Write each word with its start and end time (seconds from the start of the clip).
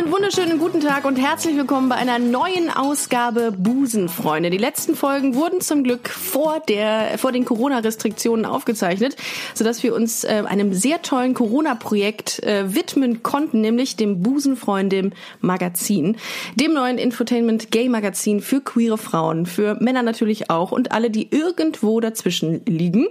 Einen 0.00 0.12
wunderschönen 0.12 0.58
guten 0.58 0.80
Tag 0.80 1.04
und 1.04 1.16
herzlich 1.16 1.58
willkommen 1.58 1.90
bei 1.90 1.96
einer 1.96 2.18
neuen 2.18 2.70
Ausgabe 2.70 3.52
Busenfreunde. 3.52 4.48
Die 4.48 4.56
letzten 4.56 4.94
Folgen 4.94 5.34
wurden 5.34 5.60
zum 5.60 5.84
Glück 5.84 6.08
vor 6.08 6.60
der 6.60 7.18
vor 7.18 7.32
den 7.32 7.44
Corona-Restriktionen 7.44 8.46
aufgezeichnet, 8.46 9.16
sodass 9.52 9.82
wir 9.82 9.94
uns 9.94 10.24
äh, 10.24 10.42
einem 10.46 10.72
sehr 10.72 11.02
tollen 11.02 11.34
Corona-Projekt 11.34 12.42
äh, 12.42 12.74
widmen 12.74 13.22
konnten, 13.22 13.60
nämlich 13.60 13.96
dem 13.96 14.22
Busenfreunde 14.22 15.10
Magazin, 15.42 16.16
dem 16.54 16.72
neuen 16.72 16.96
Infotainment 16.96 17.70
Gay 17.70 17.90
Magazin 17.90 18.40
für 18.40 18.62
queere 18.62 18.96
Frauen, 18.96 19.44
für 19.44 19.76
Männer 19.80 20.02
natürlich 20.02 20.48
auch 20.48 20.72
und 20.72 20.92
alle, 20.92 21.10
die 21.10 21.28
irgendwo 21.30 22.00
dazwischen 22.00 22.62
liegen. 22.64 23.06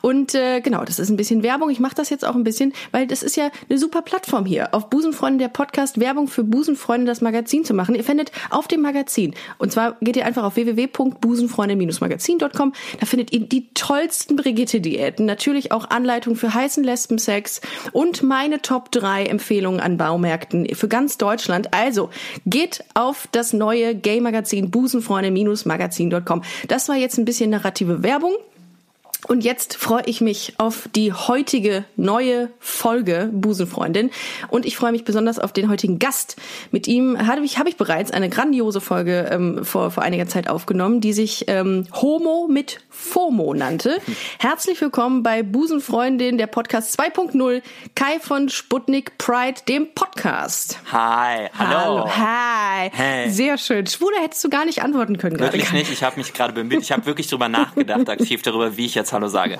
Und 0.00 0.34
äh, 0.34 0.60
genau, 0.62 0.84
das 0.84 0.98
ist 0.98 1.10
ein 1.10 1.16
bisschen 1.16 1.44
Werbung. 1.44 1.70
Ich 1.70 1.78
mache 1.78 1.94
das 1.94 2.10
jetzt 2.10 2.26
auch 2.26 2.34
ein 2.34 2.42
bisschen, 2.42 2.72
weil 2.90 3.06
das 3.06 3.22
ist 3.22 3.36
ja 3.36 3.52
eine 3.68 3.78
super 3.78 4.02
Plattform 4.02 4.46
hier 4.46 4.74
auf 4.74 4.90
Busenfreunde 4.90 5.38
der 5.38 5.48
Podcast 5.48 6.00
Werbung 6.00 6.23
Werbung 6.24 6.28
für 6.28 6.44
Busenfreunde 6.44 7.06
das 7.06 7.20
Magazin 7.20 7.64
zu 7.64 7.74
machen. 7.74 7.94
Ihr 7.94 8.04
findet 8.04 8.32
auf 8.50 8.68
dem 8.68 8.82
Magazin, 8.82 9.34
und 9.58 9.72
zwar 9.72 9.96
geht 10.00 10.16
ihr 10.16 10.26
einfach 10.26 10.44
auf 10.44 10.56
www.busenfreunde-magazin.com, 10.56 12.72
da 13.00 13.06
findet 13.06 13.32
ihr 13.32 13.40
die 13.40 13.68
tollsten 13.74 14.36
Brigitte-Diäten, 14.36 15.26
natürlich 15.26 15.72
auch 15.72 15.90
Anleitungen 15.90 16.38
für 16.38 16.54
heißen 16.54 16.84
Lesbensex 16.84 17.60
und 17.92 18.22
meine 18.22 18.62
Top 18.62 18.92
3 18.92 19.26
Empfehlungen 19.26 19.80
an 19.80 19.96
Baumärkten 19.96 20.72
für 20.74 20.88
ganz 20.88 21.18
Deutschland. 21.18 21.74
Also 21.74 22.10
geht 22.46 22.84
auf 22.94 23.28
das 23.32 23.52
neue 23.52 23.94
Gay-Magazin 23.94 24.70
busenfreunde-magazin.com. 24.70 26.42
Das 26.68 26.88
war 26.88 26.96
jetzt 26.96 27.18
ein 27.18 27.24
bisschen 27.24 27.50
narrative 27.50 28.02
Werbung. 28.02 28.34
Und 29.26 29.42
jetzt 29.42 29.76
freue 29.76 30.02
ich 30.06 30.20
mich 30.20 30.54
auf 30.58 30.88
die 30.94 31.12
heutige 31.12 31.84
neue 31.96 32.50
Folge 32.60 33.30
Busenfreundin 33.32 34.10
und 34.48 34.66
ich 34.66 34.76
freue 34.76 34.92
mich 34.92 35.04
besonders 35.04 35.38
auf 35.38 35.52
den 35.52 35.70
heutigen 35.70 35.98
Gast. 35.98 36.36
Mit 36.70 36.86
ihm 36.86 37.26
habe 37.26 37.44
ich, 37.44 37.58
habe 37.58 37.68
ich 37.68 37.76
bereits 37.76 38.10
eine 38.10 38.28
grandiose 38.28 38.80
Folge 38.80 39.28
ähm, 39.30 39.64
vor, 39.64 39.90
vor 39.90 40.02
einiger 40.02 40.26
Zeit 40.26 40.48
aufgenommen, 40.48 41.00
die 41.00 41.12
sich 41.12 41.44
ähm, 41.48 41.86
Homo 41.92 42.48
mit 42.50 42.80
FOMO 42.90 43.54
nannte. 43.54 43.98
Herzlich 44.38 44.80
willkommen 44.80 45.22
bei 45.22 45.42
Busenfreundin, 45.42 46.38
der 46.38 46.46
Podcast 46.46 46.98
2.0, 47.00 47.62
Kai 47.94 48.18
von 48.20 48.48
Sputnik 48.48 49.16
Pride, 49.18 49.62
dem 49.68 49.94
Podcast. 49.94 50.78
Hi, 50.92 51.48
hallo. 51.58 52.04
hallo 52.04 52.10
hi. 52.16 52.53
Hey. 52.92 53.30
Sehr 53.30 53.58
schön. 53.58 53.86
Schwuler 53.86 54.18
hättest 54.22 54.42
du 54.44 54.48
gar 54.48 54.64
nicht 54.64 54.82
antworten 54.82 55.18
können 55.18 55.36
gerade. 55.36 55.52
Wirklich 55.52 55.72
nicht. 55.72 55.92
Ich 55.92 56.02
habe 56.02 56.16
mich 56.16 56.32
gerade 56.32 56.52
bemüht. 56.52 56.80
Ich 56.82 56.92
habe 56.92 57.06
wirklich 57.06 57.26
drüber 57.28 57.48
nachgedacht, 57.48 58.08
aktiv 58.08 58.42
darüber, 58.42 58.76
wie 58.76 58.86
ich 58.86 58.94
jetzt 58.94 59.12
Hallo 59.12 59.28
sage. 59.28 59.58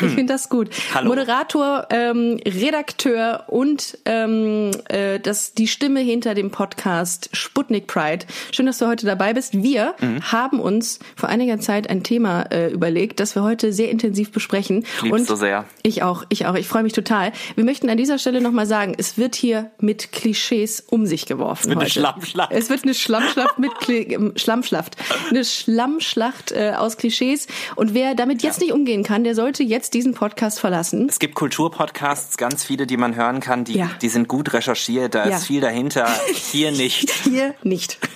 Ich 0.00 0.12
finde 0.12 0.26
das 0.26 0.48
gut. 0.48 0.70
Hallo. 0.94 1.08
Moderator, 1.08 1.86
ähm, 1.90 2.38
Redakteur 2.46 3.44
und 3.48 3.98
ähm, 4.04 4.70
äh, 4.88 5.18
das, 5.20 5.54
die 5.54 5.68
Stimme 5.68 6.00
hinter 6.00 6.34
dem 6.34 6.50
Podcast 6.50 7.30
Sputnik 7.32 7.86
Pride. 7.86 8.26
Schön, 8.52 8.66
dass 8.66 8.78
du 8.78 8.86
heute 8.86 9.06
dabei 9.06 9.32
bist. 9.34 9.62
Wir 9.62 9.94
Mhm. 10.00 10.22
haben 10.32 10.60
uns 10.60 10.98
vor 11.16 11.28
einiger 11.28 11.58
Zeit 11.60 11.88
ein 11.90 12.02
Thema 12.02 12.42
äh, 12.50 12.70
überlegt, 12.70 13.20
das 13.20 13.34
wir 13.34 13.42
heute 13.42 13.72
sehr 13.72 13.90
intensiv 13.90 14.30
besprechen. 14.32 14.84
Ich 14.98 15.02
lieb's 15.02 15.18
und 15.20 15.26
so 15.26 15.36
sehr. 15.36 15.64
Ich 15.82 16.02
auch, 16.02 16.24
ich 16.28 16.46
auch. 16.46 16.54
Ich 16.54 16.66
freue 16.68 16.82
mich 16.82 16.92
total. 16.92 17.32
Wir 17.54 17.64
möchten 17.64 17.88
an 17.90 17.96
dieser 17.96 18.18
Stelle 18.18 18.40
nochmal 18.40 18.66
sagen, 18.66 18.94
es 18.96 19.18
wird 19.18 19.34
hier 19.34 19.70
mit 19.80 20.12
Klischees 20.12 20.80
um 20.88 21.06
sich 21.06 21.26
geworfen. 21.26 21.62
Es 21.62 21.68
wird 21.68 21.76
eine 21.78 21.84
heute. 21.84 22.47
Es 22.50 22.70
wird 22.70 22.84
eine 22.84 22.94
Schlammschlacht 22.94 23.58
mit 23.58 23.74
Kli 23.80 23.98
ähm, 24.14 24.32
Schlammschlacht. 24.36 24.96
Eine 25.30 25.44
Schlammschlacht 25.44 26.52
äh, 26.52 26.72
aus 26.76 26.96
Klischees. 26.96 27.46
Und 27.76 27.94
wer 27.94 28.14
damit 28.14 28.42
jetzt 28.42 28.60
nicht 28.60 28.72
umgehen 28.72 29.02
kann, 29.04 29.24
der 29.24 29.34
sollte 29.34 29.62
jetzt 29.62 29.94
diesen 29.94 30.14
Podcast 30.14 30.60
verlassen. 30.60 31.06
Es 31.08 31.18
gibt 31.18 31.34
Kulturpodcasts, 31.34 32.36
ganz 32.36 32.64
viele, 32.64 32.86
die 32.86 32.96
man 32.96 33.14
hören 33.16 33.40
kann, 33.40 33.64
die, 33.64 33.74
Ja. 33.78 33.90
die 34.02 34.08
sind 34.08 34.28
gut 34.28 34.52
recherchiert, 34.52 35.14
da 35.14 35.26
Ja. 35.28 35.36
ist 35.36 35.46
viel 35.46 35.60
dahinter, 35.60 36.08
hier 36.50 36.70
nicht. 36.72 37.10
Hier 37.24 37.54
nicht. 37.62 37.98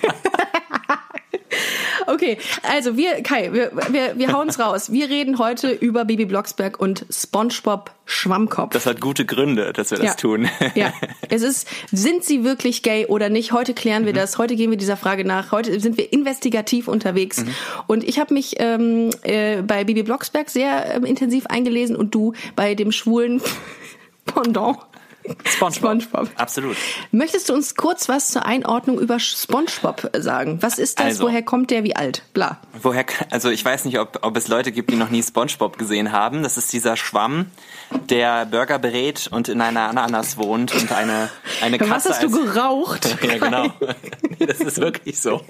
Okay, 2.07 2.37
also 2.63 2.97
wir, 2.97 3.21
Kai, 3.23 3.51
wir, 3.53 3.71
wir, 3.89 4.17
wir 4.17 4.33
hauen's 4.33 4.59
raus. 4.59 4.91
Wir 4.91 5.09
reden 5.09 5.39
heute 5.39 5.71
über 5.71 6.05
Bibi 6.05 6.25
Blocksberg 6.25 6.79
und 6.79 7.05
SpongeBob 7.09 7.91
Schwammkopf. 8.05 8.73
Das 8.73 8.85
hat 8.85 8.99
gute 8.99 9.25
Gründe, 9.25 9.71
dass 9.73 9.91
wir 9.91 9.97
das 9.97 10.07
ja. 10.07 10.13
tun. 10.13 10.49
Ja, 10.75 10.93
es 11.29 11.41
ist, 11.41 11.67
sind 11.91 12.23
sie 12.23 12.43
wirklich 12.43 12.83
gay 12.83 13.05
oder 13.05 13.29
nicht? 13.29 13.51
Heute 13.51 13.73
klären 13.73 14.03
Mhm. 14.03 14.07
wir 14.07 14.13
das. 14.13 14.37
Heute 14.37 14.55
gehen 14.55 14.69
wir 14.71 14.77
dieser 14.77 14.97
Frage 14.97 15.25
nach. 15.25 15.51
Heute 15.51 15.79
sind 15.79 15.97
wir 15.97 16.11
investigativ 16.11 16.87
unterwegs. 16.87 17.43
Mhm. 17.43 17.55
Und 17.87 18.03
ich 18.03 18.19
habe 18.19 18.33
mich 18.33 18.55
ähm, 18.59 19.09
äh, 19.23 19.61
bei 19.61 19.83
Bibi 19.83 20.03
Blocksberg 20.03 20.49
sehr 20.49 20.95
ähm, 20.95 21.05
intensiv 21.05 21.45
eingelesen 21.47 21.95
und 21.95 22.13
du 22.13 22.33
bei 22.55 22.75
dem 22.75 22.91
schwulen 22.91 23.41
Pendant. 24.25 24.77
SpongeBob. 25.45 26.01
SpongeBob. 26.01 26.29
Absolut. 26.35 26.75
Möchtest 27.11 27.49
du 27.49 27.53
uns 27.53 27.75
kurz 27.75 28.09
was 28.09 28.29
zur 28.29 28.45
Einordnung 28.45 28.99
über 28.99 29.19
SpongeBob 29.19 30.09
sagen? 30.17 30.57
Was 30.61 30.77
ist 30.77 30.99
das? 30.99 31.05
Also. 31.05 31.23
Woher 31.25 31.41
kommt 31.43 31.71
der? 31.71 31.83
Wie 31.83 31.95
alt? 31.95 32.23
Bla. 32.33 32.59
Woher, 32.81 33.05
also 33.29 33.49
ich 33.49 33.63
weiß 33.63 33.85
nicht, 33.85 33.99
ob, 33.99 34.19
ob 34.21 34.35
es 34.37 34.47
Leute 34.47 34.71
gibt, 34.71 34.91
die 34.91 34.95
noch 34.95 35.09
nie 35.09 35.23
SpongeBob 35.23 35.77
gesehen 35.77 36.11
haben. 36.11 36.43
Das 36.43 36.57
ist 36.57 36.73
dieser 36.73 36.97
Schwamm, 36.97 37.47
der 38.09 38.45
Burger 38.45 38.79
berät 38.79 39.27
und 39.31 39.47
in 39.49 39.61
einer 39.61 39.89
Ananas 39.89 40.37
wohnt 40.37 40.73
und 40.75 40.91
eine, 40.91 41.29
eine 41.61 41.77
Katze 41.77 41.91
Was 41.91 42.09
hast 42.09 42.23
du 42.23 42.29
geraucht? 42.31 43.17
Ja, 43.23 43.37
genau. 43.37 43.67
Nee, 44.39 44.45
das 44.45 44.59
ist 44.59 44.81
wirklich 44.81 45.19
so. 45.21 45.41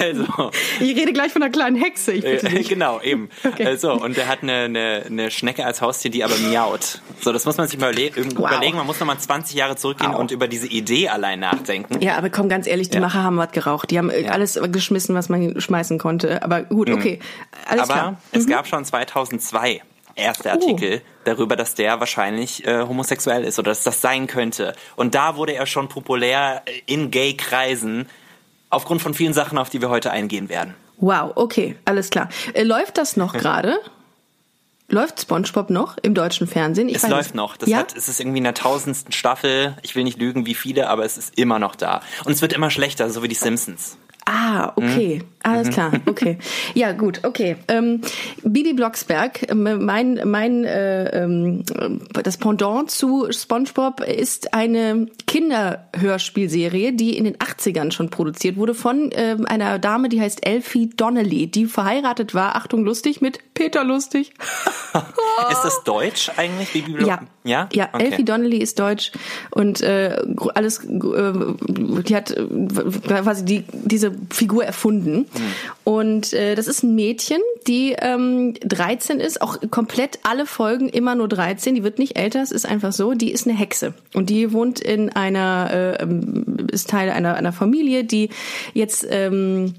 Also, 0.00 0.50
Ich 0.80 0.96
rede 0.96 1.12
gleich 1.12 1.32
von 1.32 1.42
einer 1.42 1.52
kleinen 1.52 1.76
Hexe. 1.76 2.12
Ich 2.12 2.22
bitte 2.24 2.46
äh, 2.46 2.50
dich. 2.50 2.68
genau, 2.68 3.00
eben. 3.00 3.28
Okay. 3.44 3.76
So, 3.76 3.92
und 3.92 4.16
der 4.16 4.26
hat 4.28 4.42
eine, 4.42 4.64
eine, 4.64 5.02
eine 5.06 5.30
Schnecke 5.30 5.64
als 5.64 5.80
Haustier, 5.80 6.10
die 6.10 6.24
aber 6.24 6.36
miaut. 6.38 7.00
So, 7.20 7.32
das 7.32 7.44
muss 7.44 7.56
man 7.56 7.68
sich 7.68 7.78
mal 7.78 7.92
überle 7.92 8.06
Wow. 8.36 8.50
überlegen. 8.50 8.76
Man 8.76 8.86
muss 8.86 8.95
noch 9.00 9.06
mal 9.06 9.18
20 9.18 9.56
Jahre 9.56 9.76
zurückgehen 9.76 10.12
Wow. 10.12 10.18
und 10.20 10.30
über 10.30 10.48
diese 10.48 10.66
Idee 10.66 11.08
allein 11.08 11.40
nachdenken. 11.40 12.00
Ja, 12.00 12.16
aber 12.16 12.30
komm, 12.30 12.48
ganz 12.48 12.66
ehrlich, 12.66 12.88
die 12.90 12.96
Ja. 12.96 13.00
Macher 13.00 13.22
haben 13.22 13.36
was 13.38 13.52
geraucht. 13.52 13.90
Die 13.90 13.98
haben 13.98 14.10
äh, 14.10 14.22
Ja. 14.22 14.30
alles 14.32 14.58
geschmissen, 14.72 15.14
was 15.14 15.28
man 15.28 15.60
schmeißen 15.60 15.98
konnte. 15.98 16.42
Aber 16.42 16.62
gut, 16.62 16.90
okay. 16.90 17.20
Alles 17.68 17.84
aber 17.84 17.92
klar. 17.92 18.10
Mhm. 18.12 18.16
es 18.32 18.46
gab 18.46 18.66
schon 18.66 18.84
2002 18.84 19.82
erste 20.14 20.50
Artikel 20.50 21.02
darüber, 21.24 21.56
dass 21.56 21.74
der 21.74 22.00
wahrscheinlich 22.00 22.66
äh, 22.66 22.82
homosexuell 22.82 23.44
ist 23.44 23.58
oder 23.58 23.70
dass 23.70 23.82
das 23.82 24.00
sein 24.00 24.26
könnte. 24.26 24.74
Und 24.96 25.14
da 25.14 25.36
wurde 25.36 25.52
er 25.54 25.66
schon 25.66 25.88
populär 25.88 26.62
äh, 26.64 26.80
in 26.86 27.10
Gay-Kreisen 27.10 28.08
aufgrund 28.70 29.02
von 29.02 29.12
vielen 29.14 29.32
Sachen, 29.34 29.58
auf 29.58 29.68
die 29.70 29.80
wir 29.82 29.90
heute 29.90 30.10
eingehen 30.10 30.48
werden. 30.48 30.74
Wow, 30.98 31.32
okay, 31.34 31.76
alles 31.84 32.08
klar. 32.08 32.30
Äh, 32.54 32.62
läuft 32.62 32.96
das 32.96 33.16
noch 33.18 33.34
gerade? 33.34 33.76
Läuft 34.88 35.20
SpongeBob 35.20 35.70
noch 35.70 35.96
im 36.02 36.14
deutschen 36.14 36.46
Fernsehen? 36.46 36.88
Ich 36.88 36.96
Es 36.96 37.08
läuft 37.08 37.34
noch. 37.34 37.56
Das 37.56 37.68
ja? 37.68 37.78
hat, 37.78 37.96
es 37.96 38.08
ist 38.08 38.20
irgendwie 38.20 38.38
in 38.38 38.44
der 38.44 38.54
tausendsten 38.54 39.12
Staffel. 39.12 39.76
Ich 39.82 39.96
will 39.96 40.04
nicht 40.04 40.18
lügen, 40.18 40.46
wie 40.46 40.54
viele, 40.54 40.88
aber 40.88 41.04
es 41.04 41.18
ist 41.18 41.36
immer 41.36 41.58
noch 41.58 41.74
da. 41.74 42.02
Und 42.24 42.32
es 42.32 42.40
wird 42.40 42.52
immer 42.52 42.70
schlechter, 42.70 43.10
so 43.10 43.22
wie 43.22 43.28
die 43.28 43.34
Simpsons. 43.34 43.98
Ah, 44.26 44.72
okay. 44.76 45.22
Mhm. 45.22 45.28
Alles 45.46 45.70
klar. 45.70 45.92
Okay. 46.06 46.38
Ja, 46.74 46.92
gut, 46.92 47.20
okay. 47.24 47.56
Ähm, 47.68 48.00
Bibi 48.42 48.72
Blocksberg, 48.74 49.50
ähm, 49.50 49.84
mein, 49.84 50.20
mein 50.24 50.64
äh, 50.64 51.22
ähm, 51.22 51.64
das 52.12 52.36
Pendant 52.36 52.90
zu 52.90 53.28
SpongeBob 53.30 54.00
ist 54.00 54.52
eine 54.52 55.06
Kinderhörspielserie, 55.26 56.92
die 56.92 57.16
in 57.16 57.24
den 57.24 57.36
80ern 57.36 57.92
schon 57.92 58.10
produziert 58.10 58.56
wurde 58.56 58.74
von 58.74 59.10
ähm, 59.12 59.46
einer 59.46 59.78
Dame, 59.78 60.08
die 60.08 60.20
heißt 60.20 60.46
Elfie 60.46 60.90
Donnelly, 60.90 61.46
die 61.46 61.66
verheiratet 61.66 62.34
war, 62.34 62.56
Achtung 62.56 62.84
lustig, 62.84 63.20
mit 63.20 63.38
Peter 63.54 63.84
Lustig. 63.84 64.32
Ist 65.50 65.62
das 65.62 65.84
Deutsch 65.84 66.30
eigentlich? 66.36 66.72
Bibi 66.72 66.92
Block? 66.92 67.08
Ja. 67.08 67.20
Ja? 67.44 67.68
Ja, 67.72 67.88
Okay. 67.92 68.06
Elfie 68.06 68.24
Donnelly 68.24 68.58
ist 68.58 68.78
deutsch 68.78 69.12
und 69.50 69.80
äh, 69.80 70.16
alles, 70.54 70.84
äh, 70.84 71.32
die 72.02 72.16
hat 72.16 72.30
äh, 72.30 72.44
quasi 73.06 73.44
die, 73.44 73.64
diese 73.72 74.12
Figur 74.30 74.64
erfunden. 74.64 75.26
Mhm. 75.38 75.52
Und 75.84 76.32
äh, 76.32 76.54
das 76.54 76.66
ist 76.66 76.82
ein 76.82 76.94
Mädchen, 76.94 77.40
die 77.66 77.96
ähm, 77.98 78.54
13 78.60 79.20
ist, 79.20 79.40
auch 79.40 79.58
komplett 79.70 80.20
alle 80.22 80.46
Folgen 80.46 80.88
immer 80.88 81.14
nur 81.14 81.28
13, 81.28 81.74
die 81.74 81.82
wird 81.82 81.98
nicht 81.98 82.18
älter, 82.18 82.42
es 82.42 82.52
ist 82.52 82.66
einfach 82.66 82.92
so, 82.92 83.14
die 83.14 83.32
ist 83.32 83.46
eine 83.46 83.56
Hexe. 83.56 83.94
Und 84.14 84.30
die 84.30 84.52
wohnt 84.52 84.80
in 84.80 85.10
einer, 85.10 85.70
äh, 85.72 86.02
ähm, 86.02 86.68
ist 86.70 86.90
Teil 86.90 87.10
einer, 87.10 87.34
einer 87.34 87.52
Familie, 87.52 88.04
die 88.04 88.30
jetzt 88.74 89.06
ähm, 89.10 89.74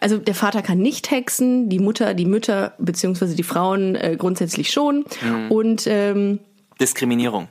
also 0.00 0.18
der 0.18 0.34
Vater 0.34 0.62
kann 0.62 0.78
nicht 0.78 1.10
hexen, 1.10 1.68
die 1.68 1.80
Mutter, 1.80 2.14
die 2.14 2.24
Mütter 2.24 2.74
beziehungsweise 2.78 3.34
die 3.34 3.42
Frauen 3.42 3.96
äh, 3.96 4.16
grundsätzlich 4.16 4.70
schon. 4.70 5.04
Und 5.48 5.88
ähm, 5.88 6.38
Diskriminierung. 6.80 7.48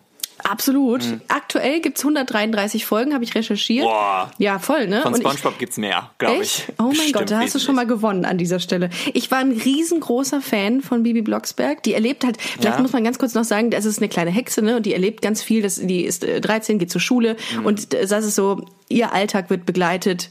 Absolut. 0.50 1.02
Aktuell 1.28 1.82
gibt's 1.82 2.02
133 2.02 2.86
Folgen, 2.86 3.14
habe 3.14 3.24
ich 3.24 3.36
recherchiert. 3.36 3.86
Boah. 3.86 4.32
Ja, 4.38 4.60
voll, 4.60 4.88
ne? 4.88 5.02
Von 5.02 5.14
ich- 5.14 5.20
SpongeBob 5.20 5.58
gibt's 5.60 5.78
mehr, 5.78 6.10
glaube 6.18 6.44
ich. 6.44 6.66
Oh 6.80 6.84
mein 6.84 6.90
Bestimmt 6.92 7.14
Gott, 7.14 7.32
da 7.32 7.40
hast 7.40 7.56
du 7.56 7.60
schon 7.60 7.76
mal 7.76 7.86
gewonnen 7.88 8.26
an 8.26 8.38
dieser 8.38 8.60
Stelle. 8.60 8.90
Ich 9.14 9.30
war 9.32 9.40
ein 9.40 9.52
riesengroßer 9.52 10.42
Fan 10.42 10.82
von 10.82 11.04
Bibi 11.04 11.22
Blocksberg. 11.22 11.84
Die 11.84 11.94
erlebt 11.94 12.24
halt, 12.24 12.42
vielleicht 12.42 12.78
Ja. 12.78 12.82
muss 12.82 12.94
man 12.94 13.04
ganz 13.04 13.20
kurz 13.20 13.34
noch 13.34 13.44
sagen, 13.44 13.72
das 13.72 13.86
ist 13.86 14.00
eine 14.00 14.10
kleine 14.10 14.32
Hexe, 14.32 14.62
ne? 14.62 14.78
Und 14.78 14.86
die 14.86 14.94
erlebt 14.94 15.22
ganz 15.22 15.42
viel. 15.42 15.62
Das, 15.62 15.76
die 15.76 16.04
ist 16.06 16.24
äh, 16.24 16.40
13, 16.42 16.80
geht 16.80 16.92
zur 16.92 17.02
Schule 17.02 17.36
Mhm. 17.58 17.66
und 17.66 17.94
äh, 17.94 18.06
das 18.08 18.26
ist 18.26 18.36
so, 18.36 18.64
ihr 18.90 19.14
Alltag 19.14 19.50
wird 19.50 19.66
begleitet. 19.66 20.30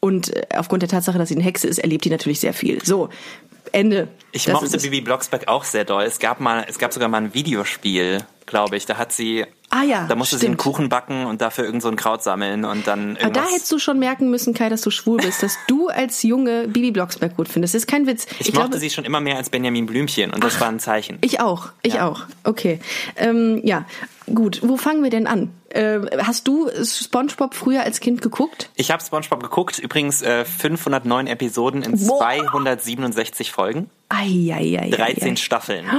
Und 0.00 0.34
äh, 0.34 0.42
aufgrund 0.56 0.82
der 0.82 0.88
Tatsache, 0.88 1.16
dass 1.18 1.28
sie 1.28 1.36
eine 1.36 1.44
Hexe 1.44 1.68
ist, 1.68 1.78
erlebt 1.78 2.04
die 2.04 2.10
natürlich 2.10 2.40
sehr 2.40 2.52
viel. 2.54 2.84
So, 2.84 3.08
Ende. 3.70 4.08
Ich 4.32 4.44
Das 4.44 4.54
mochte 4.54 4.76
es. 4.76 4.82
Bibi 4.82 5.00
Blocksberg 5.00 5.46
auch 5.48 5.64
sehr 5.64 5.84
doll. 5.84 6.02
Es 6.04 6.18
gab 6.18 6.40
mal, 6.40 6.64
es 6.68 6.78
gab 6.78 6.92
sogar 6.92 7.08
mal 7.08 7.18
ein 7.22 7.34
Videospiel, 7.34 8.18
glaube 8.46 8.76
ich. 8.76 8.86
Da 8.86 8.96
hat 8.98 9.12
sie, 9.12 9.44
Ah 9.70 9.82
ja, 9.84 10.06
da 10.06 10.14
musste 10.14 10.36
sie 10.38 10.46
einen 10.46 10.54
stimmt. 10.58 10.74
Kuchen 10.74 10.88
backen 10.88 11.24
und 11.26 11.40
dafür 11.40 11.64
irgend 11.64 11.82
so 11.82 11.88
ein 11.88 11.96
Kraut 11.96 12.22
sammeln 12.22 12.64
und 12.64 12.86
dann 12.86 13.12
Aber 13.16 13.20
irgendwas. 13.22 13.44
da 13.48 13.50
hättest 13.54 13.72
du 13.72 13.78
schon 13.78 13.98
merken 13.98 14.30
müssen, 14.30 14.52
Kai, 14.54 14.68
dass 14.68 14.82
du 14.82 14.90
schwul 14.90 15.18
bist, 15.18 15.42
dass 15.42 15.56
du 15.68 15.88
als 15.88 16.22
Junge 16.22 16.68
Bibi 16.68 16.90
Blocksberg 16.90 17.36
gut 17.36 17.48
findest. 17.48 17.74
Das 17.74 17.82
ist 17.82 17.86
kein 17.88 18.06
Witz. 18.06 18.26
ich, 18.38 18.52
mochte 18.52 18.78
sie 18.78 18.90
schon 18.90 19.04
immer 19.04 19.20
mehr 19.20 19.36
als 19.36 19.48
Benjamin 19.50 19.86
Blümchen 19.86 20.32
und 20.32 20.44
das 20.44 20.60
war 20.60 20.68
ein 20.68 20.78
Zeichen. 20.80 21.18
Ich 21.22 21.40
auch, 21.40 21.70
ich 21.82 21.94
Ja. 21.94 22.08
auch. 22.08 22.22
Okay. 22.44 22.80
Ähm, 23.16 23.60
ja, 23.64 23.86
gut. 24.34 24.60
Wo 24.62 24.76
fangen 24.76 25.02
wir 25.02 25.10
denn 25.10 25.26
an? 25.26 25.50
Äh, 25.70 26.00
hast 26.18 26.46
du 26.48 26.68
SpongeBob 26.84 27.54
früher 27.54 27.82
als 27.82 28.00
Kind 28.00 28.20
geguckt? 28.20 28.68
Ich 28.76 28.90
habe 28.90 29.02
SpongeBob 29.02 29.42
geguckt, 29.42 29.78
übrigens 29.78 30.20
äh, 30.20 30.44
509 30.44 31.26
Episoden 31.28 31.82
in 31.82 31.92
Boah. 32.06 32.18
267 32.18 33.52
Folgen, 33.52 33.88
Eieiei. 34.10 34.90
13 34.90 35.38
Staffeln. 35.38 35.86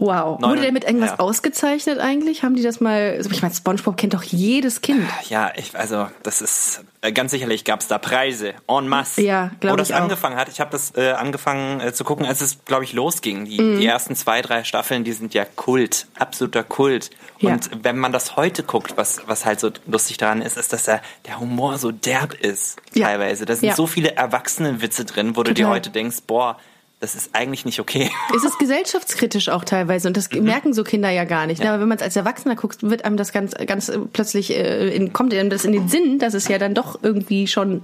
Wow. 0.00 0.40
Neun- 0.40 0.50
Wurde 0.50 0.62
der 0.62 0.72
mit 0.72 0.84
irgendwas 0.84 1.10
ja. 1.10 1.18
ausgezeichnet 1.18 1.98
eigentlich? 1.98 2.42
Haben 2.42 2.56
die 2.56 2.62
das 2.62 2.80
mal? 2.80 3.14
also 3.16 3.30
Ich 3.30 3.42
meine, 3.42 3.54
SpongeBob 3.54 3.96
kennt 3.96 4.14
doch 4.14 4.22
jedes 4.22 4.80
Kind. 4.80 5.04
Ja, 5.28 5.52
ich, 5.56 5.76
also 5.76 6.08
das 6.22 6.40
ist 6.40 6.84
äh, 7.02 7.12
ganz 7.12 7.30
sicherlich 7.32 7.64
gab's 7.64 7.86
da 7.86 7.98
Preise 7.98 8.54
en 8.66 8.88
masse. 8.88 9.20
Ja, 9.22 9.50
glaub 9.60 9.74
Wo 9.74 9.76
das 9.76 9.90
ich 9.90 9.94
angefangen 9.94 10.36
hat, 10.36 10.48
ich 10.48 10.58
habe 10.60 10.70
das 10.70 10.96
äh, 10.96 11.10
angefangen 11.12 11.80
äh, 11.80 11.92
zu 11.92 12.04
gucken, 12.04 12.24
als 12.26 12.40
es 12.40 12.64
glaube 12.64 12.84
ich 12.84 12.92
losging. 12.94 13.44
Die, 13.44 13.60
Mhm. 13.60 13.78
die 13.78 13.86
ersten 13.86 14.16
zwei, 14.16 14.40
drei 14.42 14.64
Staffeln, 14.64 15.04
die 15.04 15.12
sind 15.12 15.34
ja 15.34 15.44
Kult, 15.44 16.06
absoluter 16.18 16.64
Kult. 16.64 17.10
Ja. 17.38 17.50
Und 17.52 17.70
wenn 17.82 17.98
man 17.98 18.12
das 18.12 18.36
heute 18.36 18.62
guckt, 18.62 18.96
was 18.96 19.20
was 19.26 19.44
halt 19.44 19.60
so 19.60 19.70
lustig 19.86 20.16
daran 20.16 20.40
ist, 20.40 20.56
ist, 20.56 20.72
dass 20.72 20.84
der, 20.84 21.02
der 21.26 21.40
Humor 21.40 21.76
so 21.78 21.90
derb 21.92 22.32
ist 22.34 22.78
Ja. 22.94 23.06
teilweise. 23.06 23.44
Da 23.44 23.54
sind 23.54 23.76
so 23.76 23.86
viele 23.86 24.16
Erwachsenenwitze 24.16 25.04
drin, 25.04 25.36
wo 25.36 25.42
du 25.42 25.52
dir 25.52 25.64
Total. 25.64 25.76
heute 25.76 25.90
denkst, 25.90 26.18
boah, 26.26 26.56
das 27.00 27.14
ist 27.14 27.30
eigentlich 27.34 27.64
nicht 27.64 27.80
okay. 27.80 28.10
Es 28.36 28.44
ist 28.44 28.58
gesellschaftskritisch 28.58 29.48
auch 29.48 29.64
teilweise 29.64 30.06
und 30.08 30.16
das 30.16 30.30
Mhm. 30.30 30.44
merken 30.44 30.74
so 30.74 30.84
Kinder 30.84 31.08
ja 31.10 31.24
gar 31.24 31.46
nicht. 31.46 31.64
Aber 31.64 31.80
wenn 31.80 31.88
man 31.88 31.96
es 31.96 32.02
als 32.04 32.14
Erwachsener 32.16 32.56
guckt, 32.56 32.82
wird 32.82 33.04
einem 33.04 33.16
das 33.16 33.32
ganz, 33.32 33.54
ganz 33.66 33.88
äh, 33.88 33.98
plötzlich 34.12 34.50
äh, 34.54 34.94
in, 34.94 35.12
kommt 35.12 35.32
einem 35.34 35.50
das 35.50 35.64
in 35.64 35.72
den 35.72 35.88
Sinn, 35.88 36.18
dass 36.18 36.34
es 36.34 36.46
ja 36.48 36.58
dann 36.58 36.74
doch 36.74 36.98
irgendwie 37.02 37.46
schon 37.46 37.82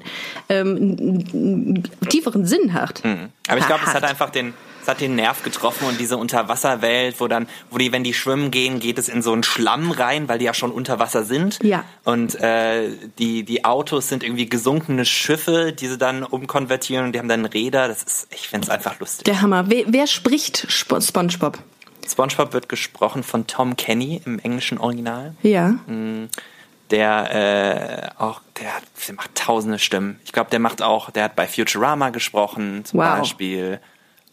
ähm, 0.48 0.76
einen, 0.76 1.28
einen 1.32 2.08
tieferen 2.10 2.44
Sinn 2.46 2.74
hat. 2.74 3.02
Aber 3.48 3.58
ich 3.58 3.66
glaube, 3.66 3.82
es 3.86 3.94
Hat. 3.94 4.04
einfach 4.04 4.30
den, 4.30 4.52
es 4.87 4.88
hat 4.88 5.00
den 5.00 5.17
Nerv 5.17 5.43
getroffen 5.43 5.88
und 5.88 5.99
diese 5.99 6.17
Unterwasserwelt, 6.17 7.19
wo 7.21 7.27
dann, 7.27 7.49
wo 7.71 7.79
die, 7.79 7.91
wenn 7.91 8.05
die 8.05 8.15
schwimmen 8.15 8.53
gehen, 8.53 8.79
geht 8.79 8.99
es 8.99 9.09
in 9.09 9.21
so 9.21 9.33
einen 9.33 9.43
Schlamm 9.43 9.91
rein, 9.91 10.29
weil 10.29 10.38
die 10.38 10.44
ja 10.44 10.55
schon 10.55 10.71
unter 10.71 11.00
Wasser 11.00 11.25
sind. 11.25 11.59
Ja. 11.62 11.85
Und 12.05 12.37
äh, 12.41 12.91
die, 13.19 13.43
die 13.43 13.65
Autos 13.65 14.09
sind 14.09 14.23
irgendwie 14.23 14.49
gesunkene 14.49 15.05
Schiffe, 15.05 15.73
die 15.73 15.88
sie 15.88 15.99
dann 15.99 16.23
umkonvertieren 16.23 17.06
und 17.06 17.12
die 17.15 17.19
haben 17.19 17.29
dann 17.29 17.44
Räder. 17.47 17.88
Das 17.88 18.05
ist, 18.05 18.29
ich 18.33 18.49
finde 18.49 18.67
es 18.67 18.71
einfach 18.71 19.00
lustig. 19.00 19.25
Der 19.25 19.43
Hammer. 19.43 19.65
Wer, 19.69 19.85
wer 19.88 20.06
spricht 20.06 20.67
Sp 20.71 20.94
SpongeBob? 21.03 21.59
SpongeBob 22.09 22.53
wird 22.53 22.69
gesprochen 22.69 23.25
von 23.25 23.49
Tom 23.49 23.75
Kenny 23.77 24.23
im 24.25 24.38
englischen 24.38 24.79
Original. 24.79 25.35
Ja. 25.43 25.75
Der 26.91 28.12
äh, 28.19 28.23
auch, 28.23 28.41
der, 28.61 28.77
hat- 28.77 28.85
der 29.09 29.15
macht 29.17 29.35
tausende 29.35 29.81
Stimmen. 29.81 30.21
Ich 30.25 30.31
glaube, 30.33 30.50
der 30.50 30.61
macht 30.61 30.83
auch, 30.83 31.11
der 31.11 31.25
hat 31.25 31.35
bei 31.35 31.49
Futurama 31.49 32.11
gesprochen, 32.11 32.85
zum 32.85 33.00
Wow. 33.00 33.19
Beispiel. 33.19 33.81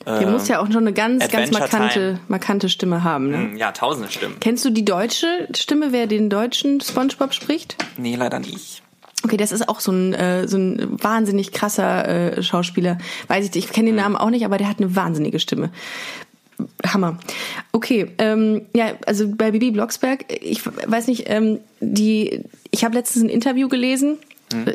Der 0.06 0.28
muss 0.28 0.48
ja 0.48 0.60
auch 0.60 0.68
schon 0.68 0.78
eine 0.78 0.94
ganz, 0.94 1.22
ganz 1.30 1.34
Adventure 1.34 1.60
markante, 1.60 2.00
Time. 2.00 2.20
markante 2.28 2.70
Stimme 2.70 3.04
haben. 3.04 3.30
Ne? 3.30 3.58
Ja, 3.58 3.72
tausende 3.72 4.12
Stimmen. 4.12 4.36
Kennst 4.40 4.66
du 4.66 4.70
die 4.70 4.86
deutsche 4.86 5.48
Stimme, 5.56 5.92
wer 5.92 6.08
den 6.08 6.30
deutschen 6.30 6.82
SpongeBob 6.82 7.34
spricht? 7.34 7.78
Nee, 7.98 8.16
leider 8.16 8.40
nicht. 8.40 8.84
Okay, 9.24 9.38
das 9.38 9.54
ist 9.54 9.70
auch 9.70 9.80
so 9.80 9.92
ein, 9.92 10.14
äh, 10.14 10.48
so 10.48 10.58
ein 10.58 11.02
wahnsinnig 11.02 11.54
krasser 11.54 12.08
äh, 12.38 12.44
Schauspieler. 12.44 12.98
Weiß 13.28 13.46
ich 13.46 13.54
nicht, 13.54 13.66
ich 13.68 13.72
kenne 13.72 13.88
den 13.88 13.96
Namen 13.96 14.18
auch 14.18 14.30
nicht, 14.30 14.44
aber 14.44 14.58
der 14.58 14.68
hat 14.68 14.80
eine 14.80 14.96
wahnsinnige 14.96 15.40
Stimme. 15.40 15.70
Hammer. 16.86 17.18
Okay, 17.72 18.12
ähm, 18.18 18.64
ja, 18.76 18.92
also 19.06 19.28
bei 19.30 19.52
Bibi 19.52 19.72
Blocksberg, 19.72 20.26
ich 20.30 20.66
weiß 20.66 21.08
nicht, 21.08 21.24
ähm, 21.28 21.60
die, 21.80 22.44
ich 22.72 22.84
habe 22.84 22.96
letztens 22.96 23.26
ein 23.26 23.30
Interview 23.30 23.70
gelesen. 23.70 24.18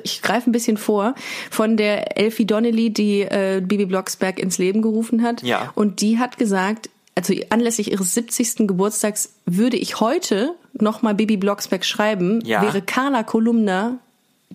Ich 0.04 0.22
greife 0.22 0.48
ein 0.48 0.52
bisschen 0.52 0.76
vor 0.76 1.14
von 1.50 1.76
der 1.76 2.16
Elfie 2.18 2.44
Donnelly, 2.46 2.90
die 2.90 3.22
äh, 3.22 3.60
Bibi 3.64 3.86
Blocksberg 3.86 4.38
ins 4.38 4.58
Leben 4.58 4.82
gerufen 4.82 5.22
hat. 5.22 5.42
Ja. 5.42 5.70
Und 5.74 6.00
die 6.00 6.18
hat 6.18 6.38
gesagt, 6.38 6.90
also 7.14 7.34
anlässlich 7.50 7.90
ihres 7.92 8.14
70. 8.14 8.68
Geburtstags 8.68 9.34
würde 9.46 9.76
ich 9.76 10.00
heute 10.00 10.54
noch 10.74 11.02
mal 11.02 11.14
Bibi 11.14 11.36
Blocksberg 11.36 11.84
schreiben, 11.84 12.40
Ja. 12.44 12.62
wäre 12.62 12.82
Carla 12.82 13.22
Kolumna 13.24 13.98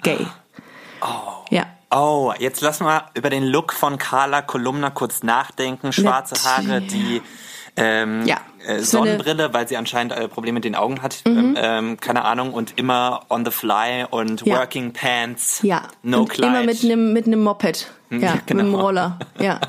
gay. 0.02 0.25
Oh. 1.02 1.46
Ja. 1.50 1.66
Oh, 1.92 2.34
jetzt 2.40 2.62
lass 2.62 2.80
mal 2.80 3.04
über 3.14 3.30
den 3.30 3.44
Look 3.44 3.74
von 3.74 3.98
Carla 3.98 4.42
Kolumna 4.42 4.90
kurz 4.90 5.22
nachdenken. 5.22 5.92
Schwarze. 5.94 6.36
Haare, 6.44 6.81
die 6.81 7.22
ähm, 7.75 8.25
Ja. 8.25 8.38
Äh, 8.65 8.80
Sonnenbrille, 8.80 9.54
weil 9.54 9.68
sie 9.68 9.77
anscheinend 9.77 10.13
äh, 10.13 10.27
Probleme 10.27 10.56
mit 10.56 10.63
den 10.65 10.75
Augen 10.75 11.01
hat. 11.01 11.21
Mhm. 11.27 11.38
Ähm, 11.38 11.56
ähm, 11.57 12.00
keine 12.00 12.25
Ahnung. 12.25 12.54
Und 12.54 12.74
immer 12.77 13.21
on 13.30 13.45
the 13.45 13.51
fly 13.51 14.06
und 14.10 14.45
Ja. 14.45 14.57
working 14.60 14.94
pants. 14.94 15.60
Ja. 15.63 15.83
No 16.01 16.21
und 16.21 16.30
Kleid. 16.30 16.50
immer 16.50 16.63
mit 16.63 16.83
einem 16.83 17.13
mit 17.13 17.27
einem 17.27 17.44
Moped. 17.44 17.92
Ja, 18.10 18.18
Ja, 18.18 18.33
mit 18.48 18.51
einem 18.51 18.68
genau. 18.71 18.81
Roller. 18.81 19.19
Ja. 19.39 19.60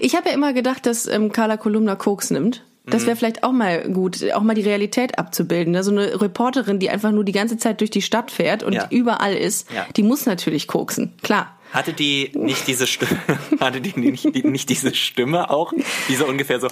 Ich 0.00 0.16
habe 0.16 0.28
ja 0.28 0.34
immer 0.34 0.52
gedacht, 0.52 0.86
dass 0.86 1.06
ähm, 1.06 1.30
Carla 1.32 1.56
Kolumna 1.56 1.94
Koks 1.94 2.30
nimmt. 2.30 2.64
Das 2.86 3.02
Mhm. 3.02 3.06
wäre 3.06 3.16
vielleicht 3.16 3.44
auch 3.44 3.52
mal 3.52 3.82
gut, 3.90 4.18
auch 4.32 4.42
mal 4.42 4.54
die 4.54 4.62
Realität 4.62 5.18
abzubilden. 5.18 5.72
Ne? 5.72 5.82
So 5.82 5.90
eine 5.90 6.20
Reporterin, 6.20 6.78
die 6.78 6.90
einfach 6.90 7.12
nur 7.12 7.24
die 7.24 7.32
ganze 7.32 7.56
Zeit 7.56 7.80
durch 7.80 7.90
die 7.90 8.02
Stadt 8.02 8.30
fährt 8.30 8.62
und 8.62 8.74
Ja. 8.74 8.86
überall 8.90 9.34
ist, 9.34 9.70
Ja. 9.72 9.86
die 9.96 10.02
muss 10.02 10.26
natürlich 10.26 10.66
koksen. 10.68 11.14
Klar. 11.22 11.58
Hatte 11.72 11.92
die 11.94 12.30
nicht 12.34 12.66
diese 12.68 12.86
Stimme, 12.86 13.18
hatte 13.60 13.80
die 13.80 13.98
nicht, 13.98 14.34
die, 14.34 14.46
nicht 14.46 14.68
diese 14.68 14.94
Stimme 14.94 15.50
auch? 15.50 15.72
Diese 16.08 16.24
ungefähr 16.26 16.60
so, 16.60 16.68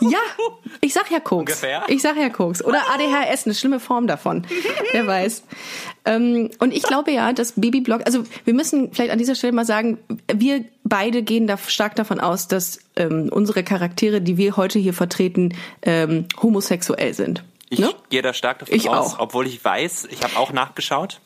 Ja, 0.00 0.18
ich 0.80 0.92
sag 0.94 1.10
ja 1.10 1.20
Koks. 1.20 1.40
Ungefähr? 1.40 1.82
Ich 1.88 2.02
sag 2.02 2.16
ja 2.16 2.28
Koks. 2.30 2.64
Oder 2.64 2.80
ADHS, 2.92 3.44
eine 3.46 3.54
schlimme 3.54 3.80
Form 3.80 4.06
davon. 4.06 4.46
Wer 4.92 5.06
weiß. 5.06 5.42
Ähm, 6.04 6.50
und 6.58 6.72
ich 6.72 6.82
glaube 6.82 7.10
ja, 7.12 7.32
dass 7.32 7.52
Baby 7.52 7.80
Block, 7.80 8.02
also 8.06 8.24
wir 8.44 8.54
müssen 8.54 8.92
vielleicht 8.92 9.10
an 9.12 9.18
dieser 9.18 9.34
Stelle 9.34 9.52
mal 9.52 9.64
sagen, 9.66 9.98
wir 10.32 10.64
beide 10.84 11.22
gehen 11.22 11.46
da 11.46 11.58
stark 11.58 11.96
davon 11.96 12.20
aus, 12.20 12.48
dass 12.48 12.80
ähm, 12.96 13.28
unsere 13.32 13.62
Charaktere, 13.62 14.20
die 14.20 14.36
wir 14.36 14.56
heute 14.56 14.78
hier 14.78 14.94
vertreten, 14.94 15.54
ähm, 15.82 16.26
homosexuell 16.42 17.12
sind. 17.14 17.44
ich 17.68 17.78
ne? 17.80 17.90
gehe 18.08 18.22
da 18.22 18.32
stark 18.32 18.60
davon 18.60 18.74
Ich 18.74 18.88
aus, 18.88 19.14
auch. 19.14 19.18
obwohl 19.20 19.46
ich 19.46 19.62
weiß, 19.64 20.08
ich 20.10 20.22
habe 20.22 20.36
auch 20.38 20.52
nachgeschaut 20.52 21.20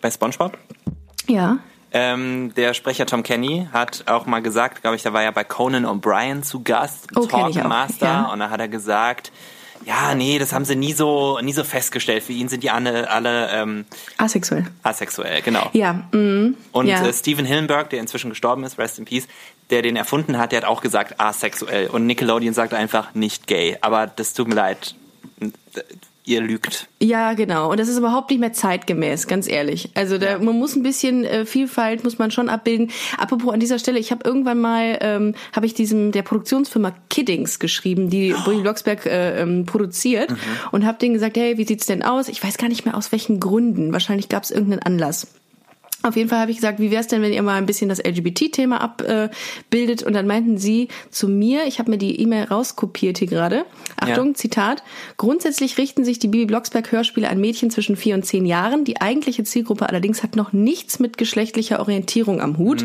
bei 0.00 0.10
SpongeBob. 0.10 0.56
Ja. 1.28 1.58
Ähm, 1.98 2.52
der 2.54 2.74
Sprecher 2.74 3.06
Tom 3.06 3.22
Kenny 3.22 3.68
hat 3.72 4.04
auch 4.06 4.26
mal 4.26 4.42
gesagt, 4.42 4.82
glaube 4.82 4.96
ich, 4.96 5.02
da 5.02 5.12
war 5.12 5.22
ja 5.22 5.30
bei 5.30 5.44
Conan 5.44 5.86
O'Brien 5.86 6.42
zu 6.42 6.62
Gast, 6.62 7.08
Oh, 7.16 7.20
auch, 7.20 7.28
Talkmaster, 7.28 8.06
ja. 8.06 8.32
und 8.32 8.38
da 8.40 8.50
hat 8.50 8.60
er 8.60 8.68
gesagt, 8.68 9.32
ja, 9.84 10.14
nee, 10.14 10.38
das 10.38 10.52
haben 10.52 10.64
sie 10.64 10.74
nie 10.74 10.92
so, 10.94 11.38
nie 11.42 11.52
so 11.52 11.62
festgestellt. 11.62 12.22
Für 12.24 12.32
ihn 12.32 12.48
sind 12.48 12.62
die 12.62 12.70
alle, 12.70 13.08
alle 13.10 13.50
ähm, 13.52 13.84
Asexuell. 14.16 14.66
asexuell, 14.82 15.42
genau. 15.42 15.68
Ja. 15.74 15.92
Mm, 16.12 16.56
Und 16.72 16.86
ja. 16.86 17.04
äh, 17.06 17.12
Stephen 17.12 17.44
Hillenburg, 17.44 17.90
der 17.90 18.00
inzwischen 18.00 18.30
gestorben 18.30 18.64
ist, 18.64 18.78
rest 18.78 18.98
in 18.98 19.04
peace, 19.04 19.28
der 19.70 19.82
den 19.82 19.94
erfunden 19.96 20.38
hat, 20.38 20.52
der 20.52 20.62
hat 20.62 20.66
auch 20.68 20.80
gesagt 20.80 21.20
asexuell. 21.20 21.88
Und 21.88 22.06
Nickelodeon 22.06 22.54
sagt 22.54 22.74
einfach 22.74 23.14
nicht 23.14 23.46
gay. 23.46 23.76
Aber 23.80 24.06
das 24.06 24.32
tut 24.32 24.48
mir 24.48 24.54
leid, 24.54 24.94
ihr 26.26 26.40
lügt. 26.40 26.88
Ja, 27.00 27.32
genau. 27.34 27.70
Und 27.70 27.80
das 27.80 27.88
ist 27.88 27.98
überhaupt 27.98 28.30
nicht 28.30 28.40
mehr 28.40 28.52
zeitgemäß, 28.52 29.28
ganz 29.28 29.48
ehrlich. 29.48 29.90
Also 29.94 30.18
da, 30.18 30.38
man 30.38 30.58
muss 30.58 30.76
ein 30.76 30.82
bisschen 30.82 31.24
äh, 31.24 31.46
Vielfalt 31.46 32.04
muss 32.04 32.18
man 32.18 32.30
schon 32.30 32.48
abbilden. 32.48 32.90
Apropos 33.16 33.54
an 33.54 33.60
dieser 33.60 33.78
Stelle, 33.78 33.98
ich 33.98 34.10
habe 34.10 34.28
irgendwann 34.28 34.60
mal 34.60 34.98
ähm, 35.00 35.34
habe 35.54 35.66
ich 35.66 35.74
diesem 35.74 36.12
der 36.12 36.22
Produktionsfirma 36.22 36.94
Kiddings 37.08 37.58
geschrieben, 37.60 38.10
die 38.10 38.34
Bully 38.44 38.60
Blocksberg 38.60 39.06
äh, 39.06 39.40
ähm, 39.40 39.66
produziert 39.66 40.34
und 40.72 40.84
habe 40.84 40.98
denen 40.98 41.14
gesagt, 41.14 41.36
hey, 41.36 41.58
wie 41.58 41.64
sieht's 41.64 41.86
denn 41.86 42.02
aus? 42.02 42.28
Ich 42.28 42.42
weiß 42.42 42.58
gar 42.58 42.68
nicht 42.68 42.84
mehr 42.84 42.96
aus 42.96 43.12
welchen 43.12 43.38
Gründen. 43.38 43.92
Wahrscheinlich 43.92 44.28
gab 44.28 44.42
es 44.42 44.50
irgendeinen 44.50 44.82
Anlass. 44.82 45.28
Auf 46.06 46.16
jeden 46.16 46.28
Fall 46.28 46.38
habe 46.38 46.50
ich 46.50 46.58
gesagt, 46.58 46.78
wie 46.78 46.90
wäre 46.90 47.00
es 47.00 47.08
denn, 47.08 47.20
wenn 47.20 47.32
ihr 47.32 47.42
mal 47.42 47.56
ein 47.56 47.66
bisschen 47.66 47.88
das 47.88 47.98
LGBT-Thema 47.98 48.80
abbildet? 48.80 50.02
Und 50.04 50.12
dann 50.12 50.26
meinten 50.26 50.56
sie 50.56 50.88
zu 51.10 51.28
mir, 51.28 51.66
ich 51.66 51.78
habe 51.78 51.90
mir 51.90 51.98
die 51.98 52.20
E-Mail 52.20 52.44
rauskopiert 52.44 53.18
hier 53.18 53.28
gerade. 53.28 53.64
Achtung, 53.96 54.28
Ja. 54.28 54.34
Zitat. 54.34 54.82
Grundsätzlich 55.16 55.78
richten 55.78 56.04
sich 56.04 56.18
die 56.18 56.28
Bibi 56.28 56.46
Blocksberg 56.46 56.92
Hörspiele 56.92 57.28
an 57.28 57.40
Mädchen 57.40 57.70
zwischen 57.70 57.96
vier 57.96 58.14
und 58.14 58.24
zehn 58.24 58.46
Jahren. 58.46 58.84
Die 58.84 59.00
eigentliche 59.00 59.42
Zielgruppe 59.44 59.88
allerdings 59.88 60.22
hat 60.22 60.36
noch 60.36 60.52
nichts 60.52 61.00
mit 61.00 61.18
geschlechtlicher 61.18 61.80
Orientierung 61.80 62.40
am 62.40 62.58
Hut. 62.58 62.84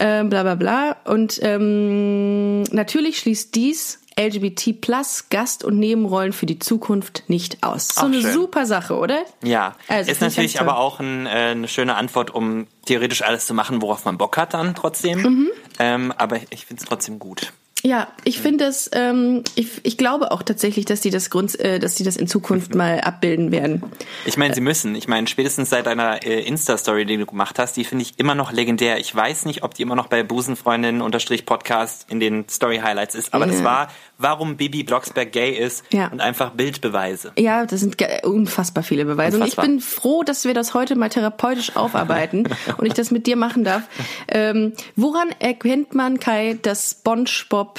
Ähm, 0.00 0.28
bla 0.28 0.42
bla 0.42 0.56
bla. 0.56 0.96
Und 1.04 1.38
ähm, 1.42 2.64
natürlich 2.72 3.18
schließt 3.18 3.54
dies 3.54 4.00
LGBT 4.18 4.80
Plus 4.80 5.28
Gast- 5.30 5.64
und 5.64 5.78
Nebenrollen 5.78 6.32
für 6.32 6.46
die 6.46 6.58
Zukunft 6.58 7.24
nicht 7.28 7.62
aus. 7.62 7.88
So 7.88 8.02
Ach, 8.02 8.04
eine 8.04 8.20
schön. 8.20 8.32
super 8.32 8.66
Sache, 8.66 8.96
oder? 8.96 9.24
Ja, 9.42 9.74
Also, 9.88 10.10
ist 10.10 10.20
natürlich 10.20 10.60
aber 10.60 10.78
auch 10.78 11.00
ein, 11.00 11.26
äh, 11.26 11.30
eine 11.30 11.68
schöne 11.68 11.96
Antwort, 11.96 12.30
um 12.32 12.66
theoretisch 12.86 13.22
alles 13.22 13.46
zu 13.46 13.54
machen, 13.54 13.82
worauf 13.82 14.04
man 14.04 14.18
Bock 14.18 14.36
hat 14.36 14.54
dann 14.54 14.74
trotzdem. 14.74 15.22
Mhm. 15.22 15.50
Ähm, 15.78 16.12
aber 16.16 16.36
ich 16.50 16.66
finde 16.66 16.82
es 16.82 16.88
trotzdem 16.88 17.18
gut. 17.18 17.52
Ja, 17.86 18.08
ich 18.24 18.40
finde 18.40 18.64
das, 18.64 18.88
ähm, 18.94 19.44
ich, 19.56 19.68
ich 19.82 19.98
glaube 19.98 20.30
auch 20.32 20.42
tatsächlich, 20.42 20.86
dass 20.86 21.02
die 21.02 21.10
das 21.10 21.28
Grund, 21.28 21.60
äh, 21.60 21.78
dass 21.78 21.94
die 21.96 22.02
das 22.02 22.16
in 22.16 22.26
Zukunft 22.26 22.74
mal 22.74 23.00
abbilden 23.02 23.52
werden. 23.52 23.82
Ich 24.24 24.38
meine, 24.38 24.54
sie 24.54 24.62
müssen. 24.62 24.94
Ich 24.94 25.06
meine, 25.06 25.26
spätestens 25.26 25.68
seit 25.68 25.84
deiner 25.84 26.24
äh, 26.26 26.40
Insta-Story, 26.44 27.04
die 27.04 27.18
du 27.18 27.26
gemacht 27.26 27.58
hast, 27.58 27.76
die 27.76 27.84
finde 27.84 28.02
ich 28.04 28.18
immer 28.18 28.34
noch 28.34 28.52
legendär. 28.52 28.98
Ich 29.00 29.14
weiß 29.14 29.44
nicht, 29.44 29.62
ob 29.64 29.74
die 29.74 29.82
immer 29.82 29.96
noch 29.96 30.06
bei 30.06 30.22
Busenfreundin-Podcast 30.22 32.06
in 32.08 32.20
den 32.20 32.48
Story-Highlights 32.48 33.14
ist, 33.14 33.34
aber 33.34 33.44
das 33.46 33.58
Ja. 33.58 33.64
war, 33.64 33.88
warum 34.16 34.56
Bibi 34.56 34.82
Blocksberg 34.82 35.30
gay 35.32 35.50
ist 35.52 35.84
Ja. 35.92 36.08
und 36.08 36.20
einfach 36.22 36.52
Bildbeweise. 36.52 37.32
Ja, 37.38 37.66
das 37.66 37.80
sind 37.80 37.96
unfassbar 38.22 38.82
viele 38.82 39.04
Beweise. 39.04 39.36
Unfassbar. 39.36 39.64
Und 39.66 39.70
ich 39.72 39.76
bin 39.76 39.80
froh, 39.86 40.22
dass 40.22 40.44
wir 40.46 40.54
das 40.54 40.72
heute 40.72 40.96
mal 40.96 41.10
therapeutisch 41.10 41.76
aufarbeiten 41.76 42.44
und 42.78 42.86
ich 42.86 42.94
das 42.94 43.10
mit 43.10 43.26
dir 43.26 43.36
machen 43.36 43.62
darf. 43.64 43.82
Ähm, 44.28 44.72
woran 44.96 45.28
erkennt 45.38 45.94
man, 45.94 46.18
Kai, 46.18 46.58
dass 46.62 46.92
SpongeBob 46.92 47.73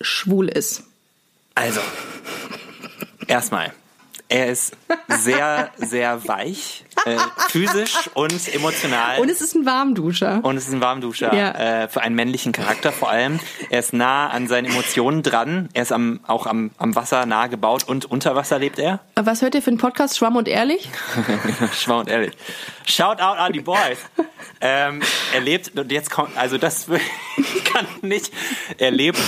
schwul 0.00 0.48
ist? 0.48 0.84
Also, 1.54 1.80
erstmal, 3.26 3.72
er 4.28 4.48
ist 4.48 4.76
sehr, 5.08 5.70
sehr 5.76 6.26
weich, 6.26 6.84
äh, 7.04 7.16
physisch 7.50 8.10
und 8.14 8.52
emotional. 8.54 9.20
Und 9.20 9.28
es 9.28 9.40
ist 9.40 9.54
ein 9.54 9.66
Warmduscher. 9.66 10.40
Und 10.42 10.56
es 10.56 10.66
ist 10.66 10.72
ein 10.74 10.80
Warmduscher 10.80 11.32
Ja. 11.34 11.82
äh, 11.82 11.88
für 11.88 12.00
einen 12.00 12.14
männlichen 12.16 12.52
Charakter 12.52 12.90
vor 12.90 13.10
allem. 13.10 13.38
Er 13.70 13.78
ist 13.80 13.92
nah 13.92 14.28
an 14.28 14.48
seinen 14.48 14.64
Emotionen 14.66 15.22
dran. 15.22 15.68
Er 15.74 15.82
ist 15.82 15.92
am, 15.92 16.20
auch 16.26 16.46
am, 16.46 16.70
am 16.78 16.94
Wasser 16.96 17.26
nah 17.26 17.46
gebaut 17.46 17.84
und 17.84 18.06
unter 18.06 18.34
Wasser 18.34 18.58
lebt 18.58 18.78
er. 18.78 19.00
Was 19.14 19.42
hört 19.42 19.54
ihr 19.54 19.62
für 19.62 19.68
einen 19.70 19.78
Podcast? 19.78 20.16
Schwamm 20.16 20.36
und 20.36 20.48
ehrlich? 20.48 20.88
Schwau 21.78 22.00
und 22.00 22.08
ehrlich. 22.08 22.32
Shout 22.86 23.20
out 23.20 23.38
an 23.38 23.52
die 23.52 23.60
Boys. 23.60 23.98
ähm, 24.60 25.02
er 25.34 25.40
lebt, 25.40 25.78
und 25.78 25.92
jetzt 25.92 26.10
kommt, 26.10 26.36
also 26.36 26.56
das 26.58 26.86
kann 27.72 27.86
nicht. 28.02 28.32
Er 28.78 28.90
lebt 28.90 29.20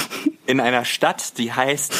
in 0.47 0.61
einer 0.61 0.85
Stadt, 0.85 1.39
die 1.39 1.53
heißt 1.53 1.95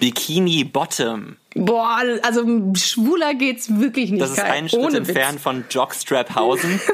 Bikini 0.00 0.64
Bottom. 0.64 1.36
Boah, 1.54 2.02
also 2.22 2.44
schwuler 2.74 3.34
geht's 3.34 3.80
wirklich 3.80 4.10
nicht. 4.10 4.22
Das 4.22 4.32
ist 4.32 4.40
einen 4.40 4.68
Schritt 4.68 4.94
entfernt 4.94 5.40
von 5.40 5.64
Jockstraphausen. 5.70 6.80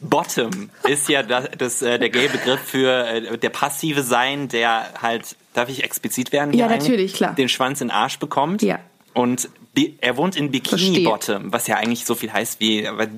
Bottom 0.00 0.70
ist 0.88 1.08
ja 1.08 1.22
das, 1.22 1.48
das, 1.56 1.82
äh, 1.82 1.98
der 1.98 2.08
Gay-Begriff 2.08 2.60
für 2.60 3.06
äh, 3.06 3.38
der 3.38 3.50
passive 3.50 4.02
Sein, 4.02 4.48
der 4.48 4.86
halt, 5.00 5.36
darf 5.52 5.68
ich 5.68 5.84
explizit 5.84 6.32
werden? 6.32 6.54
Ja, 6.54 6.68
natürlich, 6.68 7.14
klar. 7.14 7.34
Den 7.34 7.48
Schwanz 7.48 7.80
in 7.80 7.88
den 7.88 7.94
Arsch 7.94 8.18
bekommt. 8.18 8.62
Ja. 8.62 8.78
Und 9.12 9.50
er 10.00 10.16
wohnt 10.16 10.36
in 10.36 10.50
Bikini. 10.50 11.04
Bottom, 11.04 11.52
was 11.52 11.66
ja 11.66 11.76
eigentlich 11.76 12.04
so 12.04 12.14
viel 12.14 12.32
heißt 12.32 12.60
wie 12.60 12.86
aber 12.86 13.08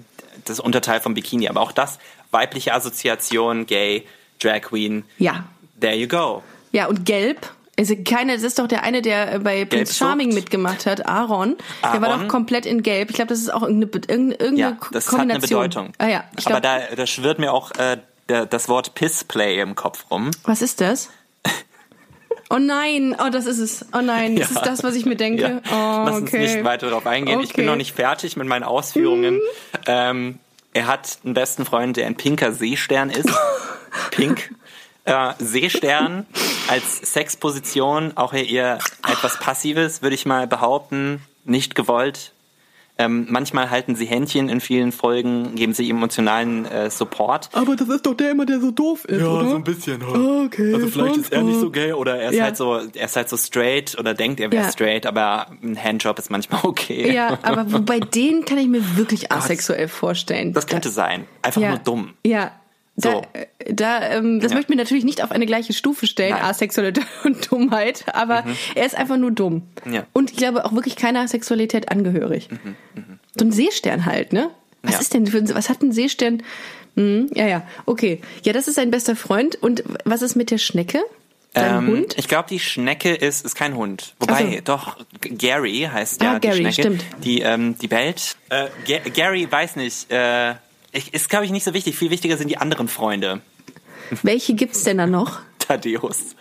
das 0.45 0.59
Unterteil 0.59 1.01
von 1.01 1.15
Bikini. 1.15 1.49
Aber 1.49 1.61
auch 1.61 1.73
das, 1.73 1.99
weibliche 2.31 2.75
Assoziation, 2.75 3.67
Gay, 3.67 4.05
Drag 4.41 4.63
Queen. 4.63 5.05
Ja. 5.19 5.45
There 5.81 5.95
you 5.95 6.09
go. 6.09 6.43
Ja, 6.73 6.87
und 6.87 7.05
gelb. 7.07 7.51
Also 7.79 7.95
keine, 8.05 8.35
das 8.35 8.43
ist 8.43 8.59
doch 8.59 8.67
der 8.67 8.83
eine, 8.83 9.01
der 9.01 9.35
äh, 9.35 9.39
bei 9.39 9.65
Prince. 9.65 9.95
Charming 9.95 10.35
mitgemacht 10.35 10.85
hat, 10.85 11.07
Aaron. 11.07 11.57
Der 11.83 12.01
war 12.03 12.11
Aaron? 12.11 12.21
doch 12.23 12.29
komplett 12.29 12.67
in 12.67 12.83
Gelb. 12.83 13.09
Ich 13.11 13.17
glaube, 13.17 13.29
das 13.31 13.39
ist 13.39 13.53
auch 13.53 13.63
irgendeine, 13.63 14.03
irgendeine, 14.09 14.59
Ja, 14.59 14.77
das 14.93 15.07
hat 15.07 15.21
eine 15.21 15.33
Kombination. 15.33 15.63
Bedeutung. 15.63 15.93
Ah 15.99 16.07
ja, 16.09 16.25
aber 16.45 16.61
da, 16.61 16.81
da 16.95 17.07
schwirrt 17.07 17.39
mir 17.39 17.53
auch 17.53 17.71
äh, 17.79 17.97
das 18.27 18.69
Wort 18.69 18.95
Pissplay 18.95 19.61
im 19.61 19.75
Kopf 19.75 20.05
rum. 20.11 20.31
was 20.45 20.61
ist 20.63 20.81
das? 20.81 21.09
Oh 22.55 22.59
nein, 22.59 23.17
oh 23.19 23.31
das 23.31 23.47
ist 23.47 23.59
es. 23.59 23.87
Oh 23.95 24.03
nein, 24.03 24.37
das 24.37 24.51
Ja. 24.51 24.61
ist 24.61 24.67
das, 24.67 24.85
was 24.85 24.95
ich 24.95 25.07
mir 25.07 25.17
denke. 25.17 25.63
Oh, 25.73 26.03
Lass 26.05 26.17
uns 26.17 26.29
okay. 26.29 26.41
nicht 26.41 26.65
weiter 26.65 26.89
darauf 26.91 27.07
eingehen. 27.07 27.41
Ich 27.41 27.47
bin 27.49 27.53
Okay. 27.55 27.63
Mhm. 27.63 27.67
noch 27.69 27.77
nicht 27.77 27.95
fertig 27.95 28.37
mit 28.37 28.47
meinen 28.47 28.63
Ausführungen. 28.65 29.41
Ähm, 29.87 30.39
er 30.75 30.87
hat 30.87 31.17
einen 31.25 31.33
besten 31.33 31.65
Freund, 31.65 31.97
der 31.97 32.07
ein 32.07 32.15
pinker 32.17 32.53
Seestern 32.53 33.09
ist. 33.09 33.31
Pink. 34.11 34.55
Äh, 35.05 35.33
Seestern 35.39 36.27
als 36.69 37.13
Sexposition, 37.13 38.13
auch 38.17 38.33
eher 38.33 38.79
etwas 39.09 39.39
Passives, 39.39 40.03
würde 40.03 40.15
ich 40.15 40.27
mal 40.27 40.47
behaupten. 40.47 41.21
Nicht 41.45 41.75
gewollt. 41.75 42.33
Ähm, 42.99 43.27
manchmal 43.31 43.71
halten 43.71 43.97
sie 43.97 44.05
Händchen 44.05 44.49
in 44.51 44.61
vielen 44.61 44.93
Folgen, 44.93 45.55
geben 45.57 45.73
sie 45.73 45.89
emotionalen 45.89 46.67
äh, 46.67 46.91
Support. 46.91 47.49
Aber 47.53 47.75
das 47.75 47.89
ist 47.89 48.05
doch 48.07 48.15
der 48.15 48.31
immer, 48.33 48.45
der 48.45 48.61
so 48.61 48.71
doof 48.71 49.07
ist, 49.07 49.23
oder? 49.25 49.59
bisschen. 49.61 50.03
Okay, 50.05 50.75
also 50.75 50.87
vielleicht 50.87 51.17
ist 51.17 51.33
er 51.33 51.43
nicht 51.43 51.59
so 51.59 51.71
gay 51.71 51.95
oder 51.95 52.17
er 52.21 52.31
ist 52.31 52.37
Ja. 52.37 52.45
halt 52.45 52.57
so, 52.59 52.75
er 52.77 53.07
ist 53.07 53.17
halt 53.17 53.31
so 53.31 53.37
straight 53.39 53.99
oder 53.99 54.13
denkt, 54.13 54.41
er 54.41 54.53
wäre 54.53 54.65
Ja. 54.65 54.71
straight, 54.71 55.07
aber 55.07 55.47
ein 55.63 55.83
Handjob 55.83 56.19
ist 56.19 56.31
manchmal 56.31 56.61
okay. 56.65 57.13
Ja, 57.13 57.39
aber 57.43 57.65
bei 57.65 57.99
denen 57.99 58.45
kann 58.45 58.59
ich 58.59 58.69
mir 58.69 58.97
wirklich 58.97 59.33
asexuell 59.33 59.89
vorstellen. 59.89 60.53
Das 60.53 60.67
könnte 60.67 60.91
sein. 60.91 61.25
Einfach 61.41 61.63
ja. 61.63 61.71
nur 61.71 61.79
dumm. 61.79 62.13
Ja. 62.25 62.53
Da, 62.97 63.11
So. 63.11 63.23
äh, 63.33 63.73
da, 63.73 64.03
ähm, 64.11 64.41
das 64.41 64.53
Ja. 64.53 64.57
möchte 64.57 64.71
ich 64.73 64.77
mir 64.77 64.83
natürlich 64.83 65.05
nicht 65.05 65.25
auf 65.25 65.31
eine 65.31 65.47
gleiche 65.47 65.73
Stufe 65.73 66.07
stellen, 66.07 66.33
Nein. 66.33 66.43
Asexualität 66.43 67.07
und 67.25 67.51
Dummheit, 67.51 68.05
aber 68.15 68.45
er 68.75 68.85
ist 68.87 68.95
einfach 68.95 69.17
nur 69.17 69.31
dumm. 69.31 69.63
Mhm. 69.85 69.95
Ja. 69.95 70.07
Und 70.13 70.31
ich 70.31 70.37
glaube 70.37 70.65
auch 70.65 70.73
wirklich 70.75 70.97
keiner 70.97 71.27
Sexualität 71.27 71.91
angehörig. 71.91 72.49
So 73.39 73.45
ein 73.47 73.53
Seestern 73.53 74.05
halt, 74.07 74.33
ne? 74.33 74.51
Was 74.83 74.91
Mhm, 74.91 74.93
Ja. 74.95 75.01
ist 75.01 75.15
denn 75.15 75.27
für 75.27 75.39
ein, 75.39 75.55
was 75.55 75.69
hat 75.71 75.81
ein 75.83 75.93
Seestern? 75.93 76.43
Hm, 76.97 77.31
ja, 77.35 77.47
ja, 77.47 77.63
okay. 77.87 78.21
Ja, 78.43 78.53
das 78.53 78.69
ist 78.69 78.75
sein 78.75 78.91
bester 78.91 79.17
Freund. 79.17 79.55
Und 79.63 79.83
was 80.05 80.21
ist 80.21 80.35
mit 80.37 80.51
der 80.51 80.59
Schnecke? 80.59 81.01
Ähm, 81.55 81.87
Hund? 81.87 82.15
Ich 82.19 82.29
glaube, 82.29 82.49
die 82.51 82.59
Schnecke 82.61 83.15
ist, 83.15 83.45
ist 83.47 83.55
kein 83.55 83.75
Hund. 83.77 84.15
Wobei, 84.21 84.57
so. 84.57 84.61
doch, 84.65 84.97
Gary 85.21 85.89
heißt 85.91 86.21
Ah, 86.21 86.25
ja 86.35 86.39
Gary, 86.39 86.57
die 86.57 86.61
Schnecke. 86.73 86.83
stimmt. 86.83 87.05
Die, 87.25 87.41
ähm, 87.41 87.77
die 87.79 87.89
bellt. 87.89 88.37
Äh, 88.51 88.69
Ga 88.87 88.99
Gary 89.11 89.47
weiß 89.51 89.77
nicht. 89.77 90.11
Äh, 90.11 90.55
ich, 90.93 91.15
ist, 91.15 91.29
glaube 91.29 91.45
ich, 91.45 91.51
nicht 91.51 91.65
so 91.65 91.75
wichtig. 91.75 91.97
Viel 91.97 92.11
wichtiger 92.11 92.37
sind 92.37 92.49
die 92.49 92.59
anderen 92.59 92.89
Freunde. 92.89 93.41
Welche 94.23 94.55
gibt's 94.55 94.85
denn 94.85 94.99
da 94.99 95.07
noch? 95.07 95.41
Thaddeus. 95.59 96.37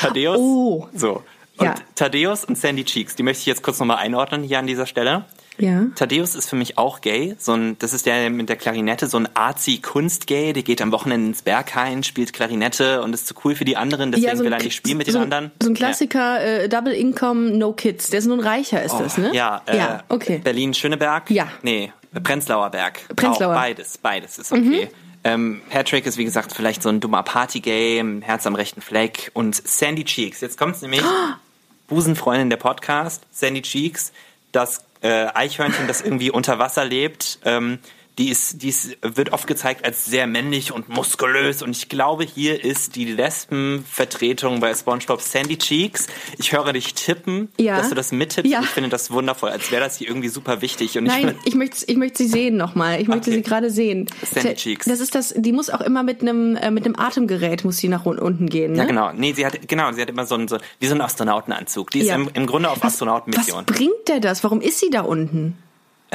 Thaddeus. 0.00 0.38
Oh. 0.38 0.88
So. 0.94 1.22
Und 1.58 1.64
Ja. 1.64 1.74
Thaddeus 1.94 2.44
und 2.44 2.58
Sandy 2.58 2.84
Cheeks, 2.84 3.16
die 3.16 3.22
möchte 3.22 3.40
ich 3.40 3.46
jetzt 3.46 3.62
kurz 3.62 3.78
nochmal 3.78 3.98
einordnen 3.98 4.42
hier 4.42 4.58
an 4.58 4.66
dieser 4.66 4.86
Stelle. 4.86 5.24
Ja. 5.58 5.86
Thaddeus 5.94 6.34
ist 6.34 6.50
für 6.50 6.56
mich 6.56 6.76
auch 6.76 7.00
gay. 7.00 7.34
So 7.38 7.54
ein, 7.54 7.78
das 7.78 7.94
ist 7.94 8.04
der 8.04 8.28
mit 8.28 8.48
der 8.50 8.56
Klarinette, 8.56 9.06
so 9.06 9.18
ein 9.18 9.28
arzi 9.34 9.78
Kunstgay. 9.78 10.52
Der 10.52 10.62
geht 10.62 10.82
am 10.82 10.92
Wochenende 10.92 11.28
ins 11.28 11.40
Berghain, 11.42 12.02
spielt 12.02 12.34
Klarinette 12.34 13.00
und 13.02 13.14
ist 13.14 13.26
zu 13.26 13.34
cool 13.44 13.54
für 13.54 13.64
die 13.64 13.76
anderen, 13.76 14.12
deswegen 14.12 14.40
will 14.40 14.52
er 14.52 14.62
nicht 14.62 14.74
spielen 14.74 14.98
mit 14.98 15.06
so, 15.06 15.14
den 15.14 15.22
anderen. 15.22 15.52
So 15.62 15.70
ein 15.70 15.74
Klassiker, 15.74 16.44
äh, 16.44 16.68
Double 16.68 16.92
Income, 16.92 17.52
No 17.52 17.72
Kids. 17.72 18.10
Der 18.10 18.18
ist 18.18 18.26
nur 18.26 18.36
ein 18.36 18.44
Reicher, 18.44 18.82
ist 18.82 18.96
das, 18.96 19.16
ne? 19.16 19.30
Ja, 19.34 19.62
äh, 19.64 19.78
ja, 19.78 20.04
okay. 20.10 20.40
Berlin-Schöneberg? 20.44 21.30
Ja. 21.30 21.48
Nee, 21.62 21.90
Prenzlauer 22.20 22.70
Berg. 22.70 23.00
Prenzlauer. 23.14 23.52
Mhm. 23.52 23.56
Auch 23.56 23.60
beides, 23.60 23.98
beides 23.98 24.38
ist 24.38 24.52
okay. 24.52 24.90
Ähm, 25.24 25.60
Patrick 25.70 26.06
ist, 26.06 26.18
wie 26.18 26.24
gesagt, 26.24 26.52
vielleicht 26.52 26.84
so 26.84 26.88
ein 26.88 27.00
dummer 27.00 27.24
Partygay, 27.24 27.98
ein 27.98 28.22
Herz 28.22 28.46
am 28.46 28.54
rechten 28.54 28.80
Fleck. 28.80 29.32
Und 29.34 29.56
Sandy 29.56 30.04
Cheeks, 30.04 30.40
jetzt 30.40 30.56
kommt's 30.56 30.82
nämlich, 30.82 31.02
Busenfreundin 31.88 32.48
der 32.48 32.58
Podcast, 32.58 33.24
Sandy 33.32 33.62
Cheeks, 33.62 34.12
das 34.52 34.84
äh, 35.00 35.26
Eichhörnchen, 35.34 35.88
das 35.88 36.00
irgendwie 36.00 36.30
unter 36.30 36.60
Wasser 36.60 36.84
lebt, 36.84 37.40
ähm, 37.44 37.80
die 38.18 38.30
ist, 38.30 38.62
die 38.62 38.68
ist, 38.70 38.96
wird 39.02 39.32
oft 39.32 39.46
gezeigt 39.46 39.84
als 39.84 40.06
sehr 40.06 40.26
männlich 40.26 40.72
und 40.72 40.88
muskulös 40.88 41.62
und 41.62 41.70
ich 41.76 41.88
glaube, 41.88 42.24
hier 42.24 42.64
ist 42.64 42.96
die 42.96 43.04
Lesbenvertretung 43.04 44.60
bei 44.60 44.74
SpongeBob 44.74 45.20
Sandy 45.20 45.58
Cheeks. 45.58 46.06
Ich 46.38 46.52
höre 46.52 46.72
dich 46.72 46.94
tippen, 46.94 47.48
Ja. 47.58 47.76
dass 47.76 47.88
du 47.90 47.94
das 47.94 48.12
mittippst. 48.12 48.50
Ja. 48.50 48.60
Ich 48.62 48.68
finde 48.68 48.88
das 48.90 49.10
wundervoll, 49.10 49.50
als 49.50 49.70
wäre 49.70 49.82
das 49.82 49.96
hier 49.98 50.08
irgendwie 50.08 50.28
super 50.28 50.62
wichtig. 50.62 50.96
Und 50.96 51.04
Nein, 51.04 51.34
ich, 51.42 51.48
ich 51.48 51.54
möchte, 51.54 51.84
ich 51.86 51.96
möchte 51.96 52.18
sie 52.22 52.28
sehen 52.28 52.56
nochmal. 52.56 53.00
Ich 53.00 53.08
möchte 53.08 53.30
Okay. 53.30 53.36
sie 53.36 53.42
gerade 53.42 53.70
sehen. 53.70 54.06
Sandy 54.22 54.54
Cheeks. 54.54 54.86
Das 54.86 55.00
ist 55.00 55.14
das, 55.14 55.34
die 55.36 55.52
muss 55.52 55.70
auch 55.70 55.80
immer 55.82 56.02
mit 56.02 56.22
einem, 56.22 56.56
äh, 56.56 56.70
mit 56.70 56.84
einem 56.84 56.96
Atemgerät 56.96 57.64
muss 57.64 57.78
sie 57.78 57.88
nach 57.88 58.06
un- 58.06 58.18
unten 58.18 58.48
gehen, 58.48 58.72
ne? 58.72 58.78
ja, 58.78 58.84
genau. 58.84 59.12
Nee, 59.12 59.32
sie 59.34 59.44
hat, 59.44 59.68
genau, 59.68 59.92
sie 59.92 60.00
hat 60.00 60.08
immer 60.10 60.26
so 60.26 60.34
einen, 60.36 60.48
so, 60.48 60.58
wie 60.80 60.86
so 60.86 60.92
einen 60.92 61.00
Astronautenanzug. 61.02 61.90
Die 61.90 62.00
ist 62.00 62.06
Ja. 62.08 62.14
im, 62.14 62.30
im 62.32 62.46
Grunde 62.46 62.70
auf 62.70 62.78
Was 62.82 62.94
Astronautenmission. 62.94 63.64
bringt 63.66 64.08
der 64.08 64.20
das? 64.20 64.42
Warum 64.44 64.60
ist 64.60 64.80
sie 64.80 64.90
da 64.90 65.02
unten? 65.02 65.58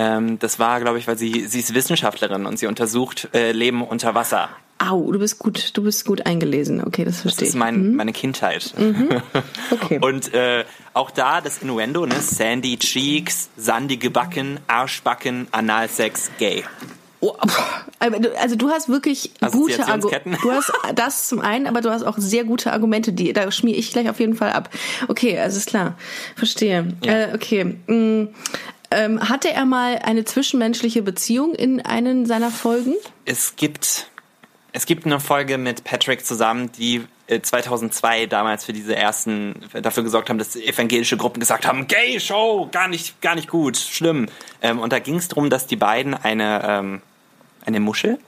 Ähm, 0.02 0.40
das 0.40 0.58
war, 0.58 0.80
glaube 0.80 0.98
ich, 0.98 1.08
weil 1.08 1.18
sie, 1.18 1.46
sie 1.48 1.60
ist 1.60 1.74
Wissenschaftlerin 1.74 2.46
und 2.46 2.58
sie 2.58 2.66
untersucht 2.68 3.30
äh, 3.34 3.52
Leben 3.52 3.84
unter 3.84 4.16
Wasser. 4.16 4.50
Au, 4.80 5.12
du 5.12 5.20
bist 5.20 5.38
gut, 5.38 5.78
du 5.78 5.84
bist 5.84 6.06
gut 6.06 6.26
eingelesen. 6.26 6.84
Okay, 6.84 7.06
das 7.06 7.16
Das 7.16 7.22
verstehe 7.22 7.48
ist 7.50 7.54
ich. 7.54 7.60
mein, 7.60 7.96
meine 7.96 8.14
Kindheit. 8.14 8.74
Okay. 9.70 10.00
Und 10.02 10.34
äh, 10.34 10.66
auch 10.94 11.12
da 11.12 11.40
das 11.42 11.60
Innuendo, 11.60 12.06
ne? 12.06 12.16
Sandy 12.20 12.78
Cheeks, 12.78 13.50
sandige 13.58 14.10
Backen, 14.10 14.60
Arschbacken, 14.68 15.48
Analsex, 15.52 16.32
gay. 16.40 16.64
Oh, 17.20 17.36
also 18.00 18.56
du 18.56 18.70
hast 18.70 18.90
wirklich 18.90 19.32
gute. 19.52 19.86
Argumente. 19.88 20.40
Du 20.42 20.52
hast 20.52 20.72
das 20.96 21.28
zum 21.28 21.40
einen, 21.40 21.68
aber 21.68 21.82
du 21.82 21.92
hast 21.92 22.04
auch 22.04 22.18
sehr 22.18 22.44
gute 22.44 22.74
Argumente, 22.74 23.14
die 23.14 23.32
da 23.34 23.52
schmier 23.52 23.78
ich 23.78 23.92
gleich 23.92 24.10
auf 24.10 24.20
jeden 24.20 24.36
Fall 24.36 24.52
ab. 24.52 24.70
Okay, 25.08 25.38
also 25.38 25.58
ist 25.58 25.70
klar. 25.70 25.96
Verstehe. 26.36 26.94
Ja. 27.04 27.12
Äh, 27.12 27.32
okay. 27.36 27.78
Ähm, 28.92 29.30
hatte 29.30 29.52
er 29.52 29.66
mal 29.66 30.00
eine 30.00 30.26
zwischenmenschliche 30.26 31.02
Beziehung 31.02 31.56
in 31.56 31.82
einen 31.82 32.26
seiner 32.26 32.52
Folgen? 32.52 32.96
Es 33.24 33.56
gibt, 33.56 34.12
es 34.74 34.86
gibt 34.86 35.06
eine 35.06 35.22
Folge 35.22 35.58
mit 35.58 35.86
Patrick 35.86 36.26
zusammen, 36.26 36.72
die 36.74 37.02
äh, 37.28 37.42
2002 37.42 38.26
damals 38.26 38.66
für 38.66 38.74
diese 38.74 38.96
ersten, 38.96 39.56
dafür 39.82 40.04
gesorgt 40.04 40.30
haben, 40.30 40.38
dass 40.38 40.58
evangelische 40.58 41.16
Gruppen 41.16 41.40
gesagt 41.40 41.66
haben, 41.66 41.88
Gay 41.88 42.20
Show, 42.20 42.68
gar 42.70 42.90
nicht, 42.90 43.22
gar 43.22 43.36
nicht 43.36 43.50
gut, 43.50 43.78
schlimm. 43.78 44.28
Ähm, 44.62 44.80
und 44.80 44.92
da 44.92 45.00
ging 45.00 45.16
es 45.16 45.30
darum, 45.30 45.50
dass 45.50 45.68
die 45.68 45.78
beiden 45.78 46.14
eine, 46.14 46.62
ähm, 46.68 47.02
eine 47.66 47.80
Muschel, 47.80 48.20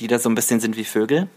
die 0.00 0.08
da 0.08 0.18
so 0.18 0.28
ein 0.28 0.34
bisschen 0.34 0.58
sind 0.58 0.76
wie 0.76 0.84
Vögel 0.84 1.28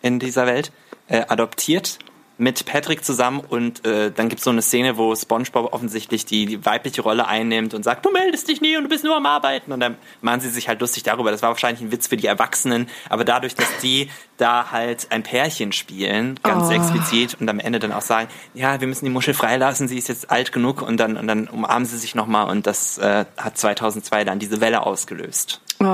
in 0.00 0.20
dieser 0.20 0.46
Welt, 0.46 0.70
äh, 1.08 1.24
adoptiert 1.26 1.98
mit 2.38 2.66
Patrick 2.66 3.04
zusammen 3.04 3.40
und 3.40 3.86
äh, 3.86 4.10
dann 4.10 4.28
gibt's 4.28 4.44
so 4.44 4.50
eine 4.50 4.60
Szene, 4.60 4.98
wo 4.98 5.14
SpongeBob 5.14 5.72
offensichtlich 5.72 6.26
die, 6.26 6.44
die 6.46 6.66
weibliche 6.66 7.00
Rolle 7.02 7.26
einnimmt 7.26 7.72
und 7.72 7.82
sagt, 7.82 8.04
du 8.04 8.10
meldest 8.10 8.48
dich 8.48 8.60
nie 8.60 8.76
und 8.76 8.84
du 8.84 8.88
bist 8.90 9.04
nur 9.04 9.16
am 9.16 9.24
Arbeiten 9.24 9.72
und 9.72 9.80
dann 9.80 9.96
machen 10.20 10.40
sie 10.40 10.50
sich 10.50 10.68
halt 10.68 10.80
lustig 10.80 11.02
darüber. 11.02 11.30
Das 11.30 11.40
war 11.42 11.48
wahrscheinlich 11.50 11.80
ein 11.80 11.92
Witz 11.92 12.08
für 12.08 12.16
die 12.18 12.26
Erwachsenen, 12.26 12.88
aber 13.08 13.24
dadurch, 13.24 13.54
dass 13.54 13.68
die 13.82 14.10
da 14.36 14.70
halt 14.70 15.06
ein 15.10 15.22
Pärchen 15.22 15.72
spielen, 15.72 16.38
ganz 16.42 16.68
Oh. 16.68 16.72
explizit 16.72 17.36
und 17.40 17.48
am 17.48 17.58
Ende 17.58 17.78
dann 17.78 17.92
auch 17.92 18.02
sagen, 18.02 18.28
ja, 18.52 18.80
wir 18.80 18.88
müssen 18.88 19.06
die 19.06 19.10
Muschel 19.10 19.32
freilassen, 19.32 19.88
sie 19.88 19.96
ist 19.96 20.08
jetzt 20.08 20.30
alt 20.30 20.52
genug 20.52 20.82
und 20.82 20.98
dann 20.98 21.16
und 21.16 21.26
dann 21.28 21.48
umarmen 21.48 21.86
sie 21.86 21.96
sich 21.96 22.14
nochmal 22.14 22.50
und 22.50 22.66
das 22.66 22.98
äh, 22.98 23.24
hat 23.38 23.56
2002 23.56 24.24
dann 24.24 24.38
diese 24.38 24.60
Welle 24.60 24.84
ausgelöst. 24.84 25.60
Oh 25.80 25.84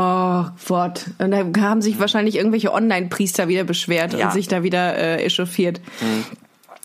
Gott. 0.68 1.06
Und 1.18 1.30
da 1.30 1.44
haben 1.60 1.82
sich 1.82 1.98
wahrscheinlich 1.98 2.36
irgendwelche 2.36 2.72
Online-Priester 2.72 3.48
wieder 3.48 3.64
beschwert 3.64 4.14
Ja. 4.14 4.26
und 4.26 4.32
sich 4.32 4.48
da 4.48 4.62
wieder 4.62 4.96
äh, 4.96 5.24
echauffiert. 5.24 5.80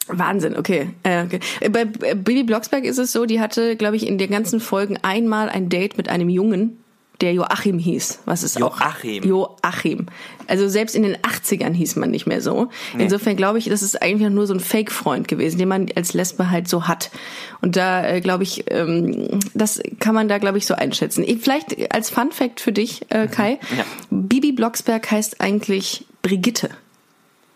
Wahnsinn, 0.08 0.56
okay. 0.58 0.89
Äh, 1.04 1.24
okay. 1.25 1.39
Bei 1.70 1.86
Bibi 1.86 2.44
Blocksberg 2.44 2.86
ist 2.86 2.98
es 2.98 3.12
so, 3.12 3.25
die 3.25 3.39
hatte, 3.42 3.75
glaube 3.75 3.96
ich, 3.98 4.08
in 4.08 4.18
den 4.18 4.30
ganzen 4.30 4.60
Folgen 4.60 4.98
einmal 5.01 5.50
ein 5.50 5.68
Date 5.70 5.98
mit 5.98 6.08
einem 6.10 6.30
Jungen, 6.30 6.77
der 7.22 7.34
Joachim 7.34 7.80
hieß. 7.80 8.20
Was 8.26 8.44
ist 8.44 8.60
Joachim. 8.60 9.24
auch? 9.24 9.26
Joachim. 9.26 10.06
Also 10.48 10.68
selbst 10.68 10.96
in 10.96 11.04
den 11.04 11.18
80ern 11.18 11.74
hieß 11.74 11.96
man 11.96 12.12
nicht 12.12 12.28
mehr 12.28 12.42
so. 12.42 12.70
Insofern 12.98 13.36
glaube 13.36 13.58
ich, 13.58 13.66
das 13.66 13.82
ist 13.82 14.02
eigentlich 14.02 14.30
nur 14.30 14.48
so 14.48 14.54
ein 14.54 14.60
Fake-Freund 14.60 15.28
gewesen, 15.28 15.58
den 15.58 15.68
man 15.68 15.88
als 15.96 16.14
Lesbe 16.14 16.50
halt 16.50 16.68
so 16.68 16.88
hat. 16.88 17.10
Und 17.62 17.76
da 17.76 18.08
äh, 18.08 18.22
glaube 18.22 18.44
ich, 18.44 18.66
ähm, 18.72 19.40
das 19.54 19.82
kann 20.00 20.16
man 20.16 20.28
da 20.28 20.38
glaube 20.38 20.58
ich 20.58 20.66
so 20.66 20.76
einschätzen. 20.76 21.24
Ich, 21.28 21.42
vielleicht 21.42 21.94
als 21.94 22.10
Fun 22.10 22.32
Fact 22.32 22.62
für 22.62 22.72
dich, 22.72 23.06
äh, 23.10 23.28
Kai. 23.28 23.60
Ja. 23.78 23.84
Bibi 24.10 24.52
Blocksberg 24.52 25.10
heißt 25.10 25.42
eigentlich 25.42 26.06
Brigitte 26.22 26.70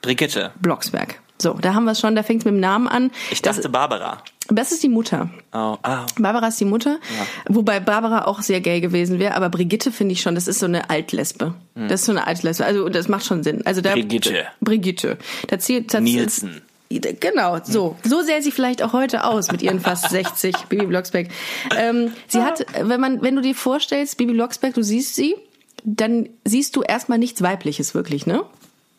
Brigitte. 0.01 0.51
Blocksberg. 0.59 1.19
So, 1.37 1.53
da 1.53 1.73
haben 1.73 1.85
wir 1.85 1.91
es 1.91 1.99
schon, 1.99 2.15
da 2.15 2.23
fängt 2.23 2.41
es 2.41 2.45
mit 2.45 2.53
dem 2.53 2.59
Namen 2.59 2.87
an. 2.87 3.11
Ich 3.31 3.41
das, 3.41 3.57
dachte 3.57 3.69
Barbara. 3.69 4.23
Das 4.57 4.71
ist 4.71 4.83
die 4.83 4.89
Mutter. 4.89 5.29
Oh, 5.53 5.77
ah. 5.83 6.05
Barbara 6.17 6.47
ist 6.47 6.59
die 6.59 6.65
Mutter, 6.65 6.99
wobei 7.47 7.79
Barbara 7.79 8.25
auch 8.25 8.41
sehr 8.41 8.61
gay 8.61 8.81
gewesen 8.81 9.19
wäre, 9.19 9.35
aber 9.35 9.49
Brigitte 9.49 9.91
finde 9.91 10.13
ich 10.13 10.21
schon, 10.21 10.35
das 10.35 10.47
ist 10.47 10.59
so 10.59 10.65
eine 10.65 10.89
Altlesbe. 10.89 11.53
Das 11.75 12.01
ist 12.01 12.05
so 12.05 12.11
eine 12.11 12.27
Altlesbe, 12.27 12.65
also 12.65 12.89
das 12.89 13.07
macht 13.07 13.25
schon 13.25 13.43
Sinn. 13.43 13.65
Also 13.65 13.81
da, 13.81 13.93
Brigitte. 13.93 14.45
Brigitte. 14.59 15.17
Da 15.47 15.59
zählt, 15.59 15.93
da 15.93 15.99
Nielsen. 15.99 16.61
Genau, 16.89 17.57
so. 17.63 17.95
So 18.03 18.21
sähe 18.21 18.41
sie 18.41 18.51
vielleicht 18.51 18.83
auch 18.83 18.93
heute 18.93 19.23
aus 19.23 19.51
mit 19.51 19.61
ihren 19.61 19.79
fast 19.79 20.09
60, 20.09 20.55
Bibi 20.69 20.87
Blocksberg. 20.87 21.29
Ähm, 21.77 22.11
sie 22.27 22.41
hat, 22.41 22.65
wenn 22.81 22.99
man, 22.99 23.21
wenn 23.21 23.35
du 23.35 23.41
dir 23.41 23.55
vorstellst, 23.55 24.17
Bibi 24.17 24.33
Blocksberg, 24.33 24.73
du 24.73 24.83
siehst 24.83 25.15
sie, 25.15 25.35
dann 25.83 26.29
siehst 26.45 26.75
du 26.75 26.81
erstmal 26.81 27.17
nichts 27.17 27.41
Weibliches 27.41 27.95
wirklich, 27.95 28.25
ne? 28.25 28.43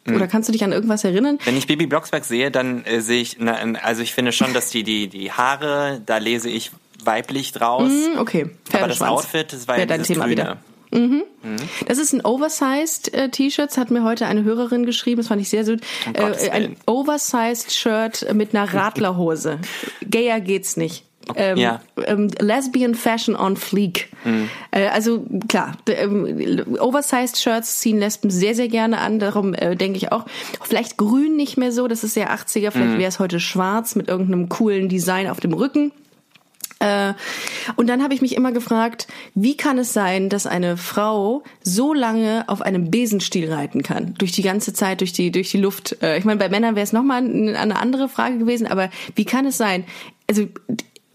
Oder 0.09 0.26
kannst 0.26 0.49
du 0.49 0.52
dich 0.52 0.64
an 0.64 0.73
irgendwas 0.73 1.04
erinnern? 1.04 1.38
Wenn 1.44 1.56
ich 1.56 1.66
Bibi 1.66 1.87
Blocksberg 1.87 2.25
sehe, 2.25 2.50
dann 2.50 2.85
äh, 2.85 3.00
sehe 3.00 3.21
ich, 3.23 3.37
na, 3.38 3.54
also 3.82 4.02
ich 4.02 4.12
finde 4.12 4.32
schon, 4.32 4.52
dass 4.52 4.71
die, 4.71 4.82
die, 4.82 5.06
die 5.09 5.30
Haare, 5.32 6.02
da 6.04 6.18
lese 6.18 6.49
ich 6.50 6.73
weiblich 7.04 7.52
draus. 7.52 7.88
Hm, 7.90 8.18
Okay, 8.18 8.50
Aber 8.73 8.88
das. 8.88 9.00
Outfit, 9.02 9.52
das 9.52 9.68
war 9.68 9.78
ja 9.78 9.87
dein 9.87 10.02
Thema 10.02 10.25
Grüne. 10.25 10.32
wieder. 10.32 10.59
Das 11.87 11.99
ist 11.99 12.12
ein 12.12 12.23
Oversized 12.25 13.14
äh, 13.14 13.30
T-Shirt, 13.30 13.71
das 13.71 13.78
hat 13.78 13.90
mir 13.90 14.04
heute 14.04 14.26
eine 14.26 14.44
Hörerin 14.44 14.85
geschrieben, 14.85 15.18
das 15.18 15.28
fand 15.28 15.40
ich 15.40 15.49
sehr 15.49 15.64
süß. 15.64 15.80
Äh, 16.12 16.50
ein. 16.50 16.76
Oversized 16.87 17.73
Shirt 17.73 18.26
mit 18.35 18.54
einer 18.54 18.73
Radlerhose. 18.73 19.59
Gayer 20.09 20.40
geht's 20.40 20.76
nicht. 20.76 21.04
Ähm, 21.36 21.56
Ja. 21.58 21.80
ähm, 22.06 22.28
Lesbian 22.38 22.94
Fashion 22.94 23.36
on 23.36 23.56
Fleek. 23.56 24.08
Äh, 24.70 24.88
also 24.88 25.24
klar, 25.48 25.72
ähm, 25.88 26.64
Oversized 26.80 27.38
Shirts 27.38 27.80
ziehen 27.80 27.98
Lesben 27.98 28.30
sehr, 28.30 28.54
sehr 28.54 28.68
gerne 28.68 28.98
an. 28.98 29.18
Darum 29.18 29.54
äh, 29.54 29.76
denke 29.76 29.96
ich 29.96 30.12
auch, 30.12 30.26
vielleicht 30.62 30.96
grün 30.96 31.36
nicht 31.36 31.56
mehr 31.56 31.72
so, 31.72 31.88
das 31.88 32.04
ist 32.04 32.14
sehr 32.14 32.32
80er, 32.32 32.70
vielleicht 32.70 32.98
wäre 32.98 33.08
es 33.08 33.18
heute 33.18 33.40
schwarz 33.40 33.94
mit 33.94 34.08
irgendeinem 34.08 34.48
coolen 34.48 34.88
Design 34.88 35.28
auf 35.28 35.40
dem 35.40 35.52
Rücken. 35.52 35.92
Äh, 36.80 37.14
und 37.76 37.86
dann 37.88 38.02
habe 38.02 38.12
ich 38.12 38.22
mich 38.22 38.34
immer 38.36 38.50
gefragt, 38.50 39.06
wie 39.36 39.56
kann 39.56 39.78
es 39.78 39.92
sein, 39.92 40.28
dass 40.28 40.46
eine 40.46 40.76
Frau 40.76 41.44
so 41.62 41.94
lange 41.94 42.44
auf 42.48 42.60
einem 42.60 42.90
Besenstiel 42.90 43.52
reiten 43.52 43.82
kann? 43.84 44.14
Durch 44.18 44.32
die 44.32 44.42
ganze 44.42 44.72
Zeit, 44.72 45.00
durch 45.00 45.12
die, 45.12 45.30
durch 45.30 45.50
die 45.52 45.58
Luft. 45.58 45.96
Äh, 46.02 46.18
ich 46.18 46.24
meine, 46.24 46.40
bei 46.40 46.48
Männern 46.48 46.74
wäre 46.74 46.82
es 46.85 46.92
nochmal 46.92 47.18
eine 47.18 47.78
andere 47.78 48.08
Frage 48.08 48.38
gewesen, 48.38 48.66
aber 48.66 48.90
wie 49.14 49.24
kann 49.24 49.46
es 49.46 49.56
sein? 49.56 49.85
Also 50.28 50.46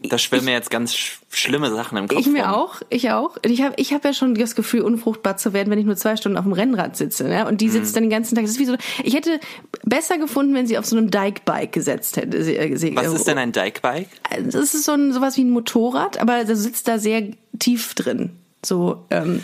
Da 0.04 0.18
schwimmen 0.20 0.46
mir 0.46 0.52
jetzt 0.52 0.70
ganz 0.70 0.94
sch 0.96 1.20
schlimme 1.30 1.72
Sachen 1.72 1.98
im 1.98 2.08
Kopf. 2.08 2.20
ich 2.20 2.28
mir 2.28 2.44
rum. 2.46 2.54
auch, 2.54 2.82
ich 2.90 3.10
auch. 3.12 3.36
Ich 3.44 3.62
habe 3.64 3.74
ich 3.78 3.94
hab 3.94 4.06
ja 4.06 4.14
schon 4.14 4.36
das 4.36 4.54
Gefühl, 4.56 4.82
unfruchtbar 4.82 5.38
zu 5.38 5.54
werden, 5.54 5.72
wenn 5.72 5.80
ich 5.80 5.86
nur 5.86 5.96
zwei 5.96 6.16
Stunden 6.16 6.38
auf 6.38 6.44
dem 6.46 6.54
Rennrad 6.54 6.96
sitze. 6.96 7.24
Ne? 7.28 7.48
Und 7.48 7.62
die 7.62 7.70
sitzt 7.70 7.96
dann 7.96 8.04
den 8.04 8.10
ganzen 8.12 8.36
Tag. 8.36 8.44
Das 8.44 8.52
ist 8.52 8.60
wie 8.60 8.66
so. 8.66 8.76
Ich 9.04 9.16
hätte 9.16 9.40
besser 9.84 10.18
gefunden, 10.20 10.54
wenn 10.54 10.68
sie 10.68 10.78
auf 10.78 10.86
so 10.86 10.96
einem 10.98 11.10
Dikebike 11.10 11.72
gesetzt 11.72 12.16
hätte. 12.18 12.44
Sie- 12.44 12.56
äh, 12.56 12.76
sie- 12.78 12.96
Was 12.96 13.12
ist 13.12 13.28
denn 13.28 13.38
ein 13.40 13.52
Dikebike? 13.52 14.10
das 14.46 14.56
ist 14.74 14.84
so 14.84 14.92
ein, 14.94 15.14
sowas 15.14 15.36
wie 15.38 15.44
ein 15.44 15.50
Motorrad, 15.50 16.20
aber 16.20 16.46
du 16.46 16.56
sitzt 16.56 16.88
da 16.88 17.00
sehr 17.00 17.24
tief 17.58 17.96
drin. 17.96 18.32
So, 18.68 19.06
ähm, 19.12 19.42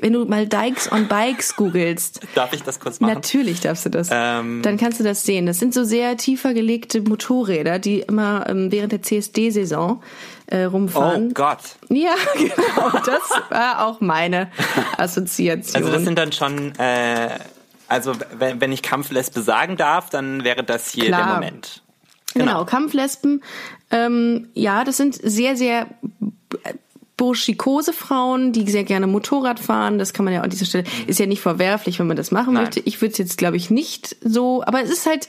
wenn 0.00 0.12
du 0.12 0.26
mal 0.26 0.46
Dikes 0.46 0.92
on 0.92 1.08
Bikes 1.08 1.56
googelst, 1.56 2.20
Darf 2.34 2.52
ich 2.52 2.62
das 2.62 2.78
kurz 2.78 3.00
machen? 3.00 3.14
natürlich 3.14 3.60
darfst 3.60 3.86
du 3.86 3.88
das. 3.90 4.08
Ähm. 4.12 4.60
Dann 4.62 4.76
kannst 4.76 5.00
du 5.00 5.04
das 5.04 5.24
sehen. 5.24 5.46
Das 5.46 5.58
sind 5.58 5.72
so 5.72 5.82
sehr 5.82 6.18
tiefer 6.18 6.52
gelegte 6.52 7.00
Motorräder, 7.00 7.78
die 7.78 8.00
immer 8.00 8.44
ähm, 8.48 8.70
während 8.70 8.92
der 8.92 9.00
CSD-Saison 9.02 10.02
äh, 10.48 10.64
rumfahren. 10.64 11.28
Oh 11.30 11.34
Gott. 11.34 11.60
Ja, 11.88 12.14
genau. 12.34 12.90
Das 13.04 13.30
war 13.48 13.86
auch 13.86 14.02
meine 14.02 14.50
Assoziation. 14.98 15.82
Also 15.82 15.94
das 15.94 16.04
sind 16.04 16.18
dann 16.18 16.32
schon, 16.32 16.74
äh, 16.78 17.30
also 17.88 18.12
wenn, 18.38 18.60
wenn 18.60 18.72
ich 18.72 18.82
Kampflesbe 18.82 19.40
sagen 19.40 19.78
darf, 19.78 20.10
dann 20.10 20.44
wäre 20.44 20.62
das 20.62 20.90
hier 20.90 21.06
Klar. 21.06 21.24
der 21.24 21.34
Moment. 21.34 21.82
Genau, 22.34 22.66
Kampflesben. 22.66 23.42
Ähm, 23.90 24.50
ja, 24.52 24.84
das 24.84 24.98
sind 24.98 25.14
sehr, 25.14 25.56
sehr 25.56 25.86
burschikose 27.16 27.92
Frauen, 27.92 28.52
die 28.52 28.68
sehr 28.70 28.84
gerne 28.84 29.06
Motorrad 29.06 29.58
fahren. 29.58 29.98
Das 29.98 30.12
kann 30.12 30.24
man 30.24 30.34
ja 30.34 30.42
an 30.42 30.50
dieser 30.50 30.66
Stelle, 30.66 30.84
ist 31.06 31.18
ja 31.18 31.26
nicht 31.26 31.40
verwerflich, 31.40 31.98
wenn 31.98 32.06
man 32.06 32.16
das 32.16 32.30
machen 32.30 32.54
Nein. 32.54 32.64
möchte. 32.64 32.80
Ich 32.80 33.00
würde 33.00 33.12
es 33.12 33.18
jetzt, 33.18 33.38
glaube 33.38 33.56
ich, 33.56 33.70
nicht 33.70 34.16
so, 34.22 34.62
aber 34.64 34.82
es 34.82 34.90
ist 34.90 35.06
halt, 35.06 35.28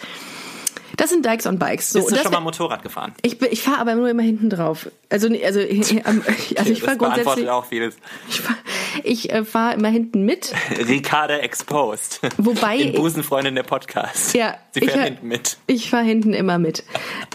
das 0.97 1.12
sind 1.12 1.26
Dikes 1.26 1.45
on 1.45 1.60
Bikes. 1.60 1.91
So, 1.91 2.00
Bist 2.00 2.12
du 2.12 2.15
das 2.15 2.23
schon 2.23 2.34
mal 2.34 2.39
Motorrad 2.39 2.84
gefahren? 2.84 3.13
ich, 3.21 3.41
ich 3.41 3.62
fahre 3.62 3.80
aber 3.80 3.95
nur 3.95 4.10
immer 4.10 4.23
hinten 4.23 4.50
drauf. 4.50 4.89
Also, 5.10 5.28
also, 5.28 5.60
also 5.62 5.62
ich 5.62 6.82
fahre 6.82 6.97
das 6.97 6.97
grundsätzlich, 6.97 7.50
auch 7.50 7.65
vieles. 7.65 7.95
ich 8.30 8.41
fahre 8.41 8.58
ich, 9.04 9.32
äh, 9.32 9.44
fahr 9.46 9.74
immer 9.74 9.90
hinten 9.90 10.24
mit. 10.26 10.54
Ricarda 10.88 11.38
Exposed. 11.38 12.20
Wobei- 12.38 12.78
In 12.78 12.94
Busenfreundin 12.94 13.56
der 13.56 13.64
Podcast. 13.64 14.34
Ja, 14.34 14.56
Sie 14.72 14.82
ich, 14.82 14.92
fährt 14.92 15.06
hinten 15.06 15.28
mit. 15.28 15.58
Ich 15.68 15.90
fahre 15.90 16.04
hinten 16.06 16.34
immer 16.34 16.58
mit. 16.60 16.84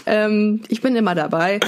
Ähm, 0.05 0.61
ich 0.67 0.81
bin 0.81 0.95
immer 0.95 1.15
dabei. 1.15 1.59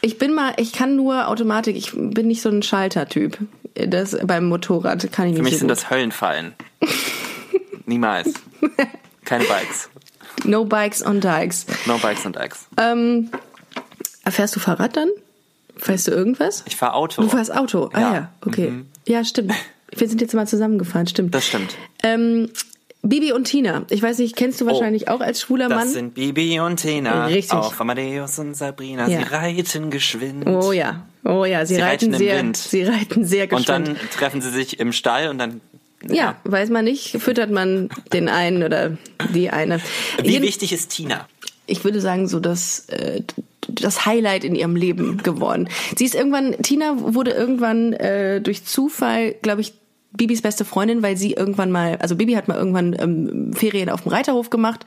Ich 0.00 0.18
bin 0.18 0.34
mal, 0.34 0.54
ich 0.56 0.72
kann 0.72 0.96
nur 0.96 1.28
Automatik. 1.28 1.76
Ich 1.76 1.92
bin 1.94 2.26
nicht 2.28 2.42
so 2.42 2.48
ein 2.48 2.62
Schaltertyp. 2.62 3.38
Das 3.74 4.16
beim 4.24 4.46
Motorrad 4.46 5.10
kann 5.12 5.26
ich 5.26 5.32
nicht. 5.32 5.38
Für 5.38 5.42
mich 5.44 5.52
so 5.54 5.58
sind 5.60 5.68
gut. 5.68 5.76
das 5.76 5.90
Höllenfallen. 5.90 6.54
Niemals. 7.86 8.32
Keine 9.24 9.44
Bikes. 9.44 9.88
no 10.44 10.64
Bikes 10.64 11.04
on 11.04 11.20
Dikes. 11.20 11.66
No 11.86 11.98
Bikes 11.98 12.26
und 12.26 12.36
Bikes. 12.36 12.66
Ähm, 12.76 13.30
fährst 14.28 14.56
du 14.56 14.60
Fahrrad 14.60 14.96
dann? 14.96 15.08
Fährst 15.76 16.08
du 16.08 16.10
irgendwas? 16.10 16.62
Ich 16.66 16.76
fahre 16.76 16.94
Auto. 16.94 17.22
Du 17.22 17.28
fährst 17.28 17.54
Auto. 17.56 17.90
Ah 17.92 18.00
ja, 18.00 18.14
Ja. 18.14 18.32
okay. 18.46 18.72
Ja, 19.10 19.24
stimmt. 19.24 19.52
Wir 19.96 20.08
sind 20.08 20.20
jetzt 20.20 20.34
mal 20.34 20.46
zusammengefahren, 20.46 21.06
stimmt. 21.08 21.34
Das 21.34 21.44
stimmt. 21.46 21.74
Ähm, 22.04 22.48
Bibi 23.02 23.32
und 23.32 23.44
Tina. 23.44 23.84
Ich 23.90 24.02
weiß 24.02 24.18
nicht, 24.18 24.36
kennst 24.36 24.60
du 24.60 24.66
wahrscheinlich 24.66 25.08
auch 25.08 25.20
als 25.20 25.40
schwuler 25.40 25.66
Oh. 25.66 25.70
Das 25.70 25.78
Mann? 25.78 25.88
sind 25.88 26.14
Bibi 26.14 26.60
und 26.60 26.76
Tina. 26.76 27.26
Richtig. 27.26 27.52
Auf 27.58 27.80
Amadeus 27.80 28.38
und 28.38 28.54
Sabrina. 28.54 29.08
Ja. 29.08 29.18
Sie 29.18 29.24
reiten 29.34 29.90
geschwind. 29.90 30.46
Oh 30.46 30.70
ja, 30.72 31.06
oh 31.24 31.44
ja, 31.44 31.66
sie, 31.66 31.74
Sie 31.76 31.80
reiten, 31.80 32.12
reiten 32.12 32.12
im 32.12 32.18
sehr, 32.18 32.38
Wind. 32.38 32.56
sie 32.56 32.82
reiten 32.84 33.24
sehr 33.24 33.44
Und 33.52 33.66
geschwind. 33.66 33.88
dann 33.88 33.96
treffen 34.16 34.40
sie 34.42 34.50
sich 34.50 34.78
im 34.78 34.92
Stall 34.92 35.28
und 35.28 35.38
dann. 35.38 35.60
Ja, 36.08 36.36
weiß 36.44 36.70
man 36.70 36.84
nicht. 36.84 37.20
Füttert 37.20 37.50
man 37.50 37.88
den 38.12 38.28
einen 38.28 38.62
oder 38.62 38.96
die 39.34 39.50
eine. 39.50 39.80
Wie 40.22 40.30
Jeden- 40.30 40.44
wichtig 40.44 40.72
ist 40.72 40.90
Tina? 40.90 41.26
ich 41.66 41.84
würde 41.84 42.00
sagen, 42.00 42.26
so 42.28 42.38
das, 42.40 42.88
äh, 42.88 43.22
das 43.74 44.06
Highlight 44.06 44.44
in 44.44 44.54
ihrem 44.54 44.76
Leben 44.76 45.18
geworden. 45.18 45.68
Sie 45.96 46.04
ist 46.04 46.14
irgendwann, 46.14 46.56
Tina 46.62 46.94
wurde 46.98 47.30
irgendwann 47.32 47.92
äh, 47.94 48.40
durch 48.40 48.64
Zufall, 48.64 49.34
glaube 49.42 49.60
ich, 49.60 49.74
Bibis 50.12 50.42
beste 50.42 50.64
Freundin, 50.64 51.02
weil 51.04 51.16
sie 51.16 51.34
irgendwann 51.34 51.70
mal, 51.70 51.96
also 52.00 52.16
Bibi 52.16 52.32
hat 52.32 52.48
mal 52.48 52.56
irgendwann 52.56 52.96
ähm, 52.98 53.52
Ferien 53.54 53.88
auf 53.88 54.02
dem 54.02 54.10
Reiterhof 54.10 54.50
gemacht. 54.50 54.84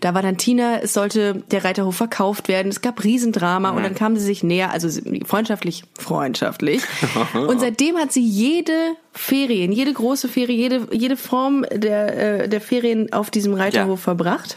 Da 0.00 0.14
war 0.14 0.22
dann 0.22 0.38
Tina, 0.38 0.80
es 0.80 0.94
sollte 0.94 1.42
der 1.50 1.62
Reiterhof 1.64 1.94
verkauft 1.94 2.48
werden. 2.48 2.68
Es 2.70 2.80
gab 2.80 3.04
Riesendrama 3.04 3.70
und 3.70 3.82
dann 3.82 3.94
kamen 3.94 4.16
sie 4.16 4.24
sich 4.24 4.42
näher, 4.42 4.70
also 4.72 4.88
freundschaftlich, 5.26 5.84
freundschaftlich. 5.98 6.82
und 7.34 7.60
seitdem 7.60 7.96
hat 7.98 8.12
sie 8.12 8.24
jede 8.24 8.94
Ferien, 9.12 9.72
jede 9.72 9.92
große 9.92 10.28
Ferie, 10.28 10.56
jede, 10.56 10.88
jede 10.90 11.18
Form 11.18 11.66
der, 11.70 12.44
äh, 12.44 12.48
der 12.48 12.62
Ferien 12.62 13.12
auf 13.12 13.30
diesem 13.30 13.52
Reiterhof 13.52 14.00
Ja. 14.00 14.04
verbracht. 14.04 14.56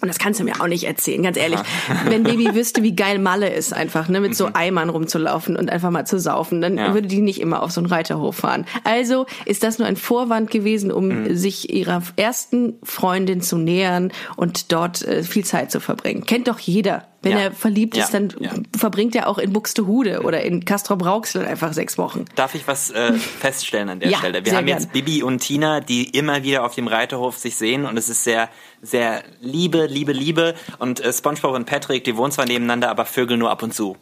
Und 0.00 0.08
das 0.08 0.18
kannst 0.18 0.38
du 0.40 0.44
mir 0.44 0.60
auch 0.60 0.66
nicht 0.68 0.84
erzählen, 0.84 1.22
ganz 1.22 1.36
ehrlich. 1.36 1.58
Wenn 2.06 2.22
Baby 2.22 2.54
wüsste, 2.54 2.82
wie 2.82 2.94
geil 2.94 3.18
Malle 3.18 3.48
ist, 3.52 3.72
einfach, 3.72 4.08
ne, 4.08 4.20
mit 4.20 4.36
so 4.36 4.50
Eimern 4.52 4.90
rumzulaufen 4.90 5.56
und 5.56 5.70
einfach 5.70 5.90
mal 5.90 6.06
zu 6.06 6.18
saufen, 6.20 6.60
dann 6.60 6.78
Ja. 6.78 6.94
würde 6.94 7.08
die 7.08 7.20
nicht 7.20 7.40
immer 7.40 7.62
auf 7.62 7.72
so 7.72 7.80
einen 7.80 7.86
Reiterhof 7.88 8.36
fahren. 8.36 8.64
Also 8.84 9.26
ist 9.44 9.62
das 9.64 9.78
nur 9.78 9.88
ein 9.88 9.96
Vorwand 9.96 10.50
gewesen, 10.50 10.92
um 10.92 11.08
Mhm. 11.08 11.34
sich 11.36 11.72
ihrer 11.74 12.02
ersten 12.16 12.74
Freundin 12.82 13.40
zu 13.40 13.58
nähern 13.58 14.12
und 14.36 14.72
dort 14.72 15.02
äh, 15.02 15.22
viel 15.22 15.44
Zeit 15.44 15.70
zu 15.72 15.80
verbringen. 15.80 16.24
Kennt 16.24 16.48
doch 16.48 16.58
jeder. 16.58 17.04
Wenn 17.20 17.32
Ja. 17.32 17.38
er 17.38 17.52
verliebt 17.52 17.96
ist, 17.96 18.14
dann 18.14 18.32
verbringt 18.76 19.16
er 19.16 19.26
auch 19.26 19.38
in 19.38 19.52
Buxtehude 19.52 20.22
oder 20.22 20.42
in 20.42 20.64
Castrop 20.64 21.04
Rauxel 21.04 21.44
einfach 21.44 21.72
sechs 21.72 21.98
Wochen. 21.98 22.26
Darf 22.36 22.54
ich 22.54 22.68
was 22.68 22.90
äh, 22.90 23.12
feststellen 23.40 23.88
an 23.88 23.98
der 23.98 24.16
Stelle? 24.16 24.44
Wir 24.44 24.56
haben 24.56 24.68
jetzt 24.68 24.92
gern. 24.92 25.04
Bibi 25.04 25.24
und 25.24 25.40
Tina, 25.40 25.80
die 25.80 26.04
immer 26.16 26.44
wieder 26.44 26.64
auf 26.64 26.76
dem 26.76 26.86
Reiterhof 26.86 27.36
sich 27.36 27.56
sehen 27.56 27.86
und 27.86 27.96
es 27.96 28.08
ist 28.08 28.22
sehr, 28.22 28.48
sehr 28.82 29.24
Liebe, 29.40 29.86
Liebe, 29.86 30.12
Liebe. 30.12 30.54
Und 30.78 31.00
äh, 31.00 31.12
SpongeBob 31.12 31.54
und 31.56 31.64
Patrick, 31.64 32.04
die 32.04 32.16
wohnen 32.16 32.30
zwar 32.30 32.46
nebeneinander, 32.46 32.88
aber 32.88 33.04
vögeln 33.04 33.40
nur 33.40 33.50
ab 33.50 33.64
und 33.64 33.74
zu. 33.74 33.96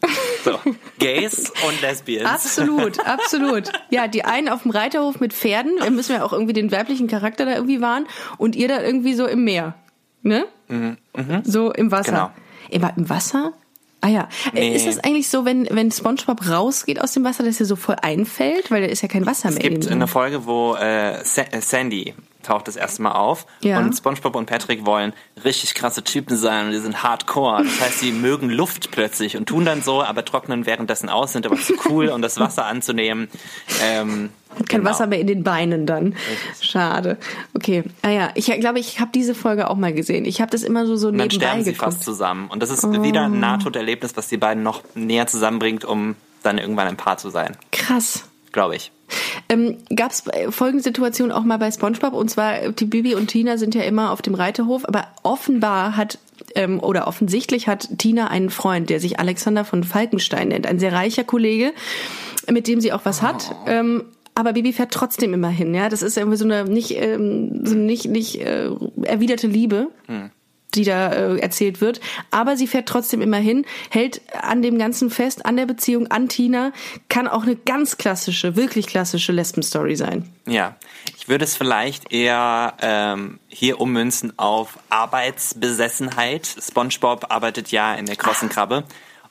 So, 0.45 0.59
Gays 0.99 1.51
und 1.67 1.81
Lesbians. 1.81 2.29
Absolut, 2.29 3.01
absolut. 3.07 3.73
Ja, 3.89 4.09
die 4.09 4.27
einen 4.27 4.51
auf 4.51 4.63
dem 4.63 4.73
Reiterhof 4.73 5.21
mit 5.21 5.33
Pferden, 5.33 5.79
da 5.79 5.89
müssen 5.89 6.15
wir 6.15 6.23
auch 6.23 6.35
irgendwie 6.35 6.53
den 6.53 6.71
weiblichen 6.71 7.09
Charakter 7.09 7.47
da 7.47 7.55
irgendwie 7.55 7.81
wahren 7.81 8.07
und 8.37 8.55
ihr 8.57 8.69
da 8.69 8.83
irgendwie 8.83 9.15
so 9.15 9.27
im 9.27 9.43
Meer. 9.45 9.75
Ne? 10.23 10.45
So 11.45 11.73
im 11.73 11.91
Wasser. 11.91 12.11
Genau. 12.13 12.31
Immer 12.71 12.93
im 12.97 13.09
Wasser? 13.09 13.53
Ah 14.01 14.09
ja. 14.09 14.29
Äh, 14.55 14.61
Nee. 14.71 14.77
Ist 14.77 14.87
das 14.87 14.99
eigentlich 14.99 15.29
so, 15.29 15.45
wenn, 15.45 15.67
wenn 15.71 15.91
SpongeBob 15.91 16.49
rausgeht 16.49 17.01
aus 17.01 17.13
dem 17.13 17.25
Wasser, 17.25 17.43
dass 17.45 17.59
er 17.61 17.67
so 17.67 17.77
voll 17.77 17.97
einfällt? 18.03 18.71
Weil 18.71 18.83
da 18.83 18.89
ist 18.89 19.03
ja 19.03 19.09
kein 19.09 19.27
Wasser 19.27 19.49
Es 19.49 19.57
mehr 19.57 19.65
in 19.65 19.73
gibt 19.75 19.87
ihm 19.87 19.93
eine. 19.93 20.07
Folge, 20.09 20.47
wo 20.47 20.75
äh, 20.75 21.21
äh, 21.21 21.23
Sandy 21.61 22.15
taucht 22.47 22.69
das 22.69 22.77
erste 22.77 23.03
Mal 23.03 23.13
auf 23.13 23.47
Ja. 23.61 23.79
und 23.79 23.93
SpongeBob 23.95 24.35
und 24.37 24.47
Patrick 24.47 24.87
wollen 24.87 25.13
richtig 25.45 25.75
krasse 25.75 26.03
Typen 26.05 26.37
sein 26.37 26.67
und 26.67 26.73
die 26.73 26.79
sind 26.79 27.03
hardcore. 27.03 27.65
Das 27.65 27.81
heißt, 27.81 27.99
sie 28.01 28.13
mögen 28.13 28.49
Luft 28.51 28.91
plötzlich 28.91 29.37
und 29.37 29.47
tun 29.47 29.65
dann 29.65 29.83
so, 29.83 30.03
aber 30.03 30.25
trocknen 30.25 30.67
währenddessen 30.67 31.09
aus, 31.09 31.33
sind 31.33 31.47
aber 31.47 31.57
zu 31.57 31.75
cool, 31.89 32.09
um 32.09 32.23
das 32.23 32.39
Wasser 32.41 32.67
anzunehmen. 32.67 33.29
Ähm, 33.83 34.31
Kein 34.69 34.81
genau. 34.81 34.91
Wasser 34.91 35.07
mehr 35.07 35.21
in 35.21 35.27
den 35.27 35.43
Beinen 35.45 35.85
dann. 35.87 36.15
Schade. 36.61 37.19
Okay. 37.55 37.85
Ah 38.03 38.11
ja, 38.11 38.31
ich 38.35 38.47
glaube, 38.61 38.79
ich 38.79 39.01
habe 39.01 39.11
diese 39.15 39.35
Folge 39.35 39.69
auch 39.69 39.77
mal 39.77 39.93
gesehen. 39.93 40.25
Ich 40.25 40.41
habe 40.41 40.51
das 40.51 40.63
immer 40.63 40.87
so, 40.87 40.97
so 40.97 41.09
Und 41.09 41.19
dann 41.19 41.29
nebenbei 41.29 41.47
sterben 41.47 41.65
sie 41.65 41.73
geguckt. 41.73 41.93
fast 41.93 42.05
zusammen. 42.05 42.49
Und 42.49 42.63
das 42.63 42.71
ist 42.71 42.85
wieder 43.03 43.25
ein 43.25 43.39
Nahtoderlebnis, 43.41 44.17
was 44.17 44.29
die 44.29 44.37
beiden 44.39 44.63
noch 44.63 44.83
näher 44.95 45.27
zusammenbringt, 45.27 45.85
um 45.85 46.17
dann 46.43 46.59
irgendwann 46.59 46.87
ein 46.89 46.97
Paar 46.97 47.19
zu 47.19 47.29
sein. 47.31 47.57
Krass. 47.73 48.25
Glaube 48.53 48.77
ich. 48.77 48.93
Ähm, 49.49 49.77
Gab 49.95 50.11
es 50.11 50.25
folgende 50.51 50.83
Situation 50.83 51.33
auch 51.33 51.45
mal 51.45 51.59
bei 51.59 51.71
SpongeBob 51.71 52.15
und 52.15 52.31
zwar 52.31 52.73
die 52.73 52.85
Bibi 52.85 53.15
und 53.15 53.29
Tina 53.29 53.59
sind 53.59 53.75
ja 53.75 53.83
immer 53.83 54.11
auf 54.11 54.23
dem 54.23 54.35
Reiterhof, 54.35 54.85
aber 54.87 55.07
offenbar 55.23 55.97
hat 55.97 56.19
ähm, 56.55 56.81
oder 56.81 57.07
offensichtlich 57.07 57.69
hat 57.69 57.99
Tina 57.99 58.29
einen 58.29 58.51
Freund, 58.51 58.91
der 58.91 59.01
sich 59.01 59.21
Alexander 59.21 59.65
von 59.65 59.85
Falkenstein 59.85 60.49
nennt, 60.49 60.67
ein 60.67 60.79
sehr 60.79 60.93
reicher 60.93 61.25
Kollege, 61.25 61.73
mit 62.51 62.67
dem 62.67 62.81
sie 62.81 62.93
auch 62.93 63.05
was 63.05 63.23
hat. 63.23 63.55
Ähm, 63.67 64.05
aber 64.35 64.53
Bibi 64.53 64.75
fährt 64.75 64.93
trotzdem 64.93 65.33
immer 65.33 65.49
hin, 65.49 65.75
ja. 65.75 65.89
Das 65.89 66.03
ist 66.03 66.19
irgendwie 66.19 66.37
so 66.37 66.45
eine 66.45 66.65
nicht, 66.65 66.95
ähm, 66.95 67.65
so 67.65 67.75
eine 67.75 67.85
nicht, 67.85 68.07
nicht 68.07 68.41
äh, 68.41 68.69
erwiderte 69.03 69.47
Liebe. 69.47 69.89
Die 70.77 70.85
da 70.85 71.13
äh, 71.13 71.39
erzählt 71.39 71.81
wird. 71.81 72.01
Aber 72.31 72.57
sie 72.57 72.67
fährt 72.67 72.89
trotzdem 72.89 73.21
immer 73.21 73.39
hin, 73.39 73.65
hält 73.91 74.21
an 74.41 74.63
dem 74.63 74.79
Ganzen 74.79 75.11
fest, 75.11 75.45
an 75.47 75.57
der 75.57 75.67
Beziehung, 75.67 76.07
an 76.09 76.29
Tina. 76.29 76.73
Kann 77.09 77.27
auch 77.29 77.43
eine 77.43 77.57
ganz 77.57 77.97
klassische, 77.99 78.57
wirklich 78.57 78.87
klassische 78.87 79.33
Lesben-Story 79.33 79.97
sein. 79.97 80.31
Ja, 80.47 80.77
ich 81.19 81.29
würde 81.29 81.45
es 81.45 81.57
vielleicht 81.57 82.13
eher 82.13 82.75
ähm, 82.81 83.41
hier 83.49 83.81
ummünzen 83.81 84.33
auf 84.39 84.79
Arbeitsbesessenheit. 84.91 86.47
SpongeBob 86.61 87.27
arbeitet 87.31 87.71
ja 87.73 87.95
in 87.95 88.07
der 88.07 88.17
Krossen 88.17 88.49
Krabbe 88.49 88.85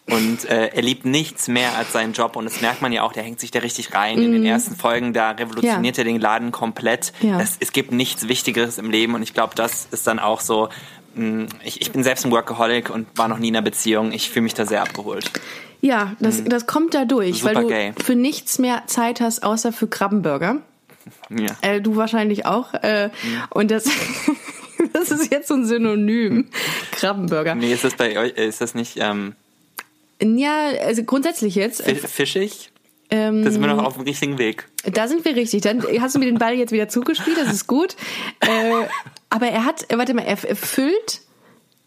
und 0.07 0.45
äh, 0.45 0.67
er 0.67 0.81
liebt 0.83 1.05
nichts 1.05 1.47
mehr 1.47 1.75
als 1.77 1.91
seinen 1.93 2.13
Job 2.13 2.35
und 2.35 2.45
das 2.45 2.61
merkt 2.61 2.81
man 2.81 2.91
ja 2.91 3.01
auch, 3.01 3.11
der 3.11 3.23
hängt 3.23 3.39
sich 3.39 3.49
da 3.51 3.59
richtig 3.59 3.93
rein. 3.95 4.21
In 4.21 4.33
den 4.33 4.45
ersten 4.45 4.75
Folgen, 4.75 5.13
da 5.13 5.31
revolutioniert 5.31 5.97
Ja. 5.97 6.01
er 6.01 6.05
den 6.05 6.19
Laden 6.19 6.51
komplett. 6.51 7.11
Ja. 7.21 7.39
Es, 7.39 7.57
es 7.59 7.71
gibt 7.71 7.91
nichts 7.91 8.27
Wichtigeres 8.27 8.77
im 8.77 8.91
Leben 8.91 9.15
und 9.15 9.23
ich 9.23 9.33
glaube, 9.33 9.55
das 9.55 9.87
ist 9.91 10.05
dann 10.05 10.19
auch 10.19 10.41
so, 10.41 10.69
ich, 11.63 11.81
ich 11.81 11.91
bin 11.91 12.03
selbst 12.03 12.25
ein 12.25 12.31
Workaholic 12.31 12.89
und 12.89 13.07
war 13.15 13.27
noch 13.27 13.39
nie 13.39 13.47
in 13.49 13.55
einer 13.55 13.63
Beziehung. 13.63 14.11
Ich 14.11 14.29
fühle 14.29 14.43
mich 14.43 14.53
da 14.53 14.65
sehr 14.65 14.81
abgeholt. 14.81 15.31
Ja, 15.81 16.13
das, 16.19 16.43
das 16.43 16.65
kommt 16.67 16.93
da 16.93 17.05
durch, 17.05 17.39
Super 17.39 17.55
weil 17.55 17.61
du 17.63 17.67
gay. 17.69 17.93
für 18.03 18.15
nichts 18.15 18.57
mehr 18.59 18.83
Zeit 18.87 19.21
hast, 19.21 19.43
außer 19.43 19.71
für 19.71 19.87
Krabbenburger. 19.87 20.57
Ja. 21.29 21.55
Äh, 21.61 21.81
du 21.81 21.97
wahrscheinlich 21.97 22.47
auch. 22.47 22.73
Äh, 22.73 23.11
Und 23.51 23.69
das, 23.69 23.83
das 24.93 25.11
ist 25.11 25.31
jetzt 25.31 25.47
so 25.49 25.53
ein 25.53 25.63
Synonym. 25.65 26.49
Krabbenburger. 26.93 27.53
Nee, 27.53 27.71
ist 27.71 27.83
das 27.83 27.93
bei 27.93 28.17
euch, 28.17 28.31
ist 28.31 28.59
das 28.59 28.73
nicht 28.73 28.97
ähm, 28.97 29.35
Ja, 30.19 30.69
also 30.83 31.03
grundsätzlich 31.03 31.53
jetzt. 31.53 31.85
Äh, 31.87 31.93
fischig? 31.93 32.71
ähm, 33.11 33.43
Da 33.43 33.51
sind 33.51 33.61
wir 33.61 33.67
noch 33.67 33.83
auf 33.83 33.93
dem 33.97 34.03
richtigen 34.03 34.39
Weg. 34.39 34.67
Da 34.91 35.07
sind 35.07 35.25
wir 35.25 35.35
richtig. 35.35 35.61
Dann 35.61 35.83
hast 35.99 36.15
du 36.15 36.19
mir 36.19 36.25
den 36.25 36.37
Ball 36.37 36.53
jetzt 36.53 36.71
wieder 36.71 36.87
zugespielt, 36.89 37.37
das 37.37 37.51
ist 37.51 37.67
gut. 37.67 37.95
Äh, 38.39 38.85
aber 39.29 39.47
er 39.47 39.65
hat, 39.65 39.85
warte 39.95 40.13
mal, 40.13 40.23
er 40.23 40.43
erfüllt, 40.47 41.21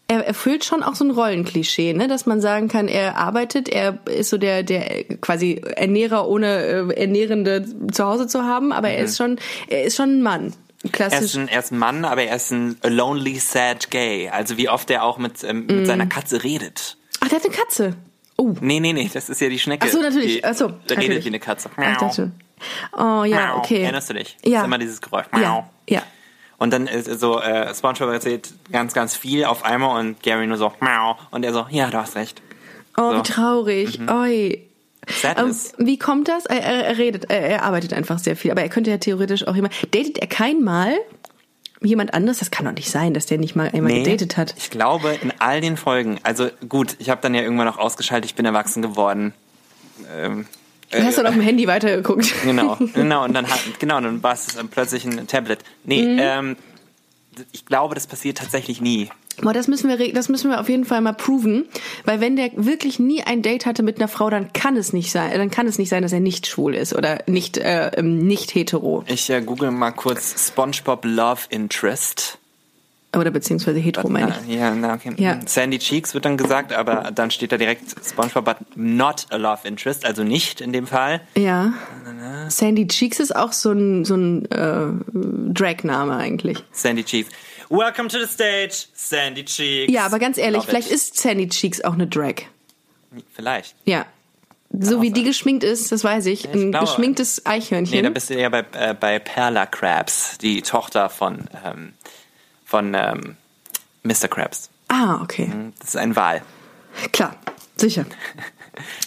er 0.07 0.25
erfüllt 0.25 0.65
schon 0.65 0.83
auch 0.83 0.95
so 0.95 1.05
ein 1.05 1.11
Rollenklischee, 1.11 1.93
ne? 1.93 2.07
dass 2.07 2.25
man 2.25 2.41
sagen 2.41 2.67
kann, 2.67 2.87
er 2.87 3.15
arbeitet, 3.17 3.69
er 3.69 3.99
ist 4.07 4.29
so 4.29 4.37
der, 4.37 4.63
der 4.63 5.03
quasi 5.21 5.61
Ernährer 5.75 6.27
ohne 6.27 6.61
äh, 6.91 7.01
Ernährende 7.01 7.65
zu 7.91 8.05
Hause 8.05 8.27
zu 8.27 8.43
haben, 8.43 8.71
aber 8.71 8.89
er 8.89 9.03
ist 9.03 9.17
schon, 9.17 9.39
er 9.67 9.83
ist 9.83 9.95
schon 9.95 10.17
ein 10.17 10.21
Mann. 10.21 10.45
Mhm. 10.45 10.53
Er 10.81 10.85
ist, 10.85 10.91
Klassisch. 10.93 11.35
ein, 11.35 11.47
er 11.49 11.59
ist 11.59 11.71
ein 11.71 11.77
Mann, 11.77 12.05
aber 12.05 12.23
er 12.23 12.35
ist 12.37 12.51
ein 12.51 12.77
lonely, 12.87 13.37
sad 13.37 13.91
gay. 13.91 14.29
Also 14.29 14.57
wie 14.57 14.69
oft 14.69 14.89
er 14.89 15.03
auch 15.03 15.17
mit, 15.17 15.43
ähm, 15.43 15.65
Mhm. 15.69 15.75
mit 15.79 15.87
seiner 15.87 16.05
Katze 16.07 16.43
redet. 16.43 16.97
Ach, 17.19 17.27
der 17.27 17.39
hat 17.39 17.45
eine 17.45 17.53
Katze. 17.55 17.95
Oh. 18.37 18.55
Nee, 18.61 18.79
nee, 18.79 18.93
nee, 18.93 19.09
das 19.13 19.29
ist 19.29 19.41
ja 19.41 19.49
die 19.49 19.59
Schnecke. 19.59 19.85
Ach 19.85 19.91
so, 19.91 19.99
natürlich. 20.01 20.35
Die, 20.35 20.43
Ach 20.45 20.55
so, 20.55 20.67
der 20.69 20.75
natürlich. 20.95 21.09
redet 21.09 21.25
wie 21.25 21.29
eine 21.29 21.39
Katze. 21.39 21.69
Ach, 21.75 21.97
das 21.97 22.15
schon. 22.15 22.31
Oh 22.97 23.23
ja, 23.23 23.55
okay. 23.55 23.83
Erinnerst 23.83 24.09
du 24.09 24.13
dich? 24.13 24.37
Ja. 24.43 24.59
ist 24.59 24.65
immer 24.65 24.77
dieses 24.77 25.01
Geräusch. 25.01 25.25
Ja, 25.33 25.39
Miau. 25.39 25.69
ja. 25.89 26.01
Und 26.57 26.71
dann 26.73 26.87
ist 26.87 27.19
so, 27.19 27.39
äh, 27.39 27.73
Spongebob 27.73 28.09
erzählt 28.11 28.49
ganz, 28.71 28.93
ganz 28.93 29.15
viel 29.15 29.45
auf 29.45 29.63
einmal 29.63 29.97
und 29.99 30.21
Gary 30.21 30.45
nur 30.45 30.57
so, 30.57 30.73
Miau. 30.81 31.17
Und 31.31 31.45
er 31.45 31.53
so, 31.53 31.65
ja, 31.69 31.89
du 31.89 31.97
hast 31.97 32.15
recht. 32.15 32.41
Oh, 32.97 33.01
So. 33.01 33.11
Mhm. 33.13 33.17
wie 33.17 33.23
traurig. 33.23 33.99
Oi. 34.09 34.47
Ähm, 35.07 35.13
Sadness. 35.21 35.73
wie 35.77 35.97
kommt 35.97 36.27
das? 36.27 36.45
Er, 36.45 36.61
er, 36.61 36.85
er 36.87 36.97
redet, 36.97 37.29
er, 37.31 37.39
er 37.41 37.63
arbeitet 37.63 37.93
einfach 37.93 38.19
sehr 38.19 38.35
viel, 38.35 38.51
aber 38.51 38.61
er 38.61 38.69
könnte 38.69 38.91
ja 38.91 38.97
theoretisch 38.97 39.47
auch 39.47 39.55
immer. 39.55 39.69
Datet 39.91 40.17
er 40.19 40.27
kein 40.27 40.61
Mal 40.63 40.97
jemand 41.81 42.13
anderes? 42.13 42.39
Das 42.39 42.51
kann 42.51 42.65
doch 42.65 42.73
nicht 42.73 42.91
sein, 42.91 43.13
dass 43.13 43.25
der 43.25 43.37
nicht 43.37 43.55
mal 43.55 43.69
einmal 43.73 43.93
gedatet 43.93 44.35
hat. 44.37 44.53
Ich 44.57 44.69
glaube, 44.69 45.17
in 45.21 45.31
all 45.39 45.61
den 45.61 45.77
Folgen, 45.77 46.19
also 46.23 46.49
gut, 46.67 46.95
ich 46.99 47.09
habe 47.09 47.21
dann 47.21 47.33
ja 47.33 47.41
irgendwann 47.41 47.69
auch 47.69 47.77
ausgeschaltet, 47.77 48.29
ich 48.29 48.35
bin 48.35 48.45
erwachsen 48.45 48.81
geworden. 48.81 49.33
Ähm, 50.15 50.45
Du 50.91 51.03
hast 51.03 51.17
dann 51.17 51.27
auf 51.27 51.33
dem 51.33 51.41
Handy 51.41 51.67
weitergeguckt. 51.67 52.33
Genau, 52.43 52.77
genau, 52.93 53.23
und 53.25 53.33
dann 53.33 53.47
hat, 53.49 53.59
genau, 53.79 54.01
dann 54.01 54.21
war 54.23 54.33
es 54.33 54.47
plötzlich 54.71 55.05
ein 55.05 55.27
Tablet. 55.27 55.59
Nee, 55.83 56.01
Mhm. 56.03 56.17
ähm, 56.19 56.55
ich 57.51 57.65
glaube, 57.65 57.95
das 57.95 58.07
passiert 58.07 58.37
tatsächlich 58.39 58.81
nie. 58.81 59.09
Boah, 59.41 59.53
das 59.53 59.67
müssen 59.69 59.87
wir, 59.87 60.13
das 60.13 60.27
müssen 60.27 60.49
wir 60.51 60.59
auf 60.59 60.67
jeden 60.67 60.83
Fall 60.83 60.99
mal 60.99 61.13
proven, 61.13 61.65
weil 62.03 62.19
wenn 62.19 62.35
der 62.35 62.49
wirklich 62.55 62.99
nie 62.99 63.23
ein 63.23 63.41
Date 63.41 63.65
hatte 63.65 63.83
mit 63.83 63.97
einer 63.97 64.09
Frau, 64.09 64.29
dann 64.29 64.51
kann 64.51 64.75
es 64.75 64.91
nicht 64.91 65.11
sein, 65.11 65.31
dann 65.31 65.49
kann 65.49 65.65
es 65.67 65.77
nicht 65.77 65.87
sein, 65.87 66.01
dass 66.03 66.11
er 66.11 66.19
nicht 66.19 66.47
schwul 66.47 66.75
ist 66.75 66.93
oder 66.93 67.19
nicht, 67.27 67.57
äh, 67.57 67.91
ähm, 67.95 68.17
nicht 68.17 68.53
hetero 68.53 69.05
Ich 69.07 69.29
äh, 69.29 69.41
google 69.41 69.71
mal 69.71 69.91
kurz 69.91 70.47
SpongeBob 70.47 71.05
Love 71.05 71.41
Interest. 71.49 72.38
Oder 73.15 73.31
beziehungsweise 73.31 73.79
hetero 73.79 74.07
meine 74.09 74.29
ich. 74.29 74.35
Na, 74.47 74.53
ja, 74.53 74.75
na, 74.75 74.93
okay. 74.93 75.13
Ja. 75.17 75.39
Sandy 75.45 75.79
Cheeks 75.79 76.13
wird 76.13 76.25
dann 76.25 76.37
gesagt, 76.37 76.73
aber 76.73 77.09
dann 77.13 77.31
steht 77.31 77.51
da 77.51 77.57
direkt 77.57 77.83
SpongeBob 78.05 78.45
but 78.45 78.57
not 78.75 79.25
a 79.31 79.37
love 79.37 79.67
interest, 79.67 80.05
also 80.05 80.23
nicht 80.23 80.61
in 80.61 80.73
dem 80.73 80.85
Fall. 80.85 81.21
Ja. 81.35 81.73
Sandy 82.49 82.87
Cheeks 82.87 83.19
ist 83.19 83.35
auch 83.35 83.51
so 83.51 83.71
ein, 83.71 84.05
so 84.05 84.15
ein 84.15 84.45
äh, 84.51 84.87
Dragname 85.53 86.15
eigentlich. 86.17 86.63
Sandy 86.71 87.03
Cheeks. 87.03 87.29
Welcome 87.69 88.09
to 88.09 88.19
the 88.19 88.27
stage, 88.27 88.87
Sandy 88.93 89.45
Cheeks. 89.45 89.91
Ja, 89.91 90.05
aber 90.05 90.19
ganz 90.19 90.37
ehrlich, 90.37 90.61
Love 90.61 90.67
vielleicht 90.69 90.89
it. 90.89 90.95
ist 90.95 91.17
Sandy 91.17 91.47
Cheeks 91.49 91.81
auch 91.81 91.93
eine 91.93 92.07
Drag. 92.07 92.35
Vielleicht. 93.33 93.75
Ja. 93.85 94.05
So 94.71 95.01
wie 95.01 95.09
die 95.09 95.23
geschminkt 95.23 95.63
ist, 95.63 95.91
das 95.91 96.03
weiß 96.03 96.27
ich. 96.27 96.47
Ein 96.47 96.69
glaube- 96.71 96.85
geschminktes 96.85 97.43
Eichhörnchen. 97.45 97.95
Nee, 97.95 98.03
da 98.03 98.09
bist 98.09 98.29
du 98.29 98.35
eher 98.35 98.51
bei, 98.51 98.63
äh, 98.73 98.93
bei 98.93 99.17
Perla 99.17 99.65
Krabs, 99.65 100.37
die 100.37 100.61
Tochter 100.61 101.09
von, 101.09 101.45
ähm, 101.65 101.93
von 102.69 102.93
ähm, 102.93 103.35
Mr. 104.03 104.27
Krabs. 104.29 104.69
ah, 104.89 105.21
okay. 105.23 105.49
Das 105.79 105.89
ist 105.89 105.97
ein 105.97 106.15
Wal. 106.15 106.41
Klar, 107.11 107.35
sicher. 107.75 108.05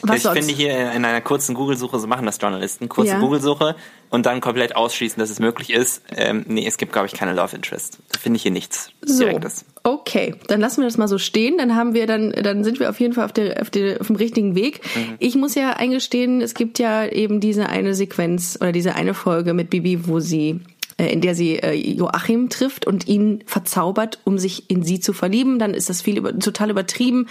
Was 0.03 0.17
ich 0.17 0.23
sonst? 0.25 0.39
finde 0.39 0.53
hier 0.53 0.93
in 0.93 1.05
einer 1.05 1.21
kurzen 1.23 1.55
Google-Suche, 1.55 1.99
so 1.99 2.07
machen 2.07 2.27
das 2.27 2.39
Journalisten, 2.41 2.89
kurze 2.91 3.13
Ja. 3.13 3.21
Google-Suche 3.21 3.75
und 4.11 4.27
dann 4.27 4.43
komplett 4.43 4.77
ausschließen, 4.77 5.19
dass 5.19 5.31
es 5.31 5.39
möglich 5.39 5.73
ist. 5.73 6.03
Ähm, 6.15 6.45
nee, 6.47 6.67
es 6.67 6.77
gibt, 6.77 6.93
glaube 6.93 7.07
ich, 7.07 7.15
keine 7.15 7.33
Love 7.33 7.57
Interest. 7.57 7.99
Da 8.11 8.19
finde 8.19 8.37
ich 8.37 8.43
hier 8.43 8.51
nichts 8.51 8.91
so. 9.01 9.25
Direktes. 9.25 9.65
Okay, 9.83 10.35
dann 10.49 10.61
lassen 10.61 10.83
wir 10.83 10.85
das 10.85 10.99
mal 10.99 11.09
so 11.09 11.17
stehen. 11.17 11.57
Dann 11.57 11.75
haben 11.75 11.95
wir 11.95 12.07
dann, 12.07 12.33
dann 12.33 12.65
sind 12.65 12.81
wir 12.81 12.91
auf 12.91 13.01
jeden 13.01 13.15
Fall 13.15 13.25
auf, 13.25 13.33
der, 13.33 13.63
auf, 13.63 13.71
der, 13.71 14.01
auf 14.01 14.09
dem 14.09 14.17
richtigen 14.17 14.55
Weg. 14.55 14.81
Mhm. 14.95 15.15
Ich 15.21 15.37
muss 15.37 15.55
ja 15.55 15.71
eingestehen, 15.71 16.43
es 16.43 16.53
gibt 16.55 16.79
ja 16.79 17.07
eben 17.07 17.41
diese 17.41 17.69
eine 17.71 17.95
Sequenz 17.95 18.59
oder 18.61 18.73
diese 18.73 18.95
eine 18.95 19.15
Folge 19.15 19.55
mit 19.55 19.71
Bibi, 19.71 20.07
wo 20.07 20.21
sie 20.21 20.61
in 20.99 21.21
der 21.21 21.35
sie 21.35 21.59
äh, 21.59 21.73
Joachim 21.73 22.49
trifft 22.49 22.87
und 22.87 23.07
ihn 23.09 23.43
verzaubert, 23.47 24.19
um 24.25 24.39
sich 24.39 24.71
in 24.71 24.83
sie 24.83 25.01
zu 25.01 25.13
verlieben. 25.13 25.59
Dann 25.59 25.75
ist 25.75 25.89
das 25.89 26.03
viel 26.03 26.17
über, 26.19 26.39
total 26.39 26.71
übertrieben. 26.71 27.29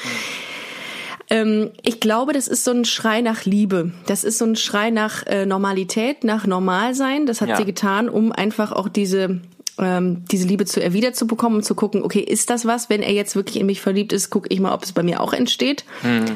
Ähm, 1.30 1.72
ich 1.84 2.00
glaube, 2.00 2.34
das 2.34 2.48
ist 2.48 2.64
so 2.64 2.72
ein 2.72 2.86
Schrei 2.86 3.22
nach 3.22 3.46
Liebe. 3.46 3.92
Das 4.06 4.24
ist 4.24 4.38
so 4.38 4.46
ein 4.46 4.56
Schrei 4.56 4.90
nach 4.90 5.26
äh, 5.28 5.46
Normalität, 5.46 6.24
nach 6.24 6.46
Normalsein. 6.46 7.26
Das 7.26 7.42
hat 7.42 7.50
Ja. 7.50 7.58
sie 7.58 7.66
getan, 7.66 8.10
um 8.10 8.32
einfach 8.32 8.72
auch 8.72 8.90
diese 8.90 9.40
ähm, 9.80 10.26
diese 10.30 10.46
Liebe 10.48 10.66
zu 10.66 10.84
erwidert 10.84 11.16
zu 11.16 11.26
bekommen 11.26 11.56
und 11.56 11.64
zu 11.64 11.74
gucken, 11.76 12.04
okay, 12.04 12.20
ist 12.20 12.50
das 12.50 12.66
was? 12.66 12.90
Wenn 12.90 13.02
er 13.02 13.14
jetzt 13.14 13.36
wirklich 13.36 13.58
in 13.58 13.66
mich 13.66 13.80
verliebt 13.82 14.12
ist, 14.14 14.30
gucke 14.30 14.48
ich 14.52 14.60
mal, 14.60 14.74
ob 14.74 14.84
es 14.84 14.92
bei 14.92 15.02
mir 15.02 15.22
auch 15.22 15.32
entsteht. 15.34 15.86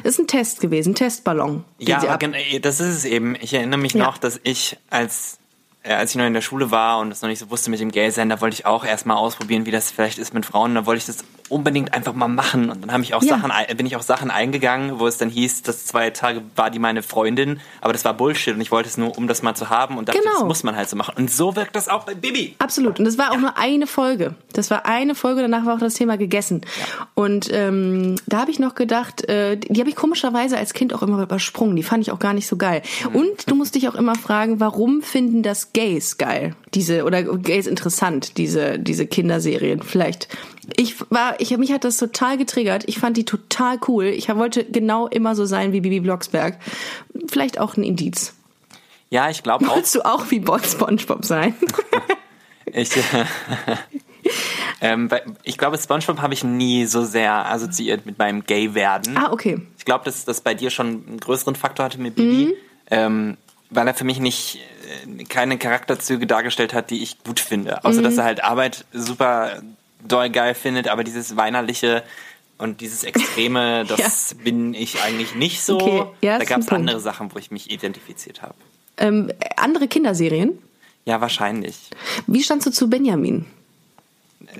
Das 0.04 0.14
ist 0.14 0.20
ein 0.20 0.28
Test 0.28 0.62
gewesen, 0.62 0.92
ein 0.92 0.96
Testballon. 0.96 1.50
Hm. 1.58 1.64
Ja, 1.80 2.00
sie 2.00 2.08
aber 2.08 2.14
ab- 2.16 2.20
gen- 2.22 2.62
das 2.62 2.80
ist 2.80 2.96
es 2.96 3.06
eben. 3.06 3.36
Ich 3.40 3.54
erinnere 3.54 3.80
mich 3.80 3.94
Ja. 3.94 4.06
noch, 4.06 4.18
dass 4.18 4.40
ich 4.44 4.78
als 4.90 5.38
äh, 5.38 5.45
als 5.88 6.12
ich 6.12 6.18
noch 6.18 6.26
in 6.26 6.34
der 6.34 6.42
Schule 6.42 6.72
war 6.72 7.00
und 7.00 7.12
es 7.12 7.22
noch 7.22 7.30
nicht 7.30 7.40
so 7.40 7.50
wusste 7.50 7.70
mit 7.70 7.80
dem 7.80 7.92
Gay 7.92 8.10
sein, 8.12 8.30
da 8.30 8.42
wollte 8.42 8.56
ich 8.56 8.66
auch 8.66 8.84
erstmal 8.86 9.18
ausprobieren, 9.18 9.66
wie 9.66 9.72
das 9.72 9.92
vielleicht 9.92 10.18
ist 10.18 10.34
mit 10.34 10.46
Frauen. 10.46 10.76
Da 10.76 10.86
wollte 10.86 11.00
ich 11.00 11.06
das 11.06 11.18
unbedingt 11.50 11.94
einfach 11.94 12.14
mal 12.14 12.28
machen. 12.28 12.70
Und 12.72 12.82
dann 12.82 12.92
habe 12.92 13.04
ich 13.04 13.14
auch 13.14 13.22
Ja. 13.22 13.38
Sachen, 13.40 13.52
bin 13.78 13.86
ich 13.86 13.96
auch 13.96 14.02
Sachen 14.02 14.32
eingegangen, 14.32 15.00
wo 15.00 15.06
es 15.08 15.18
dann 15.18 15.30
hieß, 15.30 15.62
dass 15.62 15.86
zwei 15.86 16.10
Tage 16.10 16.42
war 16.56 16.72
die 16.72 16.80
meine 16.80 17.04
Freundin, 17.04 17.60
aber 17.82 17.94
das 17.94 18.04
war 18.04 18.14
Bullshit 18.16 18.56
und 18.56 18.62
ich 18.62 18.72
wollte 18.72 18.90
es 18.90 18.98
nur, 18.98 19.16
um 19.18 19.28
das 19.28 19.44
mal 19.44 19.54
zu 19.56 19.70
haben 19.70 19.98
und 19.98 20.10
dachte, 20.10 20.20
Genau. 20.20 20.32
das 20.40 20.44
muss 20.46 20.64
man 20.64 20.76
halt 20.76 20.90
so 20.90 20.96
machen. 20.96 21.14
Und 21.18 21.30
so 21.30 21.56
wirkt 21.56 21.76
das 21.76 21.88
auch 21.88 22.04
bei 22.06 22.16
Bibi. 22.16 22.56
Absolut. 22.60 22.98
Und 23.00 23.06
das 23.06 23.18
war 23.20 23.32
auch 23.32 23.38
nur 23.38 23.58
eine 23.58 23.86
Folge. 23.86 24.34
Das 24.54 24.72
war 24.72 24.86
eine 24.88 25.14
Folge, 25.14 25.42
danach 25.42 25.66
war 25.66 25.76
auch 25.76 25.80
das 25.80 25.94
Thema 25.94 26.18
gegessen. 26.18 26.62
Und 27.14 27.50
ähm, 27.52 28.16
da 28.26 28.40
habe 28.40 28.50
ich 28.52 28.58
noch 28.60 28.74
gedacht, 28.76 29.28
äh, 29.30 29.58
die 29.58 29.80
habe 29.80 29.90
ich 29.90 29.96
komischerweise 29.96 30.58
als 30.58 30.74
Kind 30.74 30.94
auch 30.94 31.04
immer 31.04 31.22
übersprungen. 31.22 31.76
Die 31.76 31.84
fand 31.84 32.02
ich 32.02 32.12
auch 32.12 32.20
gar 32.20 32.34
nicht 32.34 32.48
so 32.48 32.58
geil. 32.58 32.82
Und 33.14 33.50
du 33.50 33.56
musst 33.56 33.76
dich 33.76 33.88
auch 33.88 33.96
immer 33.96 34.16
fragen, 34.16 34.60
warum 34.60 35.02
finden 35.04 35.44
das 35.44 35.74
Gays 35.76 36.18
geil? 36.18 36.56
Diese, 36.74 37.04
oder 37.04 37.22
Gays 37.22 37.68
interessant, 37.68 38.38
diese, 38.38 38.80
diese 38.80 39.06
Kinderserien. 39.06 39.84
Vielleicht. 39.84 40.30
Ich 40.78 40.96
war, 41.12 41.40
ich, 41.42 41.56
mich 41.58 41.74
hat 41.74 41.84
das 41.84 41.98
total 41.98 42.38
getriggert. 42.38 42.86
Ich 42.88 42.98
fand 42.98 43.18
die 43.18 43.26
total 43.26 43.78
cool. 43.90 44.06
Ich 44.06 44.34
wollte 44.34 44.64
genau 44.64 45.08
immer 45.08 45.36
so 45.36 45.46
sein 45.46 45.74
wie 45.74 45.82
Bibi 45.82 46.00
Blocksberg. 46.00 46.58
Vielleicht 47.28 47.60
auch 47.60 47.76
ein 47.76 47.84
Indiz. 47.84 48.34
Ja, 49.10 49.30
ich 49.30 49.44
glaube 49.44 49.68
auch. 49.68 49.76
Wolltest 49.76 49.96
du 49.96 50.02
auch 50.06 50.32
wie 50.32 50.40
Bot 50.40 50.66
SpongeBob 50.66 51.24
sein? 51.26 51.54
Ich, 52.74 52.98
äh, 52.98 53.02
ähm, 54.82 55.10
ich 55.44 55.58
glaube, 55.58 55.78
SpongeBob 55.78 56.20
habe 56.22 56.34
ich 56.34 56.44
nie 56.44 56.86
so 56.86 57.06
sehr 57.06 57.50
assoziiert 57.52 58.06
mit 58.06 58.18
meinem 58.18 58.44
Gay-Werden. 58.44 59.16
ah, 59.18 59.32
okay. 59.32 59.62
Ich 59.78 59.86
glaube, 59.86 60.04
dass 60.06 60.26
das 60.26 60.42
bei 60.42 60.56
dir 60.56 60.72
schon 60.72 61.04
einen 61.08 61.20
größeren 61.20 61.56
Faktor 61.56 61.86
hatte 61.86 62.00
mit 62.00 62.16
Bibi, 62.16 62.46
Mhm. 62.48 62.54
ähm, 62.90 63.38
weil 63.70 63.88
er 63.88 63.94
für 63.94 64.04
mich 64.04 64.20
nicht 64.20 64.60
keine 65.30 65.58
Charakterzüge 65.58 66.28
dargestellt 66.28 66.74
hat, 66.74 66.90
die 66.90 67.02
ich 67.04 67.24
gut 67.24 67.40
finde. 67.40 67.84
Außer 67.84 68.00
Mhm. 68.00 68.04
dass 68.04 68.18
er 68.18 68.24
halt 68.24 68.44
Arbeit 68.44 68.86
super 68.94 69.62
doll 70.08 70.30
geil 70.30 70.54
findet, 70.56 70.88
aber 70.88 71.04
dieses 71.04 71.36
weinerliche 71.36 72.04
und 72.58 72.82
dieses 72.82 73.04
Extreme, 73.04 73.86
das 73.88 74.36
bin 74.44 74.74
ich 74.74 75.02
eigentlich 75.02 75.36
nicht 75.36 75.64
so. 75.64 75.80
Okay, 75.80 76.04
ja, 76.22 76.38
da 76.38 76.46
gab 76.46 76.60
es 76.60 76.70
andere 76.70 77.00
Sachen, 77.00 77.34
wo 77.34 77.40
ich 77.40 77.52
mich 77.52 77.72
identifiziert 77.72 78.42
habe. 78.42 78.56
Ähm, 78.98 79.32
andere 79.58 79.88
Kinderserien? 79.88 80.58
Ja, 81.06 81.22
wahrscheinlich. 81.22 81.90
Wie 82.28 82.42
standst 82.42 82.66
du 82.68 82.72
zu 82.72 82.90
Benjamin? 82.90 83.46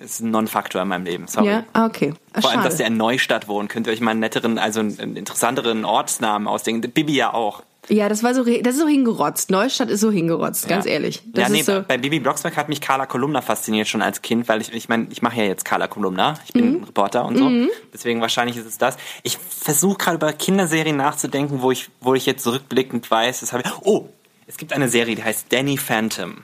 ist 0.02 0.22
ein 0.22 0.32
Non-Faktor 0.32 0.82
in 0.82 0.88
meinem 0.88 1.06
Leben, 1.06 1.28
sorry. 1.28 1.48
Ja, 1.48 1.64
ah, 1.74 1.86
okay. 1.86 2.14
Ah, 2.34 2.42
Vor 2.42 2.50
allem, 2.50 2.60
schade. 2.60 2.70
dass 2.70 2.78
der 2.78 2.88
in 2.88 2.98
Neustadt 2.98 3.48
wohnt. 3.48 3.70
Könnt 3.70 3.88
ihr 3.88 3.94
euch 3.94 4.02
mal 4.02 4.12
einen 4.12 4.20
netteren, 4.20 4.58
also 4.58 4.80
einen, 4.80 5.00
einen 5.00 5.16
interessanteren 5.16 5.86
Ortsnamen 5.86 6.48
ausdenken? 6.48 6.90
Bibi 6.92 7.16
ja 7.16 7.34
auch. 7.34 7.64
Ja, 7.90 8.10
das 8.10 8.24
war 8.24 8.34
so, 8.34 8.44
das 8.44 8.76
ist 8.76 8.80
so 8.80 8.88
hingerotzt. 8.88 9.52
Neustadt 9.52 9.90
ist 9.90 10.02
so 10.02 10.12
hingerotzt, 10.12 10.68
ganz 10.68 10.86
ja. 10.86 10.92
ehrlich. 10.92 11.22
Das 11.26 11.44
ja, 11.44 11.50
nee, 11.50 11.62
so, 11.62 11.84
bei 11.88 11.98
Bibi 11.98 12.20
Blocksberg 12.20 12.58
hat 12.58 12.70
mich 12.70 12.82
Carla 12.82 13.06
Kolumna 13.06 13.42
fasziniert 13.42 13.88
schon 13.88 14.02
als 14.02 14.22
Kind, 14.22 14.48
weil 14.48 14.62
ich, 14.62 14.74
ich 14.74 14.90
meine, 14.90 15.08
ich 15.10 15.22
mache 15.22 15.38
ja 15.38 15.44
jetzt 15.44 15.66
Carla 15.66 15.88
Kolumna, 15.88 16.36
ich 16.46 16.54
bin 16.54 16.66
Mhm. 16.80 16.84
Reporter 16.84 17.26
und 17.26 17.38
so, 17.38 17.52
deswegen 17.94 18.22
wahrscheinlich 18.22 18.58
ist 18.58 18.66
es 18.66 18.78
das. 18.78 18.98
Ich 19.24 19.38
versuche 19.38 19.98
gerade 19.98 20.16
über 20.18 20.34
Kinderserien 20.34 20.98
nachzudenken, 20.98 21.62
wo 21.62 21.72
ich, 21.72 21.90
wo 22.02 22.14
ich 22.16 22.26
jetzt 22.26 22.44
zurückblickend 22.44 23.10
weiß, 23.10 23.42
das 23.42 23.54
habe 23.54 23.64
ich, 23.66 23.72
oh, 23.82 24.10
es 24.48 24.58
gibt 24.58 24.74
eine 24.74 24.90
Serie, 24.90 25.16
die 25.16 25.24
heißt 25.24 25.48
Danny 25.52 25.78
Phantom. 25.78 26.44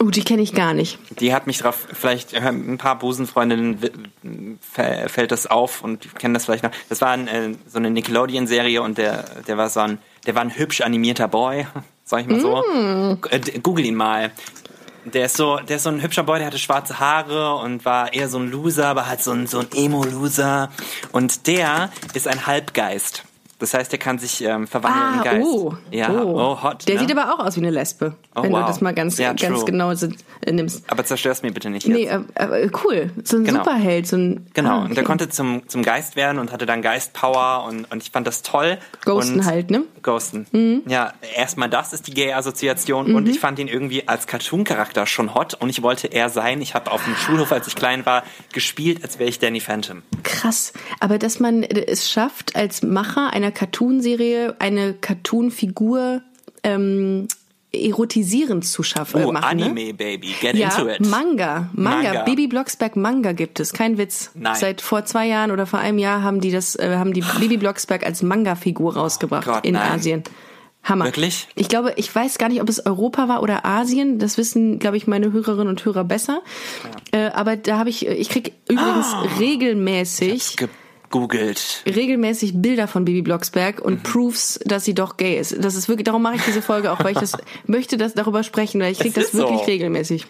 oh, 0.00 0.10
die 0.10 0.22
kenne 0.24 0.42
ich 0.42 0.54
gar 0.54 0.74
nicht. 0.74 0.98
Die 1.20 1.34
hat 1.34 1.46
mich 1.46 1.58
drauf, 1.58 1.86
vielleicht 1.92 2.34
ein 2.34 2.78
paar 2.78 2.98
Busenfreundinnen 2.98 3.78
fällt 4.60 5.32
das 5.32 5.46
auf 5.46 5.82
und 5.82 6.18
kennen 6.18 6.34
das 6.34 6.44
vielleicht 6.46 6.64
noch. 6.64 6.70
Das 6.88 7.00
war 7.00 7.10
ein, 7.10 7.28
äh, 7.28 7.54
so 7.68 7.78
eine 7.78 7.90
Nickelodeon-Serie 7.90 8.82
und 8.82 8.98
der, 8.98 9.24
der 9.46 9.56
war 9.56 9.68
so 9.68 9.80
ein, 9.80 9.98
der 10.26 10.34
war 10.34 10.42
ein 10.42 10.56
hübsch 10.56 10.80
animierter 10.82 11.28
Boy, 11.28 11.66
sag 12.04 12.22
ich 12.22 12.26
mal 12.28 12.40
so. 12.40 13.18
Äh, 13.30 13.40
d- 13.40 13.58
Google 13.60 13.84
ihn 13.86 13.94
mal. 13.94 14.30
Der 15.04 15.24
ist 15.26 15.36
so, 15.36 15.56
der 15.56 15.76
ist 15.76 15.82
so 15.82 15.88
ein 15.90 16.00
hübscher 16.00 16.22
Boy, 16.22 16.38
der 16.38 16.46
hatte 16.46 16.58
schwarze 16.60 17.00
Haare 17.00 17.56
und 17.56 17.84
war 17.84 18.12
eher 18.12 18.28
so 18.28 18.38
ein 18.38 18.50
Loser, 18.50 18.86
aber 18.86 19.08
halt 19.08 19.20
so 19.20 19.32
ein, 19.32 19.48
so 19.48 19.58
ein 19.58 19.66
Emo-Loser. 19.74 20.70
Und 21.10 21.48
der 21.48 21.90
ist 22.14 22.28
ein 22.28 22.46
Halbgeist. 22.46 23.24
Das 23.62 23.74
heißt, 23.74 23.92
der 23.92 24.00
kann 24.00 24.18
sich 24.18 24.42
ähm, 24.42 24.66
verwandeln 24.66 25.14
in 25.14 25.20
Ah, 25.20 25.22
Geist. 25.22 25.46
oh. 25.46 25.74
Ja, 25.92 26.10
oh, 26.10 26.60
hot. 26.64 26.88
Der 26.88 26.96
ne? 26.96 27.00
sieht 27.02 27.16
aber 27.16 27.32
auch 27.32 27.38
aus 27.38 27.54
wie 27.54 27.60
eine 27.60 27.70
Lesbe, 27.70 28.16
Oh, 28.34 28.42
wenn 28.42 28.50
wow. 28.50 28.60
du 28.62 28.66
das 28.66 28.80
mal 28.80 28.92
ganz, 28.92 29.18
Ja, 29.18 29.34
ganz 29.34 29.60
true. 29.60 29.64
genau 29.66 29.92
äh, 29.92 30.52
nimmst. 30.52 30.82
aber 30.90 31.04
zerstör's 31.04 31.42
mir 31.42 31.52
bitte 31.52 31.70
nicht 31.70 31.86
jetzt. 31.86 31.96
Nee, 31.96 32.06
äh, 32.06 32.64
äh, 32.64 32.70
cool. 32.84 33.10
So 33.22 33.36
ein 33.36 33.44
Genau. 33.44 33.60
Superheld, 33.60 34.08
so 34.08 34.16
ein. 34.16 34.46
Genau, 34.54 34.70
ah, 34.70 34.82
und 34.84 34.90
der 34.96 34.98
okay. 34.98 35.04
konnte 35.04 35.28
zum, 35.28 35.68
zum 35.68 35.82
Geist 35.82 36.16
werden 36.16 36.38
und 36.40 36.50
hatte 36.50 36.66
dann 36.66 36.82
Geistpower 36.82 37.64
und, 37.68 37.84
und 37.92 38.02
ich 38.02 38.10
fand 38.10 38.26
das 38.26 38.42
toll. 38.42 38.78
Ghosten 39.04 39.34
und 39.40 39.44
halt, 39.44 39.70
ne? 39.70 39.84
Ghosten. 40.02 40.82
Ja, 40.88 41.12
erstmal 41.36 41.68
das 41.70 41.92
ist 41.92 42.08
die 42.08 42.14
Gay-Assoziation 42.14 43.14
und 43.14 43.28
ich 43.28 43.38
fand 43.38 43.60
ihn 43.60 43.68
irgendwie 43.68 44.08
als 44.08 44.26
Cartoon-Charakter 44.26 45.06
schon 45.06 45.34
hot 45.34 45.54
und 45.54 45.68
ich 45.68 45.82
wollte 45.84 46.08
er 46.08 46.30
sein. 46.30 46.60
Ich 46.60 46.74
habe 46.74 46.90
auf 46.90 47.04
dem 47.04 47.14
Schulhof, 47.14 47.52
als 47.52 47.68
ich 47.68 47.76
klein 47.76 48.04
war, 48.06 48.24
gespielt, 48.52 49.04
als 49.04 49.20
wäre 49.20 49.28
ich 49.28 49.38
Danny 49.38 49.60
Phantom. 49.60 50.02
Krass. 50.24 50.72
Aber 50.98 51.18
dass 51.18 51.38
man 51.38 51.62
es 51.62 52.10
schafft, 52.10 52.56
als 52.56 52.82
Macher 52.82 53.32
einer 53.32 53.51
Cartoonserie 53.52 54.54
eine 54.58 54.94
Cartoonfigur 54.94 56.22
ähm, 56.64 57.28
erotisierend 57.74 58.66
zu 58.66 58.82
schaffen. 58.82 59.24
Oh, 59.24 59.32
machen, 59.32 59.58
ne? 59.58 59.64
Anime, 59.66 59.94
Baby, 59.94 60.34
get 60.40 60.54
Ja, 60.56 60.68
into 60.68 60.88
it. 60.88 61.00
Manga, 61.08 61.70
Manga, 61.72 62.02
Manga. 62.12 62.22
Bibi 62.24 62.46
Blocksberg 62.46 62.96
Manga 62.96 63.32
gibt 63.32 63.60
es, 63.60 63.72
kein 63.72 63.96
Witz. 63.96 64.30
Nein. 64.34 64.56
Seit 64.56 64.80
vor 64.82 65.04
zwei 65.06 65.26
Jahren 65.26 65.50
oder 65.50 65.64
vor 65.66 65.78
einem 65.78 65.98
Jahr 65.98 66.22
haben 66.22 66.40
die 66.40 66.50
das, 66.50 66.76
äh, 66.76 66.96
haben 66.98 67.14
die 67.14 67.24
Bibi 67.40 67.56
Blocksberg 67.56 68.04
als 68.04 68.22
Manga-Figur 68.22 68.94
rausgebracht 68.96 69.46
Gott, 69.46 69.64
in 69.64 69.74
nein. 69.74 69.92
Asien. 69.92 70.22
Hammer. 70.84 71.04
Wirklich? 71.04 71.46
Ich 71.54 71.68
glaube, 71.68 71.92
ich 71.96 72.12
weiß 72.12 72.38
gar 72.38 72.48
nicht, 72.48 72.60
ob 72.60 72.68
es 72.68 72.84
Europa 72.84 73.28
war 73.28 73.42
oder 73.44 73.64
Asien. 73.64 74.18
Das 74.18 74.36
wissen, 74.36 74.80
glaube 74.80 74.96
ich, 74.96 75.06
meine 75.06 75.32
Hörerinnen 75.32 75.68
und 75.68 75.84
Hörer 75.84 76.02
besser. 76.02 76.42
Äh, 77.12 77.28
aber 77.30 77.54
da 77.56 77.78
habe 77.78 77.88
ich, 77.88 78.04
ich 78.06 78.28
krieg 78.28 78.52
übrigens 78.68 79.06
Ah. 79.14 79.24
regelmäßig 79.38 80.56
Gegoogelt. 81.12 81.82
regelmäßig 81.86 82.54
Bilder 82.56 82.88
von 82.88 83.04
Bibi 83.04 83.22
Blocksberg 83.22 83.80
und 83.80 83.98
Mhm. 83.98 84.02
Proofs, 84.02 84.58
dass 84.64 84.84
sie 84.84 84.94
doch 84.94 85.16
gay 85.16 85.38
ist. 85.38 85.62
Das 85.62 85.74
ist 85.76 85.88
wirklich, 85.88 86.04
darum 86.04 86.22
mache 86.22 86.36
ich 86.36 86.42
diese 86.42 86.62
Folge 86.62 86.90
auch, 86.90 86.98
weil 87.04 87.12
ich 87.12 87.18
das 87.18 87.32
möchte, 87.66 87.96
das 87.96 88.14
darüber 88.14 88.42
sprechen, 88.42 88.80
weil 88.80 88.92
ich 88.92 88.98
krieg 88.98 89.16
Es 89.16 89.30
das 89.30 89.34
wirklich 89.34 89.60
so. 89.60 89.64
regelmäßig. 89.66 90.26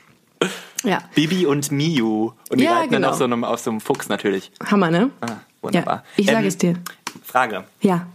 Ja, 0.85 0.99
Bibi 1.14 1.47
und 1.47 1.71
Miu. 1.71 2.33
Und 2.51 2.59
die 2.61 2.64
Ja, 2.64 2.73
reiten 2.79 2.92
dann 2.92 3.03
genau. 3.03 3.12
auf 3.12 3.16
so, 3.18 3.25
einem, 3.25 3.45
auf 3.45 3.61
so 3.61 3.71
einem 3.71 3.81
Fuchs 3.81 4.09
natürlich. 4.09 4.51
Hammer, 4.66 4.90
ne? 4.90 5.11
Ah, 5.21 5.37
wunderbar. 5.62 5.95
Ja, 5.95 6.03
ich 6.16 6.27
sage 6.27 6.38
Ähm, 6.40 6.47
es 6.49 6.59
dir. 6.59 6.75
Frage. 7.25 7.64
Ja. 7.81 8.07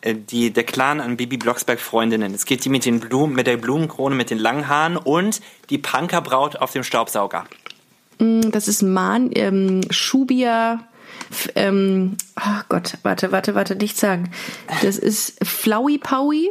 Äh, 0.00 0.16
die, 0.16 0.50
der 0.50 0.64
Clan 0.64 1.00
an 1.00 1.16
Bibi 1.16 1.36
Blocksberg 1.36 1.78
Freundinnen. 1.78 2.34
Es 2.34 2.46
geht 2.46 2.64
die 2.64 2.68
mit, 2.68 2.84
den 2.86 2.98
Blumen, 2.98 3.36
mit 3.36 3.46
der 3.46 3.56
Blumenkrone, 3.58 4.16
mit 4.16 4.30
den 4.30 4.38
langen 4.38 4.66
Haaren 4.66 4.96
und 4.96 5.40
die 5.70 5.78
Punkerbraut 5.78 6.56
auf 6.56 6.72
dem 6.72 6.82
Staubsauger. 6.82 7.44
Das 8.18 8.66
ist 8.68 8.82
Man, 8.82 9.30
ähm, 9.34 9.80
Schubia, 9.90 10.80
ähm, 11.54 12.16
oh 12.38 12.62
Gott, 12.68 12.98
warte, 13.02 13.32
warte, 13.32 13.54
warte, 13.54 13.76
nicht 13.76 13.96
sagen. 13.96 14.30
Das 14.82 14.98
ist 14.98 15.44
Flowey 15.44 15.98
Powie, 15.98 16.50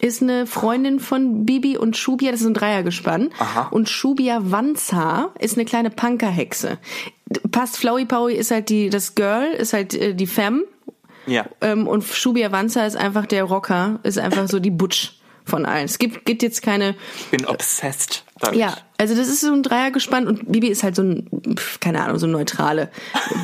ist 0.00 0.22
eine 0.22 0.46
Freundin 0.46 1.00
von 1.00 1.46
Bibi 1.46 1.76
und 1.78 1.96
Schubia, 1.96 2.30
das 2.30 2.40
ist 2.40 2.46
ein 2.46 2.54
Dreiergespann. 2.54 3.30
Aha. 3.38 3.68
Und 3.70 3.88
Schubia 3.88 4.40
Wanza 4.42 5.30
ist 5.38 5.56
eine 5.56 5.64
kleine 5.64 5.90
Punkerhexe. 5.90 6.78
Passt, 7.50 7.78
Flowey 7.78 8.04
Powie 8.04 8.34
ist 8.34 8.50
halt 8.50 8.68
die, 8.68 8.90
das 8.90 9.14
Girl, 9.14 9.52
ist 9.52 9.72
halt 9.72 9.94
äh, 9.94 10.14
die 10.14 10.26
Femme. 10.26 10.64
Ja. 11.26 11.46
Ähm, 11.60 11.88
und 11.88 12.04
Shubia 12.04 12.52
Wanza 12.52 12.86
ist 12.86 12.96
einfach 12.96 13.26
der 13.26 13.44
Rocker, 13.44 13.98
ist 14.04 14.18
einfach 14.18 14.48
so 14.48 14.60
die 14.60 14.70
Butch 14.70 15.18
von 15.44 15.66
allen. 15.66 15.84
Es 15.84 15.98
gibt, 15.98 16.24
gibt 16.24 16.42
jetzt 16.42 16.62
keine, 16.62 16.94
Ich 17.18 17.26
bin 17.26 17.46
obsessed 17.46 18.25
damit. 18.40 18.58
ja, 18.58 18.76
also 18.98 19.14
das 19.14 19.28
ist 19.28 19.40
so 19.40 19.52
ein 19.52 19.62
Dreiergespann 19.62 20.26
und 20.26 20.50
Bibi 20.52 20.68
ist 20.68 20.82
halt 20.82 20.94
so 20.96 21.02
ein, 21.02 21.28
keine 21.80 22.02
Ahnung, 22.02 22.18
so 22.18 22.26
eine 22.26 22.32
neutrale 22.34 22.90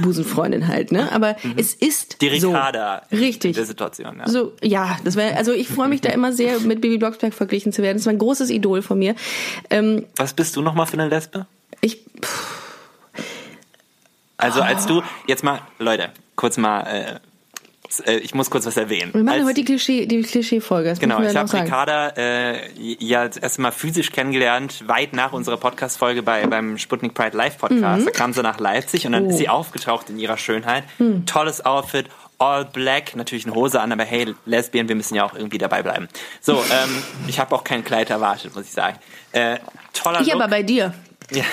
Busenfreundin 0.02 0.68
halt, 0.68 0.92
ne? 0.92 1.10
Aber 1.12 1.36
es 1.56 1.74
ist 1.74 2.14
Mhm. 2.22 2.28
Die 2.28 2.38
so. 2.40 2.48
Ricarda 2.50 3.02
Richtig. 3.12 3.54
der 3.56 3.64
Situation. 3.66 4.18
Ja. 4.18 4.28
So, 4.28 4.52
ja, 4.62 4.96
das 5.04 5.16
wäre, 5.16 5.36
also 5.36 5.52
ich 5.52 5.68
freue 5.68 5.88
mich 5.88 6.00
da 6.00 6.10
immer 6.10 6.32
sehr, 6.32 6.60
mit 6.60 6.80
Bibi 6.80 6.98
Blocksberg 6.98 7.32
verglichen 7.34 7.72
zu 7.72 7.82
werden. 7.82 7.98
Das 7.98 8.06
war 8.06 8.12
ein 8.12 8.18
großes 8.18 8.50
Idol 8.50 8.82
von 8.82 8.98
mir. 8.98 9.14
Ähm, 9.70 10.06
Was 10.16 10.32
bist 10.34 10.56
du 10.56 10.62
nochmal 10.62 10.86
für 10.86 10.94
eine 10.94 11.08
Lesbe? 11.08 11.46
ich, 11.80 12.04
pff, 12.20 12.58
Also 14.36 14.60
als 14.62 14.86
du, 14.86 15.02
jetzt 15.26 15.42
mal, 15.44 15.60
Leute, 15.78 16.10
kurz 16.36 16.56
mal, 16.56 16.80
äh, 16.82 17.20
kurz. 17.96 18.08
Äh, 18.08 18.16
ich 18.18 18.34
muss 18.34 18.50
kurz 18.50 18.66
was 18.66 18.76
erwähnen. 18.76 19.12
Wir 19.14 19.22
machen 19.22 19.36
Als- 19.38 19.44
heute 19.44 19.54
die 19.54 19.64
Klischee, 19.64 20.06
die 20.06 20.22
Klischee-Folge. 20.22 20.94
Genau, 20.98 21.20
ich 21.22 21.34
habe. 21.36 21.52
Ricarda 21.52 22.08
äh, 22.16 22.70
ja 22.76 23.26
das 23.28 23.36
erste 23.36 23.62
Mal 23.62 23.72
physisch 23.72 24.10
kennengelernt, 24.12 24.84
weit 24.88 25.12
nach 25.12 25.32
unserer 25.32 25.56
Podcast-Folge 25.56 26.22
bei, 26.22 26.46
beim 26.46 26.78
Sputnik 26.78 27.14
Pride 27.14 27.36
Live 27.36 27.58
Podcast. 27.58 28.06
Da 28.06 28.10
kam 28.10 28.32
sie 28.32 28.42
nach 28.42 28.58
Leipzig 28.60 29.06
und 29.06 29.12
dann 29.12 29.22
Mhm. 29.24 29.28
Oh. 29.28 29.30
ist 29.32 29.38
sie 29.38 29.48
aufgetaucht 29.48 30.10
in 30.10 30.18
ihrer 30.18 30.36
Schönheit. 30.36 30.84
Hm. 30.98 31.26
Tolles 31.26 31.64
Outfit, 31.64 32.06
all 32.38 32.64
black, 32.64 33.14
natürlich 33.16 33.46
eine 33.46 33.54
Hose 33.54 33.80
an, 33.80 33.92
aber 33.92 34.04
hey, 34.04 34.34
Lesbien, 34.46 34.88
wir 34.88 34.96
müssen 34.96 35.14
ja 35.14 35.24
auch 35.24 35.34
irgendwie 35.34 35.58
dabei 35.58 35.82
bleiben. 35.82 36.08
So, 36.40 36.54
ähm, 36.54 37.02
ich 37.28 37.38
habe 37.38 37.54
auch 37.54 37.62
kein 37.64 37.84
Kleid 37.84 38.10
erwartet, 38.10 38.54
muss 38.54 38.64
ich 38.64 38.72
sagen. 38.72 38.98
Äh, 39.32 39.58
toller 39.92 40.20
Ich 40.20 40.26
Look. 40.26 40.36
aber 40.36 40.48
bei 40.48 40.62
dir. 40.62 40.92
ja. 41.30 41.44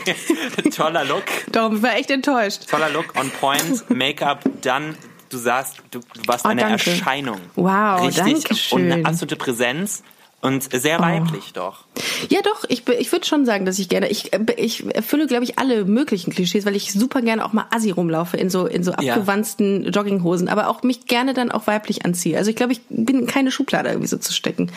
toller 0.74 1.04
Look. 1.04 1.24
Darum 1.52 1.82
war 1.82 1.96
echt 1.96 2.10
enttäuscht. 2.10 2.68
Toller 2.68 2.88
Look, 2.90 3.14
on 3.18 3.30
point, 3.30 3.88
Make-up, 3.90 4.40
dann, 4.62 4.96
du 5.28 5.38
sahst, 5.38 5.78
du, 5.90 6.00
du 6.00 6.26
warst 6.26 6.44
Oh, 6.44 6.48
eine 6.48 6.62
danke. 6.62 6.90
Erscheinung. 6.90 7.40
Wow, 7.54 8.06
Richtig. 8.06 8.24
danke 8.24 8.48
Und 8.50 8.56
schön. 8.58 8.90
Oh. 8.90 8.92
eine 8.94 9.04
absolute 9.04 9.36
Präsenz 9.36 10.02
und 10.42 10.70
sehr 10.70 11.00
weiblich 11.00 11.52
doch. 11.54 11.86
Ja, 12.28 12.40
doch, 12.42 12.64
ich, 12.68 12.86
ich 12.88 13.10
würde 13.10 13.26
schon 13.26 13.46
sagen, 13.46 13.64
dass 13.64 13.78
ich 13.78 13.88
gerne, 13.88 14.08
ich, 14.08 14.32
äh, 14.32 14.40
ich 14.56 14.84
erfülle, 14.94 15.26
glaube 15.26 15.44
ich, 15.44 15.58
alle 15.58 15.84
möglichen 15.84 16.30
Klischees, 16.30 16.64
weil 16.66 16.76
ich 16.76 16.92
super 16.92 17.22
gerne 17.22 17.44
auch 17.44 17.52
mal 17.52 17.66
assi 17.70 17.90
rumlaufe 17.90 18.36
in 18.36 18.50
so, 18.50 18.66
in 18.66 18.84
so 18.84 18.92
Ja. 19.00 19.14
abgewanzten 19.14 19.90
Jogginghosen, 19.90 20.48
aber 20.48 20.68
auch 20.68 20.82
mich 20.82 21.06
gerne 21.06 21.34
dann 21.34 21.50
auch 21.50 21.66
weiblich 21.66 22.04
anziehe. 22.04 22.36
Also 22.38 22.50
ich 22.50 22.56
glaube, 22.56 22.72
ich 22.72 22.80
bin 22.88 23.20
in 23.20 23.26
keine 23.26 23.50
Schublade 23.50 23.88
irgendwie 23.88 24.08
so 24.08 24.18
zu 24.18 24.32
stecken. 24.32 24.70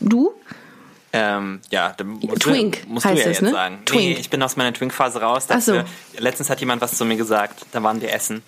Du? 0.00 0.32
Ähm, 1.16 1.60
ja, 1.70 1.94
da 1.96 2.02
musst, 2.02 2.40
Twink 2.42 2.82
du, 2.82 2.88
musst 2.92 3.06
du 3.06 3.10
heißt 3.10 3.18
ja 3.24 3.30
es, 3.30 3.38
jetzt 3.38 3.42
ne? 3.42 3.50
sagen. 3.52 3.76
Nee, 3.78 3.84
Twink. 3.84 4.18
ich 4.18 4.30
bin 4.30 4.42
aus 4.42 4.56
meiner 4.56 4.72
Twink-Phase 4.72 5.20
raus. 5.20 5.46
Ach 5.48 5.60
so. 5.60 5.80
Letztens 6.18 6.50
hat 6.50 6.58
jemand 6.58 6.82
was 6.82 6.98
zu 6.98 7.04
mir 7.04 7.16
gesagt. 7.16 7.64
Da 7.70 7.82
waren 7.84 8.00
wir 8.00 8.12
essen. 8.12 8.42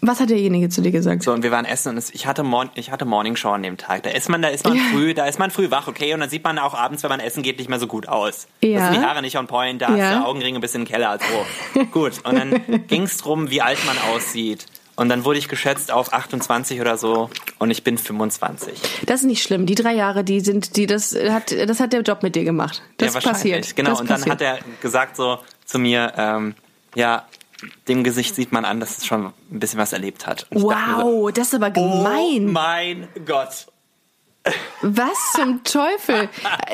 Was 0.00 0.20
hat 0.20 0.30
derjenige 0.30 0.68
zu 0.68 0.82
dir 0.82 0.90
gesagt? 0.92 1.22
So, 1.22 1.32
und 1.32 1.42
wir 1.42 1.50
waren 1.50 1.64
essen 1.64 1.90
und 1.90 1.96
es, 1.98 2.10
ich 2.10 2.26
hatte, 2.26 2.42
Morn, 2.42 2.70
ich 2.74 2.90
hatte 2.90 3.04
Morning 3.04 3.36
Show 3.36 3.50
an 3.50 3.62
dem 3.62 3.76
Tag. 3.76 4.02
Da 4.04 4.10
ist 4.10 4.28
man, 4.28 4.42
da 4.42 4.48
ist 4.48 4.64
man 4.64 4.76
Ja. 4.76 4.82
früh, 4.92 5.14
da 5.14 5.26
ist 5.26 5.38
man 5.38 5.50
früh 5.50 5.70
wach, 5.70 5.88
okay? 5.88 6.12
Und 6.14 6.20
dann 6.20 6.30
sieht 6.30 6.44
man 6.44 6.58
auch 6.58 6.74
abends, 6.74 7.02
wenn 7.02 7.10
man 7.10 7.20
essen 7.20 7.42
geht, 7.42 7.58
nicht 7.58 7.68
mehr 7.68 7.80
so 7.80 7.86
gut 7.86 8.08
aus. 8.08 8.46
Ja. 8.62 8.78
Da 8.78 8.92
sind 8.92 9.00
die 9.02 9.06
Haare 9.06 9.22
nicht 9.22 9.36
on 9.36 9.46
point, 9.46 9.82
da 9.82 9.88
Ja. 9.88 9.94
ist 9.94 10.10
der 10.14 10.26
Augenring 10.26 10.54
ein 10.54 10.60
bisschen 10.60 10.82
im 10.82 10.88
Keller 10.88 11.10
als 11.10 11.22
oh. 11.34 11.84
Gut. 11.92 12.14
Und 12.24 12.38
dann 12.38 12.86
ging's 12.86 13.16
drum, 13.18 13.50
wie 13.50 13.62
alt 13.62 13.78
man 13.86 13.96
aussieht. 14.14 14.66
Und 14.98 15.10
dann 15.10 15.26
wurde 15.26 15.38
ich 15.38 15.48
geschätzt 15.48 15.92
auf 15.92 16.14
28 16.14 16.80
oder 16.80 16.96
so 16.96 17.28
und 17.58 17.70
ich 17.70 17.84
bin 17.84 17.98
25. 17.98 18.80
Das 19.04 19.20
ist 19.20 19.26
nicht 19.26 19.42
schlimm. 19.42 19.66
Die 19.66 19.74
drei 19.74 19.92
Jahre, 19.92 20.24
die 20.24 20.40
sind, 20.40 20.76
die 20.76 20.86
das 20.86 21.14
hat, 21.28 21.52
das 21.52 21.80
hat 21.80 21.92
der 21.92 22.00
Job 22.00 22.22
mit 22.22 22.34
dir 22.34 22.44
gemacht. 22.44 22.80
Das 22.96 23.08
ja, 23.08 23.14
wahrscheinlich. 23.14 23.42
passiert. 23.42 23.76
Genau, 23.76 23.90
das 23.90 24.00
und 24.00 24.08
dann 24.10 24.20
passiert. 24.22 24.32
hat 24.32 24.40
er 24.40 24.58
gesagt 24.80 25.16
so 25.16 25.38
zu 25.66 25.78
mir, 25.78 26.14
ähm, 26.16 26.54
ja, 26.94 27.26
dem 27.88 28.04
Gesicht 28.04 28.34
sieht 28.34 28.52
man 28.52 28.64
an, 28.64 28.80
dass 28.80 28.98
es 28.98 29.06
schon 29.06 29.26
ein 29.26 29.32
bisschen 29.60 29.78
was 29.78 29.92
erlebt 29.92 30.26
hat. 30.26 30.46
Mir 30.50 30.60
so, 30.60 30.66
Wow, 30.70 31.32
das 31.32 31.48
ist 31.48 31.54
aber 31.54 31.68
Oh 31.76 32.02
gemein. 32.02 32.52
mein 32.52 33.08
Gott. 33.24 33.66
Was 34.82 35.32
zum 35.34 35.64
Teufel? 35.64 36.28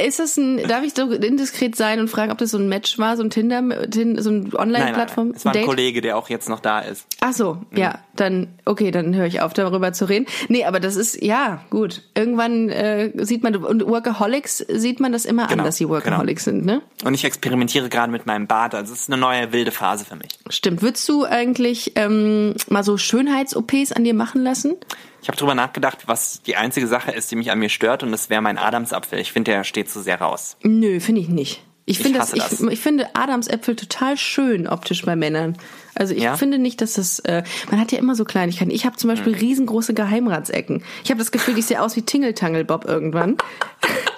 Ist 0.05 0.19
das 0.19 0.37
ein, 0.37 0.67
darf 0.69 0.83
ich 0.85 0.95
so 0.95 1.11
indiskret 1.11 1.77
sein 1.77 2.01
und 2.01 2.09
fragen, 2.09 2.31
ob 2.33 2.39
das 2.39 2.51
so 2.51 2.59
ein 2.59 2.69
Match 2.69 2.99
war, 2.99 3.17
so 3.17 3.23
ein 3.23 3.31
Tinder, 3.31 3.63
Tin- 3.89 4.21
so 4.21 4.31
ein 4.31 4.55
Online-Plattform? 4.55 5.33
Es 5.35 5.45
war 5.45 5.53
ein 5.53 5.59
Date? 5.59 5.67
Kollege, 5.67 6.01
der 6.01 6.17
auch 6.17 6.29
jetzt 6.29 6.49
noch 6.49 6.61
da 6.61 6.81
ist. 6.81 7.07
Ach 7.21 7.33
so, 7.33 7.59
ja, 7.75 7.99
dann, 8.15 8.49
okay, 8.65 8.91
dann 8.91 9.15
höre 9.15 9.27
ich 9.27 9.41
auf, 9.41 9.53
darüber 9.55 9.93
zu 9.93 10.09
reden. 10.09 10.27
Nee, 10.49 10.65
aber 10.65 10.81
das 10.81 10.97
ist, 10.97 11.23
ja, 11.23 11.65
gut. 11.71 12.03
Irgendwann 12.15 12.69
äh, 12.69 13.11
sieht 13.25 13.43
man, 13.43 13.57
und 13.57 13.87
Workaholics 13.87 14.59
sieht 14.69 15.01
man 15.01 15.13
das 15.13 15.25
immer 15.25 15.47
Genau, 15.47 15.63
an, 15.63 15.67
dass 15.67 15.77
sie 15.77 15.89
Workaholics 15.89 16.45
sind, 16.45 16.65
ne? 16.67 16.83
Und 17.05 17.15
ich 17.15 17.25
experimentiere 17.25 17.89
gerade 17.89 18.13
mit 18.13 18.27
meinem 18.27 18.47
Bart. 18.47 18.75
Also 18.75 18.93
es 18.93 19.03
ist 19.03 19.11
eine 19.13 19.21
neue 19.21 19.53
wilde 19.53 19.71
Phase 19.71 20.05
für 20.05 20.17
mich. 20.17 20.39
Stimmt. 20.51 20.83
Würdest 20.83 21.09
du 21.09 21.25
eigentlich 21.25 21.93
ähm, 21.97 22.55
mal 22.69 22.85
so 22.85 22.99
Schönheits-OPs 22.99 23.93
an 23.93 24.05
dir 24.05 24.15
machen 24.15 24.43
lassen? 24.43 24.75
Ich 25.23 25.29
habe 25.29 25.39
drüber 25.39 25.55
nachgedacht, 25.55 25.99
was 26.07 26.43
die 26.43 26.57
einzige 26.57 26.87
Sache 26.89 27.13
ist, 27.13 27.31
die 27.31 27.37
mich 27.37 27.51
an 27.53 27.59
mir 27.61 27.69
stört, 27.69 28.03
und 28.03 28.11
das 28.13 28.29
wäre 28.29 28.43
mein 28.43 28.59
Adamsapfel. 28.59 29.19
Ich 29.21 29.33
finde, 29.33 29.53
der 29.53 29.65
steht 29.65 29.89
zu 29.89 30.03
sehr 30.03 30.21
raus. 30.21 30.57
Nö, 30.63 30.99
finde 31.01 31.21
ich 31.21 31.29
nicht. 31.29 31.63
Ich 31.85 31.99
finde 31.99 32.19
das, 32.21 32.29
hasse 32.33 32.37
ich, 32.37 32.43
das. 32.45 32.61
ich 32.61 32.81
finde 32.81 33.09
Adamsäpfel 33.15 33.75
total 33.75 34.17
schön 34.17 34.69
optisch 34.69 35.05
bei 35.05 35.17
Männern. 35.17 35.57
Also 35.97 36.15
ich 36.15 36.23
Ja? 36.23 36.37
finde 36.37 36.59
nicht, 36.59 36.81
dass 36.81 36.93
das 36.95 37.19
äh, 37.21 37.43
man 37.71 37.81
hat 37.81 37.91
ja 37.91 37.99
immer 37.99 38.15
so 38.15 38.25
Kleinigkeiten. 38.25 38.71
Ich 38.71 38.87
habe 38.87 38.97
zum 38.97 39.11
Hm. 39.11 39.17
Beispiel 39.17 39.35
riesengroße 39.35 39.93
Geheimratsecken. 39.93 40.85
Ich 41.03 41.11
habe 41.11 41.19
das 41.19 41.33
Gefühl, 41.33 41.59
ich 41.59 41.67
sehe 41.67 41.81
aus 41.83 41.97
wie 41.97 42.03
Tingle 42.03 42.65
Bob 42.65 42.85
irgendwann. 42.85 43.37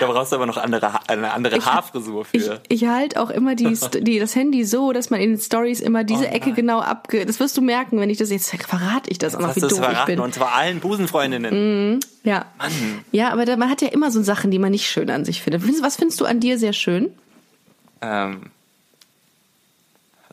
Da 0.00 0.06
brauchst 0.06 0.32
du 0.32 0.36
aber 0.36 0.46
noch 0.46 0.56
andere, 0.56 1.08
eine 1.08 1.32
andere 1.32 1.64
Haarfrisur 1.64 2.26
Ich, 2.32 2.44
für. 2.44 2.60
ich 2.68 2.86
halte 2.86 3.20
auch 3.20 3.30
immer 3.30 3.54
die, 3.54 3.76
die 4.00 4.18
das 4.18 4.34
Handy 4.34 4.64
so, 4.64 4.92
dass 4.92 5.10
man 5.10 5.20
in 5.20 5.30
den 5.30 5.40
Stories 5.40 5.80
immer 5.80 6.04
diese 6.04 6.24
Oh 6.26 6.34
Ecke 6.34 6.52
genau 6.52 6.80
abge. 6.80 7.26
Das 7.26 7.40
wirst 7.40 7.56
du 7.56 7.62
merken, 7.62 7.98
wenn 8.00 8.10
ich 8.10 8.18
das 8.18 8.30
jetzt 8.30 8.50
verrate 8.50 9.10
ich 9.10 9.18
das 9.18 9.34
auch 9.36 9.40
noch, 9.40 9.48
Hast 9.48 9.56
wie 9.56 9.60
doof 9.60 9.72
ich 9.72 9.78
verraten? 9.78 10.06
bin. 10.06 10.20
Und 10.20 10.34
zwar 10.34 10.54
allen 10.54 10.80
Busenfreundinnen. 10.80 12.00
Ja. 12.24 12.46
Ja, 13.12 13.30
aber 13.32 13.44
da, 13.44 13.56
man 13.56 13.70
hat 13.70 13.82
ja 13.82 13.88
immer 13.88 14.10
so 14.10 14.22
Sachen, 14.22 14.50
die 14.50 14.58
man 14.58 14.70
nicht 14.70 14.86
schön 14.88 15.10
an 15.10 15.24
sich 15.24 15.42
findet. 15.42 15.62
Was 15.82 15.96
findest 15.96 16.20
du 16.20 16.24
an 16.24 16.40
dir 16.40 16.58
sehr 16.58 16.72
schön? 16.72 17.10
Ähm, 18.00 18.50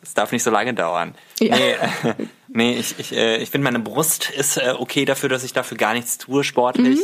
es 0.02 0.14
darf 0.14 0.32
nicht 0.32 0.42
so 0.42 0.50
lange 0.50 0.74
dauern. 0.74 1.14
Ja. 1.40 1.56
Nee, 1.56 1.70
äh, 1.72 2.14
nee 2.48 2.74
ich, 2.78 2.98
ich, 2.98 3.14
äh, 3.16 3.36
ich 3.38 3.50
finde, 3.50 3.64
meine 3.64 3.78
Brust 3.78 4.30
ist 4.30 4.56
äh, 4.56 4.74
okay 4.78 5.04
dafür, 5.04 5.28
dass 5.28 5.44
ich 5.44 5.52
dafür 5.52 5.76
gar 5.76 5.94
nichts 5.94 6.18
tue 6.18 6.44
sportlich. 6.44 6.98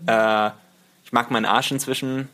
Mhm. 0.00 0.08
Äh, 0.08 0.50
ich 1.12 1.14
mag 1.14 1.30
meinen 1.30 1.44
Arsch 1.44 1.70
inzwischen. 1.70 2.26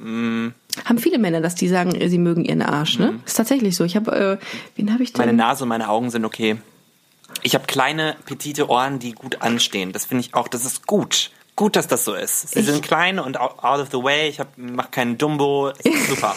Haben 0.00 0.54
viele 0.98 1.18
Männer, 1.18 1.40
dass 1.40 1.56
die 1.56 1.66
sagen, 1.66 1.98
sie 2.08 2.18
mögen 2.18 2.44
ihren 2.44 2.62
Arsch, 2.62 3.00
ne? 3.00 3.18
Ist 3.26 3.36
tatsächlich 3.36 3.74
so. 3.74 3.82
Ich 3.82 3.96
habe, 3.96 4.38
äh, 4.40 4.46
wen 4.76 4.92
habe 4.92 5.02
ich 5.02 5.12
denn? 5.12 5.18
Meine 5.26 5.36
Nase 5.36 5.64
und 5.64 5.68
meine 5.68 5.88
Augen 5.88 6.10
sind 6.10 6.24
okay. 6.24 6.58
Ich 7.42 7.56
habe 7.56 7.66
kleine, 7.66 8.14
petite 8.24 8.68
Ohren, 8.70 9.00
die 9.00 9.10
gut 9.12 9.42
anstehen. 9.42 9.90
Das 9.90 10.04
finde 10.04 10.20
ich 10.20 10.34
auch, 10.34 10.46
das 10.46 10.64
ist 10.64 10.86
gut. 10.86 11.32
Gut, 11.56 11.74
dass 11.74 11.88
das 11.88 12.04
so 12.04 12.14
ist. 12.14 12.50
Sie 12.50 12.60
Ich- 12.60 12.66
sind 12.66 12.84
klein 12.84 13.18
und 13.18 13.40
out 13.40 13.80
of 13.80 13.88
the 13.90 13.98
way. 14.00 14.28
Ich 14.28 14.38
mache 14.56 14.90
keinen 14.92 15.18
Dumbo. 15.18 15.72
Super. 16.08 16.36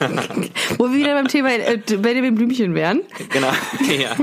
Wo 0.78 0.84
wir 0.90 0.94
wieder 0.98 1.14
beim 1.14 1.28
Thema 1.28 1.50
äh, 1.52 1.76
Benjamin 1.76 2.34
Blümchen 2.34 2.74
wären. 2.74 3.02
genau. 3.30 3.52
ja. 4.02 4.16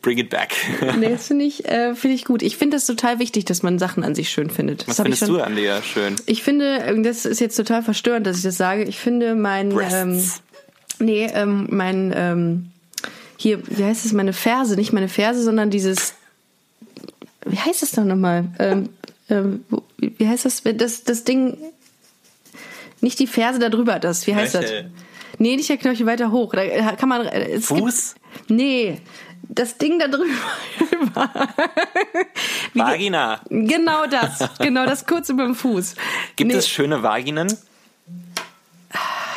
Bring 0.00 0.18
it 0.18 0.30
back. 0.30 0.54
Nee, 0.98 1.10
das 1.10 1.26
finde 1.28 1.44
ich, 1.44 1.66
äh, 1.66 1.94
finde 1.94 2.14
ich 2.16 2.24
gut. 2.24 2.42
Ich 2.42 2.56
finde 2.56 2.76
das 2.76 2.86
total 2.86 3.18
wichtig, 3.18 3.44
dass 3.44 3.62
man 3.62 3.78
Sachen 3.78 4.02
an 4.04 4.14
sich 4.14 4.30
schön 4.30 4.50
findet. 4.50 4.82
Das 4.82 4.88
Was 4.88 4.98
ich 4.98 5.02
findest 5.02 5.26
schon- 5.26 5.34
du 5.34 5.42
an 5.44 5.56
dir 5.56 5.82
schön? 5.82 6.16
Ich 6.26 6.42
finde, 6.42 6.78
äh, 6.80 7.02
das 7.02 7.24
ist 7.26 7.40
jetzt 7.40 7.56
total 7.56 7.82
verstörend, 7.82 8.26
dass 8.26 8.36
ich 8.38 8.42
das 8.42 8.56
sage. 8.56 8.84
Ich 8.84 8.98
finde 8.98 9.34
mein, 9.34 9.70
Breasts. 9.70 10.42
ähm, 11.00 11.06
nee, 11.06 11.26
ähm, 11.34 11.66
mein, 11.70 12.12
ähm, 12.16 12.66
hier, 13.36 13.60
wie 13.68 13.84
heißt 13.84 14.06
es, 14.06 14.12
meine 14.12 14.32
Ferse, 14.32 14.76
nicht 14.76 14.92
meine 14.92 15.08
Ferse, 15.08 15.42
sondern 15.42 15.70
dieses, 15.70 16.14
wie 17.44 17.58
heißt 17.58 17.82
es 17.82 17.90
doch 17.92 18.04
nochmal? 18.04 18.44
Ähm, 18.58 18.88
ähm, 19.28 19.64
wie 19.98 20.26
heißt 20.28 20.44
das, 20.44 20.62
das, 20.62 21.04
das 21.04 21.24
Ding, 21.24 21.56
nicht 23.02 23.18
die 23.18 23.26
Ferse 23.26 23.58
da 23.58 23.68
drüber, 23.68 23.98
das, 23.98 24.26
wie 24.26 24.34
heißt 24.34 24.54
Knöchel. 24.54 24.82
das? 24.84 24.92
Nee, 25.38 25.56
nicht 25.56 25.68
der 25.68 25.76
Knöchel 25.76 26.06
weiter 26.06 26.30
hoch. 26.30 26.52
Da 26.54 26.92
kann 26.96 27.08
man, 27.08 27.26
äh, 27.26 27.52
es 27.52 27.66
Fuß? 27.66 28.14
Gibt, 28.14 28.50
nee, 28.50 29.00
das 29.48 29.76
Ding 29.78 29.98
da 29.98 30.08
drüber. 30.08 30.30
Vagina. 32.74 33.40
Genau 33.50 34.06
das, 34.06 34.48
genau 34.58 34.86
das 34.86 35.06
kurz 35.06 35.28
über 35.28 35.44
dem 35.44 35.54
Fuß. 35.54 35.94
Gibt 36.36 36.50
Nee. 36.52 36.56
es 36.56 36.68
schöne 36.68 37.02
Vaginen? 37.02 37.56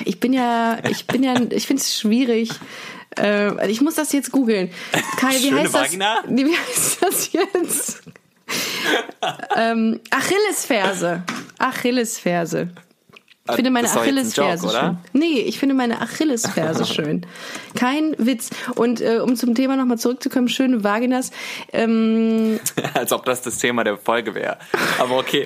Ich 0.04 0.20
bin 0.20 0.34
ja, 0.34 0.78
ich 0.90 1.08
bin 1.08 1.24
ja, 1.24 1.34
ich 1.50 1.66
finde 1.68 1.82
es 1.82 1.98
schwierig. 2.00 2.50
Äh, 3.18 3.72
ich 3.72 3.80
muss 3.82 3.96
das 3.96 4.12
jetzt 4.12 4.32
googeln. 4.32 4.70
Kai, 5.18 5.36
wie 5.40 5.48
Schöne 5.50 5.62
heißt 5.62 5.74
das? 5.74 5.82
Vagina? 5.82 6.16
Nee, 6.28 6.46
Wie 6.46 6.58
heißt 6.58 7.02
das 7.02 7.32
jetzt? 7.32 8.04
ähm, 9.56 10.02
Achillesferse. 10.12 11.24
Achillesferse. 11.58 12.70
Ich 13.48 13.56
finde 13.56 13.70
meine 13.70 13.88
Achillesferse 13.88 14.70
schön. 14.70 14.98
Nee, 15.14 15.40
ich 15.42 15.60
finde 15.60 15.76
meine 15.76 16.02
Achillesferse 16.02 16.84
schön. 16.92 17.28
Kein 17.76 18.16
Witz. 18.18 18.50
Und 18.76 19.02
äh, 19.02 19.20
um 19.20 19.36
zum 19.36 19.54
Thema 19.54 19.76
nochmal 19.76 20.00
zurückzukommen, 20.00 20.50
schöne 20.50 20.84
Vaginas. 20.84 21.30
Ähm, 21.72 22.60
Als 22.96 23.14
ob 23.14 23.24
das 23.26 23.44
das 23.44 23.60
Thema 23.60 23.84
der 23.84 23.98
Folge 23.98 24.34
wäre. 24.34 24.58
Aber 24.98 25.20
okay. 25.20 25.46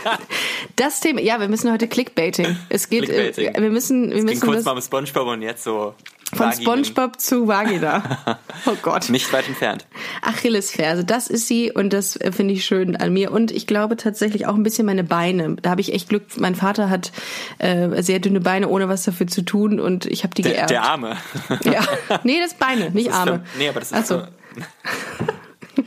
das 0.76 1.00
Thema, 1.00 1.20
ja, 1.20 1.38
wir 1.40 1.48
müssen 1.48 1.70
heute 1.70 1.88
Clickbaiting. 1.88 2.56
Es 2.70 2.88
geht, 2.88 3.04
Clickbaiting. 3.04 3.54
Äh, 3.54 3.60
wir 3.60 3.70
müssen, 3.70 4.08
wir 4.08 4.16
Ging 4.16 4.24
müssen 4.24 4.40
kurz 4.40 4.56
das 4.56 4.64
mal 4.64 4.74
mit 4.76 4.84
Spongebob 4.84 5.26
und 5.28 5.42
jetzt 5.42 5.64
so. 5.64 5.94
Von. 6.34 6.52
SpongeBob 6.52 7.20
zu 7.20 7.46
Vagina. 7.48 8.02
Oh 8.66 8.76
Gott. 8.82 9.08
Nicht 9.08 9.32
weit 9.32 9.48
entfernt. 9.48 9.86
Achillesferse, 10.20 11.02
das 11.04 11.28
ist 11.28 11.46
sie 11.48 11.72
und 11.72 11.92
das 11.94 12.16
äh, 12.16 12.30
finde 12.30 12.52
ich 12.52 12.64
schön 12.66 12.94
an 12.94 13.10
mir. 13.12 13.32
Und 13.32 13.50
ich 13.52 13.66
glaube 13.66 13.96
tatsächlich 13.96 14.46
auch 14.46 14.54
ein 14.54 14.62
bisschen 14.62 14.84
meine 14.84 15.02
Beine. 15.02 15.56
Da 15.62 15.70
habe 15.70 15.80
ich 15.80 15.94
echt 15.94 16.10
Glück. 16.10 16.24
Mein 16.38 16.54
Vater 16.54 16.90
hat 16.90 17.10
äh, 17.58 18.02
sehr 18.02 18.18
dünne 18.18 18.40
Beine, 18.40 18.68
ohne 18.68 18.88
was 18.90 19.04
dafür 19.04 19.26
zu 19.28 19.42
tun 19.42 19.80
und 19.80 20.04
ich 20.04 20.24
habe 20.24 20.34
die 20.34 20.42
Der, 20.42 20.52
geerbt. 20.52 20.70
der 20.70 20.82
Arme. 20.82 21.16
Ja. 21.64 21.80
Nee, 22.22 22.38
das 22.42 22.52
Beine, 22.54 22.90
nicht 22.90 23.08
Das 23.08 23.14
Arme. 23.16 23.42
für- 23.54 23.58
Nee, 23.58 23.68
aber 23.70 23.80
das 23.80 23.92
ist 23.92 23.98
Ach 23.98 24.04
so. 24.04 24.22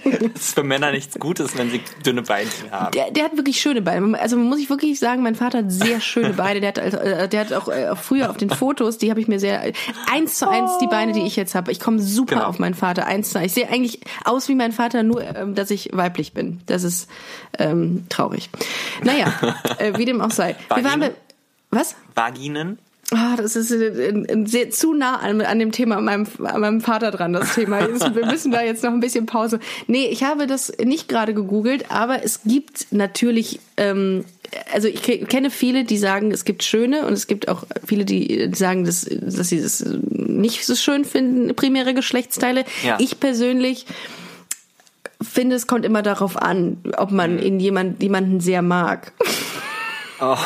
das 0.34 0.41
ist 0.41 0.56
für 0.56 0.64
Männer 0.64 0.91
nichts 0.91 1.18
Gutes, 1.20 1.58
wenn 1.58 1.70
sie 1.70 1.82
dünne 2.06 2.22
Beinchen 2.22 2.72
haben. 2.72 2.91
Der, 2.91 3.12
der 3.12 3.26
hat 3.26 3.38
wirklich 3.38 3.60
schöne 3.62 3.82
Beine. 3.82 4.20
Also 4.20 4.38
muss 4.38 4.60
ich 4.60 4.70
wirklich 4.70 4.99
sagen, 4.99 5.24
mein 5.24 5.36
Vater 5.36 5.60
hat 5.60 5.72
sehr 5.72 6.01
schöne 6.01 6.34
Beine. 6.34 6.60
Der 6.62 6.70
hat, 6.70 6.78
äh, 6.78 7.28
der 7.30 7.39
hat 7.41 7.54
auch, 7.54 7.68
äh, 7.70 7.89
auch 7.89 7.97
früher 7.97 8.30
auf 8.30 8.38
den 8.38 8.49
Fotos, 8.49 8.97
die 8.97 9.10
habe 9.10 9.20
ich 9.22 9.28
mir 9.28 9.39
sehr 9.39 9.72
eins 10.12 10.36
zu 10.38 10.49
eins 10.49 10.78
die 10.80 10.88
Beine, 10.88 11.12
die 11.14 11.22
ich 11.22 11.36
jetzt 11.36 11.56
habe. 11.56 11.72
Ich 11.72 11.80
komme 11.80 11.99
super 11.99 12.36
Genau. 12.36 12.45
auf 12.47 12.60
meinen 12.60 12.74
Vater. 12.76 13.06
Eins 13.06 13.30
zu 13.32 13.39
eins. 13.39 13.47
Ich 13.47 13.54
sehe 13.54 13.70
eigentlich 13.70 13.99
aus 14.26 14.47
wie 14.49 14.56
mein 14.56 14.72
Vater, 14.72 15.04
nur 15.04 15.24
ähm, 15.24 15.56
dass 15.56 15.70
ich 15.72 15.89
weiblich 15.93 16.34
bin. 16.34 16.62
Das 16.66 16.84
ist 16.84 17.10
ähm, 17.60 18.06
traurig. 18.10 18.49
Naja, 19.04 19.34
äh, 19.78 19.97
wie 19.97 20.06
dem 20.06 20.22
auch 20.22 20.32
sei. 20.32 20.56
Wir 20.74 20.84
waren 20.84 20.99
bei, 20.99 21.12
was? 21.70 21.95
Vaginen? 22.16 22.80
Ah, 23.16 23.36
das 23.38 23.55
ist 23.55 23.70
äh, 23.70 23.88
äh, 24.09 24.45
sehr, 24.47 24.72
zu 24.72 24.93
nah 24.95 25.18
an, 25.18 25.39
an 25.41 25.59
dem 25.59 25.72
Thema 25.72 25.97
an 25.97 26.05
meinem, 26.05 26.28
an 26.43 26.61
meinem 26.61 26.82
Vater 26.82 27.11
dran, 27.11 27.32
das 27.34 27.53
Thema. 27.53 27.80
Wir 28.16 28.26
müssen 28.26 28.51
da 28.51 28.64
jetzt 28.64 28.84
noch 28.84 28.91
ein 28.91 28.99
bisschen 29.01 29.28
Pause. 29.28 29.59
Nee, 29.86 30.07
ich 30.07 30.24
habe 30.24 30.47
das 30.47 30.72
nicht 30.84 31.07
gerade 31.09 31.34
gegoogelt, 31.34 31.91
aber 31.91 32.24
es 32.24 32.41
gibt 32.43 32.88
natürlich, 32.91 33.59
ähm, 33.78 34.26
also 34.74 34.88
ich 34.88 35.03
ke- 35.03 35.20
kenne 35.26 35.51
viele, 35.51 35.84
die 35.84 35.97
sagen, 35.99 36.32
es 36.32 36.43
gibt 36.43 36.64
schöne 36.64 37.05
und 37.05 37.14
es 37.14 37.28
gibt 37.28 37.49
auch 37.49 37.66
viele, 37.86 38.03
die 38.05 38.49
sagen, 38.55 38.84
dass, 38.84 39.05
dass 39.09 39.49
sie 39.49 39.61
das 39.61 39.86
nicht 40.09 40.66
so 40.66 40.76
schön 40.76 41.05
finden, 41.05 41.55
primäre 41.55 41.93
Geschlechtsteile. 41.93 42.66
Ja. 42.84 42.97
Ich 42.99 43.20
persönlich 43.20 43.86
finde, 45.22 45.55
es 45.55 45.68
kommt 45.68 45.86
immer 45.86 46.01
darauf 46.01 46.36
an, 46.36 46.78
ob 46.97 47.11
man 47.11 47.38
in 47.38 47.59
jemand, 47.59 48.01
jemanden 48.01 48.39
sehr 48.39 48.61
mag. 48.61 49.14
Oh. 50.20 50.38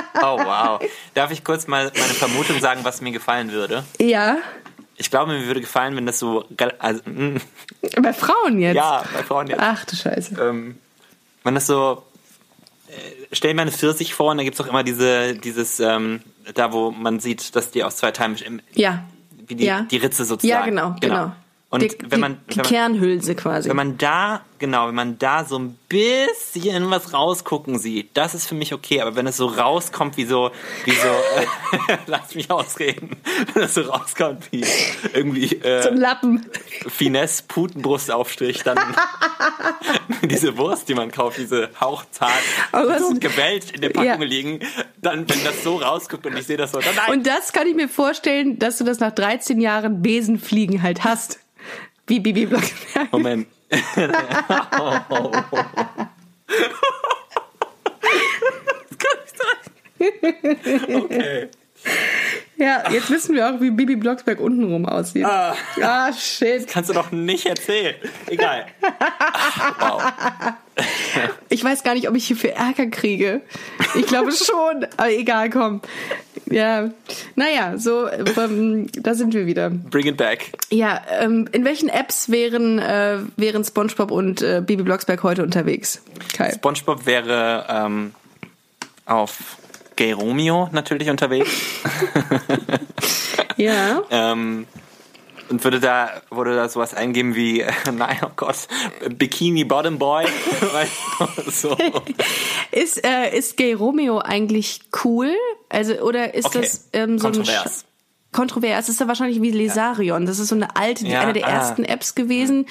oh, 0.22 0.38
wow. 0.38 0.80
Darf 1.14 1.30
ich 1.30 1.44
kurz 1.44 1.66
mal 1.66 1.90
meine 1.94 2.14
Vermutung 2.14 2.60
sagen, 2.60 2.80
was 2.84 3.00
mir 3.00 3.12
gefallen 3.12 3.52
würde? 3.52 3.84
Ja, 4.00 4.38
Ich 4.96 5.10
glaube, 5.10 5.32
mir 5.32 5.46
würde 5.46 5.60
gefallen, 5.60 5.96
wenn 5.96 6.06
das 6.06 6.18
so, 6.18 6.44
also, 6.78 7.00
mm, 7.06 7.36
bei 8.02 8.12
Frauen 8.12 8.58
jetzt. 8.60 8.76
ja, 8.76 9.02
bei 9.14 9.22
Frauen 9.22 9.46
jetzt, 9.48 9.60
Ach 9.60 9.84
du 9.84 9.96
Scheiße. 9.96 10.36
ähm, 10.40 10.78
wenn 11.44 11.54
das 11.54 11.66
so, 11.66 12.02
äh, 12.88 12.92
stell 13.32 13.54
mir 13.54 13.62
eine 13.62 13.72
Pfirsich 13.72 14.14
vor 14.14 14.30
und 14.30 14.38
da 14.38 14.44
gibt's 14.44 14.60
auch 14.60 14.66
immer 14.66 14.84
diese, 14.84 15.34
dieses, 15.34 15.80
ähm, 15.80 16.20
da 16.54 16.72
wo 16.72 16.90
man 16.90 17.20
sieht, 17.20 17.54
dass 17.56 17.70
die 17.70 17.82
aus 17.84 17.96
zwei 17.96 18.10
Teilen, 18.12 18.62
Ja. 18.74 19.04
wie 19.46 19.54
die, 19.56 19.64
ja. 19.64 19.82
die 19.82 19.96
Ritze 19.96 20.24
sozusagen. 20.24 20.48
Ja, 20.60 20.64
genau, 20.64 20.96
genau. 21.00 21.32
Und 21.72 21.80
die, 21.82 21.96
wenn 22.10 22.20
man, 22.20 22.32
die, 22.50 22.56
wenn 22.56 22.62
man 22.62 22.66
Kernhülse 22.66 23.34
quasi. 23.34 23.68
Wenn 23.68 23.76
man 23.76 23.96
da, 23.98 24.42
genau, 24.58 24.88
wenn 24.88 24.94
man 24.94 25.18
da 25.18 25.44
so 25.46 25.58
ein 25.58 25.78
bisschen 25.88 26.90
was 26.90 27.14
rausgucken 27.14 27.78
sieht, 27.78 28.10
das 28.14 28.34
ist 28.34 28.46
für 28.46 28.54
mich 28.54 28.74
okay. 28.74 29.00
Aber 29.00 29.16
wenn 29.16 29.26
es 29.26 29.38
so 29.38 29.46
rauskommt 29.46 30.16
wie 30.18 30.26
so, 30.26 30.50
wie 30.84 30.90
so, 30.90 31.08
äh, 31.88 31.96
lass 32.06 32.34
mich 32.34 32.50
ausreden, 32.50 33.16
wenn 33.54 33.62
es 33.64 33.72
so 33.74 33.80
rauskommt 33.82 34.52
wie 34.52 34.64
irgendwie 35.14 35.56
äh, 35.62 35.88
Lappen. 35.94 36.44
Finesse 36.88 37.44
Putenbrustaufstrich, 37.48 38.62
dann 38.64 38.78
diese 40.24 40.56
Wurst, 40.58 40.88
die 40.88 40.94
man 40.94 41.10
kauft, 41.10 41.38
diese 41.38 41.70
hauchzart, 41.80 42.32
Oh, 42.72 42.86
was- 42.86 43.00
so 43.00 43.14
gewellt 43.14 43.70
in 43.72 43.80
der 43.80 43.88
Packung 43.90 44.06
Ja. 44.22 44.26
liegen, 44.28 44.60
dann, 45.00 45.28
wenn 45.28 45.42
das 45.44 45.62
so 45.64 45.76
rausguckt 45.76 46.26
und 46.26 46.36
ich 46.36 46.46
sehe 46.46 46.56
das 46.56 46.72
so, 46.72 46.80
dann 46.80 46.94
nein. 46.94 47.12
Und 47.18 47.26
das 47.26 47.52
kann 47.52 47.66
ich 47.66 47.74
mir 47.74 47.88
vorstellen, 47.88 48.58
dass 48.58 48.78
du 48.78 48.84
das 48.84 49.00
nach 49.00 49.12
13 49.12 49.60
Jahren 49.60 50.02
Besenfliegen 50.02 50.82
halt 50.82 51.02
hast. 51.04 51.38
Wie 52.06 52.20
Bibi 52.20 52.46
Blocksberg. 52.46 53.12
Moment. 53.12 53.46
okay. 60.88 61.48
Ja, 62.56 62.90
jetzt 62.90 63.10
wissen 63.10 63.34
wir 63.34 63.48
auch, 63.48 63.60
wie 63.60 63.70
Bibi 63.70 63.96
Blocksberg 63.96 64.38
untenrum 64.38 64.86
aussieht. 64.86 65.24
Ah. 65.24 65.56
Ah, 65.80 66.12
shit. 66.12 66.68
Kannst 66.68 66.90
du 66.90 66.94
doch 66.94 67.10
nicht 67.10 67.46
erzählen. 67.46 67.94
Egal. 68.26 68.66
Wow. 69.78 70.02
Ich 71.48 71.62
weiß 71.62 71.82
gar 71.82 71.94
nicht, 71.94 72.08
ob 72.08 72.14
ich 72.14 72.26
hier 72.26 72.36
für 72.36 72.52
Ärger 72.52 72.86
kriege. 72.86 73.40
Ich 73.94 74.06
glaube 74.06 74.32
schon. 74.32 74.86
Aber 74.96 75.10
egal, 75.10 75.50
komm. 75.50 75.82
Ja, 76.46 76.90
naja, 77.34 77.78
so, 77.78 78.08
ähm, 78.08 78.88
da 78.92 79.14
sind 79.14 79.34
wir 79.34 79.46
wieder. 79.46 79.70
Bring 79.70 80.06
it 80.06 80.16
back. 80.16 80.52
Ja, 80.70 81.00
ähm, 81.20 81.48
in 81.52 81.64
welchen 81.64 81.88
Apps 81.88 82.30
wären, 82.30 82.78
äh, 82.78 83.18
wären 83.36 83.64
SpongeBob 83.64 84.10
und 84.10 84.42
äh, 84.42 84.62
Bibi 84.64 84.82
Blocksberg 84.82 85.22
heute 85.22 85.42
unterwegs? 85.42 86.02
Kai. 86.34 86.52
SpongeBob 86.52 87.06
wäre 87.06 87.66
ähm, 87.68 88.14
auf 89.06 89.58
Gay 89.96 90.12
Romeo 90.12 90.68
natürlich 90.72 91.10
unterwegs. 91.10 91.50
Ja. 93.56 94.02
ähm, 94.10 94.66
und 95.50 95.62
würde 95.64 95.80
da, 95.80 96.22
würde 96.30 96.56
da 96.56 96.68
sowas 96.68 96.94
eingeben 96.94 97.34
wie, 97.34 97.60
äh, 97.60 97.70
nein, 97.92 98.18
oh 98.24 98.30
Gott, 98.36 98.56
Bikini 99.10 99.64
Bottom 99.64 99.98
Boy. 99.98 100.24
so. 101.50 101.76
Ist, 102.70 103.04
äh, 103.06 103.36
ist 103.36 103.56
Gay 103.56 103.74
Romeo 103.74 104.18
eigentlich 104.18 104.80
cool? 105.04 105.30
Also, 105.68 105.94
oder 106.00 106.34
ist 106.34 106.46
Okay. 106.46 106.60
das 106.62 106.88
ähm, 106.94 107.18
so 107.18 107.26
ein 107.28 107.34
Kontrovers. 107.34 107.80
Sch- 107.82 107.84
Kontrovers. 108.32 108.86
Das 108.86 108.88
ist 108.94 109.00
ja 109.00 109.08
wahrscheinlich 109.08 109.42
wie 109.42 109.50
Lesarion. 109.50 110.24
Das 110.24 110.38
ist 110.38 110.48
so 110.48 110.54
eine 110.54 110.74
alte, 110.76 111.06
Ja, 111.06 111.20
eine 111.20 111.34
der 111.34 111.46
ah. 111.46 111.50
ersten 111.50 111.84
Apps 111.84 112.14
gewesen. 112.14 112.66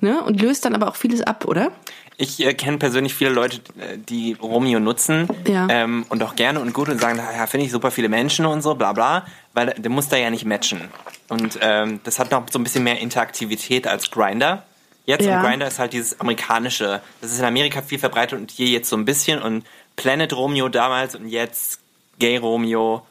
Ne? 0.00 0.22
Und 0.22 0.40
löst 0.40 0.64
dann 0.66 0.74
aber 0.74 0.88
auch 0.88 0.96
vieles 0.96 1.22
ab, 1.22 1.46
oder? 1.46 1.72
Ich 2.20 2.44
äh, 2.44 2.52
kenne 2.52 2.78
persönlich 2.78 3.14
viele 3.14 3.30
Leute, 3.30 3.58
äh, 3.78 3.96
die 3.96 4.34
Romeo 4.42 4.80
nutzen 4.80 5.28
Ja. 5.46 5.68
ähm, 5.70 6.04
und 6.08 6.20
auch 6.22 6.34
gerne 6.34 6.58
und 6.60 6.72
gut 6.74 6.88
und 6.88 7.00
sagen, 7.00 7.16
ja, 7.18 7.46
finde 7.46 7.64
ich 7.66 7.72
super 7.72 7.90
viele 7.92 8.08
Menschen 8.08 8.44
und 8.44 8.60
so, 8.60 8.74
bla 8.74 8.92
bla, 8.92 9.24
weil 9.54 9.68
der 9.78 9.90
muss 9.90 10.08
da 10.08 10.16
ja 10.16 10.28
nicht 10.28 10.44
matchen. 10.44 10.80
Und 11.28 11.58
ähm, 11.62 12.00
das 12.02 12.18
hat 12.18 12.32
noch 12.32 12.44
so 12.50 12.58
ein 12.58 12.64
bisschen 12.64 12.82
mehr 12.84 12.98
Interaktivität 12.98 13.86
als 13.86 14.10
Grinder. 14.10 14.64
Jetzt 15.06 15.24
Ja. 15.24 15.38
und 15.40 15.46
Grinder 15.46 15.68
ist 15.68 15.78
halt 15.78 15.92
dieses 15.92 16.18
amerikanische, 16.20 17.00
das 17.20 17.30
ist 17.32 17.38
in 17.38 17.44
Amerika 17.44 17.82
viel 17.82 17.98
verbreitet 18.00 18.38
und 18.38 18.50
hier 18.50 18.66
jetzt 18.66 18.90
so 18.90 18.96
ein 18.96 19.04
bisschen 19.04 19.40
und 19.40 19.64
Planet 19.94 20.32
Romeo 20.32 20.68
damals 20.68 21.14
und 21.14 21.28
jetzt 21.28 21.78
Gay 22.18 22.36
Romeo 22.36 23.06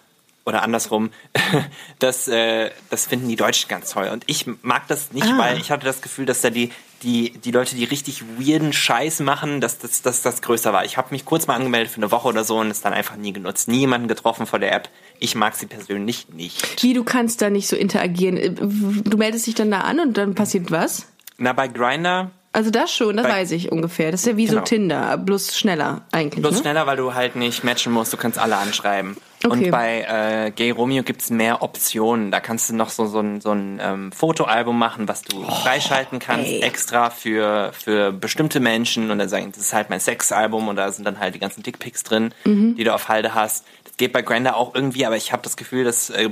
oder 0.45 0.63
andersrum, 0.63 1.11
das, 1.99 2.27
äh, 2.27 2.71
das 2.89 3.05
finden 3.07 3.27
die 3.29 3.35
Deutschen 3.35 3.67
ganz 3.69 3.91
toll. 3.91 4.09
Und 4.11 4.23
ich 4.27 4.45
mag 4.61 4.87
das 4.87 5.11
nicht, 5.11 5.27
Ah. 5.27 5.37
weil 5.37 5.57
ich 5.59 5.71
hatte 5.71 5.85
das 5.85 6.01
Gefühl, 6.01 6.25
dass 6.25 6.41
da 6.41 6.49
die, 6.49 6.71
die, 7.03 7.31
die 7.31 7.51
Leute, 7.51 7.75
die 7.75 7.83
richtig 7.83 8.23
weirden 8.39 8.73
Scheiß 8.73 9.19
machen, 9.19 9.61
dass 9.61 9.77
das, 9.79 10.01
dass 10.01 10.21
das 10.21 10.41
größer 10.41 10.73
war. 10.73 10.85
Ich 10.85 10.97
habe 10.97 11.09
mich 11.11 11.25
kurz 11.25 11.47
mal 11.47 11.55
angemeldet 11.55 11.91
für 11.91 11.97
eine 11.97 12.11
Woche 12.11 12.27
oder 12.27 12.43
so 12.43 12.57
und 12.57 12.69
es 12.71 12.81
dann 12.81 12.93
einfach 12.93 13.15
nie 13.15 13.33
genutzt. 13.33 13.67
Nie 13.67 13.79
jemanden 13.79 14.07
getroffen 14.07 14.45
vor 14.45 14.59
der 14.59 14.73
App. 14.73 14.89
Ich 15.19 15.35
mag 15.35 15.55
sie 15.55 15.65
persönlich 15.67 16.27
nicht. 16.29 16.81
Wie, 16.83 16.93
du 16.93 17.03
kannst 17.03 17.41
da 17.41 17.49
nicht 17.49 17.67
so 17.67 17.75
interagieren. 17.75 18.37
Äh, 18.37 18.51
Du 18.51 19.17
meldest 19.17 19.47
dich 19.47 19.55
dann 19.55 19.71
da 19.71 19.81
an 19.81 19.99
und 19.99 20.17
dann 20.17 20.35
passiert 20.35 20.71
was? 20.71 21.07
Na, 21.37 21.53
bei 21.53 21.67
Grinder 21.67 22.31
Also 22.57 22.71
das 22.71 22.91
schon, 22.91 23.17
das 23.17 23.27
Bei- 23.27 23.33
weiß 23.33 23.51
ich 23.51 23.71
ungefähr. 23.71 24.09
Das 24.09 24.21
ist 24.21 24.25
ja 24.25 24.35
wie 24.35 24.47
so 24.47 24.53
Genau. 24.53 24.63
Tinder, 24.65 25.17
bloß 25.17 25.55
schneller 25.55 26.01
eigentlich. 26.11 26.41
bloß 26.41 26.55
ne? 26.55 26.61
schneller, 26.61 26.87
weil 26.87 26.97
du 26.97 27.13
halt 27.13 27.35
nicht 27.35 27.63
matchen 27.63 27.93
musst, 27.93 28.11
du 28.13 28.17
kannst 28.17 28.39
alle 28.39 28.57
anschreiben. 28.57 29.15
Okay. 29.45 29.65
Und 29.65 29.69
bei 29.71 30.01
äh, 30.47 30.49
Gay 30.51 30.71
Romeo 30.71 31.03
gibt's 31.03 31.29
mehr 31.29 31.61
Optionen. 31.61 32.31
Da 32.31 32.39
kannst 32.39 32.71
du 32.71 32.75
noch 32.75 32.89
so, 32.89 33.05
so 33.05 33.19
ein, 33.19 33.41
so 33.41 33.51
ein 33.51 33.79
ähm, 33.79 34.11
Fotoalbum 34.11 34.75
machen, 34.79 35.07
was 35.07 35.21
du 35.21 35.43
freischalten 35.43 36.17
kannst, 36.17 36.47
Oh, 36.49 36.53
ey. 36.55 36.61
extra 36.61 37.11
für, 37.11 37.71
für 37.73 38.11
bestimmte 38.11 38.59
Menschen. 38.59 39.11
Und 39.11 39.19
dann 39.19 39.29
sagen, 39.29 39.51
das 39.51 39.61
ist 39.61 39.73
halt 39.73 39.91
mein 39.91 39.99
Sexalbum 39.99 40.67
und 40.67 40.77
da 40.77 40.91
sind 40.91 41.05
dann 41.05 41.19
halt 41.19 41.35
die 41.35 41.39
ganzen 41.39 41.61
Dickpics 41.61 42.01
drin, 42.01 42.33
Mhm. 42.45 42.75
die 42.75 42.83
du 42.85 42.91
auf 42.91 43.07
Halde 43.07 43.35
hast. 43.35 43.65
Das 43.83 43.97
geht 43.97 44.13
bei 44.13 44.23
Grindr 44.23 44.55
auch 44.55 44.73
irgendwie, 44.73 45.05
aber 45.05 45.15
ich 45.15 45.31
habe 45.31 45.43
das 45.43 45.57
Gefühl, 45.57 45.83
dass 45.83 46.09
äh, 46.09 46.31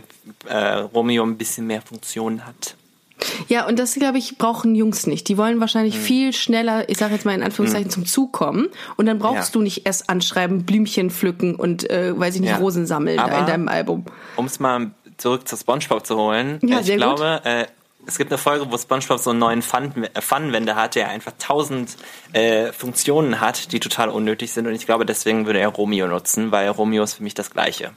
äh, 0.50 0.58
Romeo 0.58 1.24
ein 1.24 1.38
bisschen 1.38 1.68
mehr 1.68 1.84
Funktionen 1.84 2.48
hat. 2.48 2.74
Ja, 3.48 3.68
und 3.68 3.80
das, 3.80 3.94
glaube 3.96 4.18
ich, 4.18 4.38
brauchen 4.38 4.76
Jungs 4.76 5.08
nicht. 5.08 5.28
Die 5.28 5.38
wollen 5.38 5.60
wahrscheinlich 5.60 5.98
viel 5.98 6.34
schneller, 6.34 6.88
ich 6.90 6.98
sage 6.98 7.14
jetzt 7.14 7.26
mal 7.26 7.34
in 7.36 7.44
Anführungszeichen, 7.44 7.90
zum 7.90 8.06
Zug 8.06 8.32
kommen. 8.34 8.68
Und 8.98 9.06
dann 9.06 9.20
brauchst 9.20 9.50
Ja. 9.50 9.54
du 9.54 9.62
nicht 9.62 9.86
erst 9.86 10.10
anschreiben, 10.10 10.66
Blümchen 10.66 11.10
pflücken 11.10 11.56
und, 11.56 11.90
äh, 11.90 12.18
weiß 12.18 12.36
ich 12.36 12.42
nicht, 12.42 12.50
Ja. 12.52 12.58
Rosen 12.58 12.86
sammeln 12.86 13.20
Aber- 13.20 13.40
in 13.40 13.46
deinem 13.46 13.68
Album. 13.68 14.06
Um 14.36 14.46
es 14.46 14.60
mal 14.60 14.92
zurück 15.18 15.48
zu 15.48 15.56
SpongeBob 15.58 16.06
zu 16.06 16.18
holen. 16.18 16.60
Ja, 16.64 16.78
äh, 16.78 16.80
ich 16.82 16.86
sehr 16.88 16.98
gut. 16.98 17.04
glaube, 17.18 17.42
äh, 17.46 17.66
es 18.08 18.18
gibt 18.18 18.32
eine 18.32 18.38
Folge, 18.38 18.68
wo 18.70 18.78
SpongeBob 18.78 19.18
so 19.20 19.32
einen 19.32 19.40
neuen 19.40 19.60
äh, 19.62 20.22
Funwender 20.22 20.76
hat, 20.76 20.96
der 20.96 21.10
einfach 21.10 21.32
tausend 21.40 21.96
äh, 22.34 22.72
Funktionen 22.74 23.40
hat, 23.40 23.72
die 23.72 23.80
total 23.80 24.10
unnötig 24.10 24.52
sind. 24.52 24.68
Und 24.68 24.74
ich 24.76 24.86
glaube, 24.86 25.06
deswegen 25.06 25.46
würde 25.46 25.60
er 25.60 25.70
Romeo 25.70 26.08
nutzen, 26.08 26.52
weil 26.52 26.68
Romeo 26.70 27.04
ist 27.04 27.14
für 27.16 27.24
mich 27.24 27.34
das 27.34 27.50
Gleiche. 27.50 27.92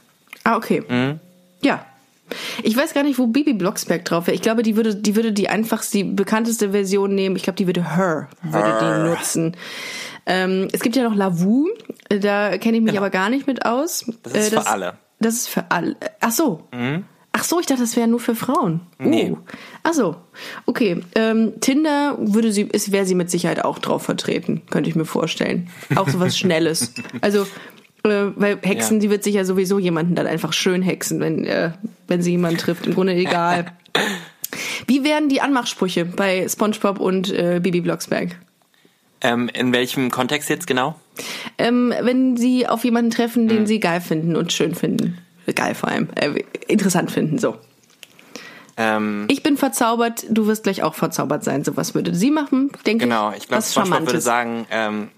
Ah, 0.45 0.55
okay. 0.55 0.81
Mhm. 0.87 1.19
Ja. 1.61 1.85
Ich 2.63 2.75
weiß 2.75 2.93
gar 2.93 3.03
nicht, 3.03 3.19
wo 3.19 3.27
Bibi 3.27 3.53
Blocksberg 3.53 4.05
drauf 4.05 4.27
wäre. 4.27 4.35
Ich 4.35 4.41
glaube, 4.41 4.63
die 4.63 4.75
würde, 4.75 4.95
die 4.95 5.15
würde 5.15 5.31
die 5.31 5.49
einfachste, 5.49 5.97
die 5.99 6.03
bekannteste 6.03 6.71
Version 6.71 7.15
nehmen. 7.15 7.35
Ich 7.35 7.43
glaube, 7.43 7.57
die 7.57 7.67
würde 7.67 7.95
Her, 7.95 8.29
würde 8.41 8.77
die 8.81 9.09
nutzen. 9.09 9.57
Ähm, 10.25 10.67
es 10.71 10.81
gibt 10.81 10.95
ja 10.95 11.03
noch 11.03 11.15
Lavu, 11.15 11.67
da 12.09 12.57
kenne 12.57 12.77
ich 12.77 12.83
mich 12.83 12.97
aber 12.97 13.09
gar 13.09 13.29
nicht 13.29 13.47
mit 13.47 13.65
aus. 13.65 14.05
Genau. 14.05 14.17
Das 14.23 14.37
ist 14.37 14.49
für 14.49 14.67
alle. 14.67 14.91
Mhm. 14.91 14.97
Das 15.19 15.33
ist 15.35 15.49
für 15.49 15.71
alle. 15.71 15.95
Ach 16.21 16.31
so. 16.31 16.67
Ach 17.31 17.43
so, 17.43 17.59
ich 17.59 17.67
dachte, 17.67 17.81
das 17.81 17.95
wäre 17.95 18.07
nur 18.07 18.19
für 18.19 18.35
Frauen. 18.35 18.81
Nee. 18.97 19.31
Uh. 19.31 19.37
Ach 19.83 19.93
so. 19.93 20.15
Okay. 20.65 21.01
Ähm, 21.15 21.53
Tinder 21.61 22.17
würde 22.19 22.51
sie, 22.51 22.63
ist, 22.63 22.91
wäre 22.91 23.05
sie 23.05 23.15
mit 23.15 23.29
Sicherheit 23.29 23.63
auch 23.63 23.79
drauf 23.79 24.03
vertreten, 24.03 24.63
könnte 24.69 24.89
ich 24.89 24.95
mir 24.95 25.05
vorstellen. 25.05 25.69
Auch 25.95 26.09
so 26.09 26.19
was 26.19 26.37
Schnelles. 26.37 26.93
Also, 27.21 27.45
äh, 28.03 28.31
weil 28.35 28.57
Hexen, 28.61 28.97
Ja. 28.97 29.01
die 29.01 29.09
wird 29.09 29.23
sich 29.23 29.35
ja 29.35 29.45
sowieso 29.45 29.79
jemanden 29.79 30.15
dann 30.15 30.27
einfach 30.27 30.53
schön 30.53 30.81
hexen, 30.81 31.19
wenn, 31.19 31.45
äh, 31.45 31.71
wenn 32.07 32.21
sie 32.21 32.31
jemanden 32.31 32.57
trifft. 32.57 32.85
Im 32.87 32.93
Grunde 32.93 33.13
egal. 33.13 33.65
Wie 34.87 35.03
wären 35.03 35.29
die 35.29 35.41
Anmachsprüche 35.41 36.05
bei 36.05 36.47
SpongeBob 36.47 36.99
und 36.99 37.31
äh, 37.31 37.59
Bibi 37.61 37.81
Blocksberg? 37.81 38.35
Ähm, 39.21 39.49
in 39.53 39.73
welchem 39.73 40.09
Kontext 40.11 40.49
jetzt 40.49 40.65
genau? 40.65 40.95
Ähm, 41.57 41.93
wenn 42.01 42.37
sie 42.37 42.67
auf 42.67 42.83
jemanden 42.85 43.11
treffen, 43.11 43.47
den 43.47 43.67
sie 43.67 43.79
geil 43.79 43.99
finden 44.01 44.35
und 44.35 44.53
schön 44.53 44.73
finden. 44.73 45.17
Geil 45.55 45.75
vor 45.75 45.89
allem. 45.89 46.07
Äh, 46.15 46.43
interessant 46.67 47.11
finden, 47.11 47.37
so. 47.37 47.57
Ähm, 48.77 49.25
Ich 49.27 49.43
bin 49.43 49.57
verzaubert, 49.57 50.25
du 50.29 50.47
wirst 50.47 50.63
gleich 50.63 50.83
auch 50.83 50.95
verzaubert 50.95 51.43
sein. 51.43 51.65
So 51.65 51.75
was 51.75 51.93
würde 51.95 52.15
sie 52.15 52.31
machen, 52.31 52.71
denke 52.85 53.05
genau, 53.05 53.31
ich. 53.31 53.39
ich 53.39 53.47
glaube, 53.49 53.63
SpongeBob 53.63 54.05
würde 54.05 54.21
sagen, 54.21 54.65
ähm, 54.71 55.09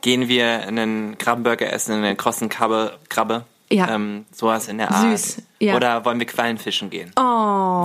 gehen 0.00 0.28
wir 0.28 0.66
einen 0.66 1.16
Krabbenburger 1.18 1.72
essen, 1.72 1.94
eine 1.94 2.16
krossen 2.16 2.48
Krabbe, 2.48 2.98
Krabbe. 3.08 3.44
Ja. 3.70 3.94
Ähm, 3.94 4.24
sowas 4.32 4.66
in 4.68 4.78
der 4.78 4.90
Art. 4.90 5.18
Süß, 5.18 5.42
ja. 5.60 5.76
Oder 5.76 6.02
wollen 6.06 6.18
wir 6.18 6.26
Quallenfischen 6.26 6.88
gehen? 6.88 7.12
Oh, 7.16 7.82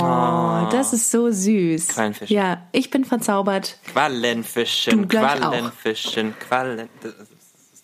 das 0.71 0.93
ist 0.93 1.11
so 1.11 1.29
süß. 1.29 1.89
Quallenfischen. 1.89 2.33
Ja, 2.33 2.61
ich 2.71 2.89
bin 2.89 3.03
verzaubert. 3.03 3.77
Du 3.87 3.91
Quallenfischen. 3.91 5.09
Quallenfischen, 5.09 6.39
Quallen. 6.39 6.87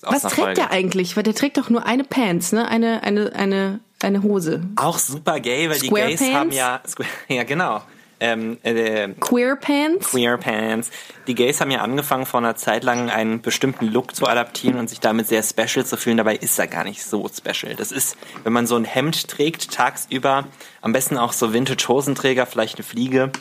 Was 0.02 0.22
trägt 0.22 0.36
Folge. 0.36 0.54
der 0.56 0.72
eigentlich? 0.72 1.18
Weil 1.18 1.24
der 1.24 1.36
trägt 1.36 1.58
doch 1.58 1.70
nur 1.70 1.86
eine 1.86 2.06
Pants, 2.06 2.54
ne? 2.54 2.70
Eine, 2.70 3.04
eine, 3.04 3.34
eine, 3.36 3.80
eine 4.02 4.24
Hose. 4.24 4.62
Auch 4.78 4.98
super 4.98 5.42
gay, 5.42 5.70
weil 5.70 5.78
die 5.80 5.88
Square 5.88 6.08
Gays 6.08 6.20
Pants? 6.22 6.36
haben 6.36 6.52
ja, 6.52 6.82
Square- 6.88 7.10
ja 7.28 7.44
genau, 7.44 7.82
ähm, 8.20 8.58
äh, 8.64 9.10
Queer 9.20 9.56
Pants? 9.56 10.12
Queer 10.12 10.38
Pants. 10.38 10.92
Die 11.28 11.36
Gays 11.36 11.62
haben 11.62 11.72
ja 11.72 11.82
angefangen 11.82 12.26
vor 12.26 12.40
einer 12.40 12.56
Zeit 12.56 12.84
lang 12.84 13.10
einen 13.10 13.42
bestimmten 13.42 13.86
Look 13.88 14.16
zu 14.16 14.28
adaptieren 14.28 14.78
und 14.78 14.90
sich 14.90 15.00
damit 15.00 15.28
sehr 15.28 15.44
special 15.44 15.86
zu 15.86 15.98
fühlen. 15.98 16.18
Dabei 16.18 16.36
ist 16.36 16.60
er 16.60 16.68
gar 16.68 16.84
nicht 16.84 17.04
so 17.04 17.30
special. 17.30 17.76
Das 17.76 17.92
ist, 17.92 18.18
wenn 18.44 18.54
man 18.54 18.68
so 18.68 18.76
ein 18.76 18.86
Hemd 18.86 19.28
trägt 19.28 19.72
tagsüber, 19.72 20.46
am 20.82 20.92
besten 20.92 21.18
auch 21.18 21.34
so 21.34 21.54
Vintage-Hosenträger, 21.54 22.46
vielleicht 22.46 22.76
eine 22.76 22.84
Fliege 22.84 23.32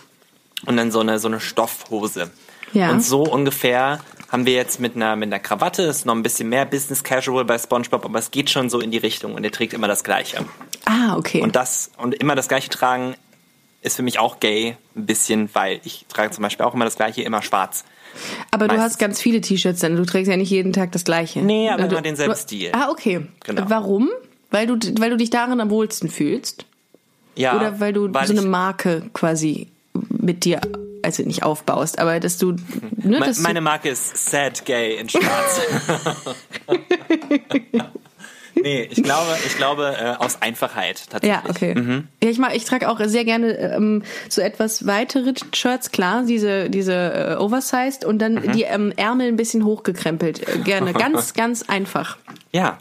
und 0.66 0.76
dann 0.76 0.90
so 0.90 1.00
eine, 1.00 1.18
so 1.18 1.28
eine 1.28 1.40
Stoffhose. 1.40 2.30
Ja. 2.72 2.90
Und 2.90 3.02
so 3.02 3.22
ungefähr 3.22 4.00
haben 4.30 4.44
wir 4.44 4.52
jetzt 4.52 4.78
mit 4.78 4.94
einer, 4.94 5.16
mit 5.16 5.28
einer 5.28 5.38
Krawatte, 5.38 5.82
ist 5.84 6.04
noch 6.04 6.14
ein 6.14 6.22
bisschen 6.22 6.50
mehr 6.50 6.66
Business 6.66 7.02
Casual 7.02 7.44
bei 7.44 7.58
SpongeBob, 7.58 8.04
aber 8.04 8.18
es 8.18 8.30
geht 8.30 8.50
schon 8.50 8.68
so 8.68 8.80
in 8.80 8.90
die 8.90 8.98
Richtung 8.98 9.34
und 9.34 9.42
er 9.42 9.50
trägt 9.50 9.72
immer 9.72 9.88
das 9.88 10.04
Gleiche. 10.04 10.44
Ah, 10.84 11.16
okay. 11.16 11.40
Und 11.40 11.56
das 11.56 11.90
und 11.96 12.14
immer 12.14 12.34
das 12.34 12.48
gleiche 12.48 12.68
tragen 12.68 13.14
ist 13.82 13.96
für 13.96 14.02
mich 14.02 14.18
auch 14.18 14.40
gay, 14.40 14.76
ein 14.96 15.06
bisschen, 15.06 15.48
weil 15.54 15.80
ich 15.84 16.04
trage 16.08 16.30
zum 16.32 16.42
Beispiel 16.42 16.64
auch 16.66 16.74
immer 16.74 16.84
das 16.84 16.96
gleiche, 16.96 17.22
immer 17.22 17.42
schwarz. 17.42 17.84
Aber 18.50 18.66
du 18.68 18.74
meistens. 18.74 18.92
hast 18.94 18.98
ganz 18.98 19.20
viele 19.20 19.40
T-Shirts, 19.40 19.80
denn 19.80 19.96
du 19.96 20.04
trägst 20.04 20.30
ja 20.30 20.36
nicht 20.36 20.50
jeden 20.50 20.72
Tag 20.72 20.92
das 20.92 21.04
gleiche. 21.04 21.40
Nee, 21.40 21.70
aber 21.70 21.84
du, 21.84 21.90
immer 21.90 22.02
denselben 22.02 22.32
du, 22.34 22.38
Stil. 22.40 22.70
Ah, 22.72 22.88
okay. 22.90 23.20
Genau. 23.44 23.64
Warum? 23.68 24.08
Weil 24.50 24.66
du, 24.66 24.76
weil 24.98 25.10
du 25.10 25.16
dich 25.16 25.30
darin 25.30 25.60
am 25.60 25.70
wohlsten 25.70 26.08
fühlst? 26.08 26.64
Ja, 27.36 27.54
Oder 27.56 27.78
weil 27.80 27.92
du 27.92 28.06
so 28.12 28.32
ich, 28.32 28.38
eine 28.38 28.42
Marke 28.42 29.08
quasi 29.12 29.68
mit 30.08 30.44
dir, 30.44 30.60
also 31.02 31.22
nicht 31.22 31.44
aufbaust, 31.44 31.98
aber 32.00 32.18
dass 32.18 32.38
du, 32.38 32.52
ne, 32.96 33.20
Me- 33.20 33.26
dass 33.26 33.38
meine 33.38 33.60
du, 33.60 33.64
Marke 33.64 33.90
ist 33.90 34.30
Sad 34.30 34.64
Gay 34.64 34.96
in 34.96 35.08
Schwarz. 35.08 35.60
nee, 38.62 38.88
ich 38.90 39.02
glaube, 39.02 39.36
ich 39.46 39.56
glaube 39.56 39.96
äh, 39.98 40.22
aus 40.22 40.40
Einfachheit 40.42 41.02
tatsächlich. 41.10 41.30
ja, 41.30 41.42
okay. 41.48 41.74
Mhm. 41.74 42.08
Ja, 42.22 42.30
ich 42.30 42.38
mag, 42.38 42.54
ich 42.54 42.64
trage 42.64 42.88
auch 42.88 43.00
sehr 43.04 43.24
gerne 43.24 43.56
ähm, 43.58 44.02
so 44.28 44.40
etwas 44.40 44.86
weitere 44.86 45.34
Shirts, 45.54 45.90
klar, 45.92 46.24
diese 46.26 46.70
diese 46.70 46.92
äh, 46.94 47.36
oversized 47.36 48.04
und 48.04 48.18
dann 48.18 48.34
Mhm. 48.34 48.52
die 48.52 48.62
ähm, 48.62 48.92
Ärmel 48.96 49.28
ein 49.28 49.36
bisschen 49.36 49.64
hochgekrempelt, 49.64 50.46
äh, 50.48 50.58
gerne, 50.58 50.92
ganz 50.94 51.34
ganz 51.34 51.64
einfach. 51.68 52.16
Ja. 52.52 52.78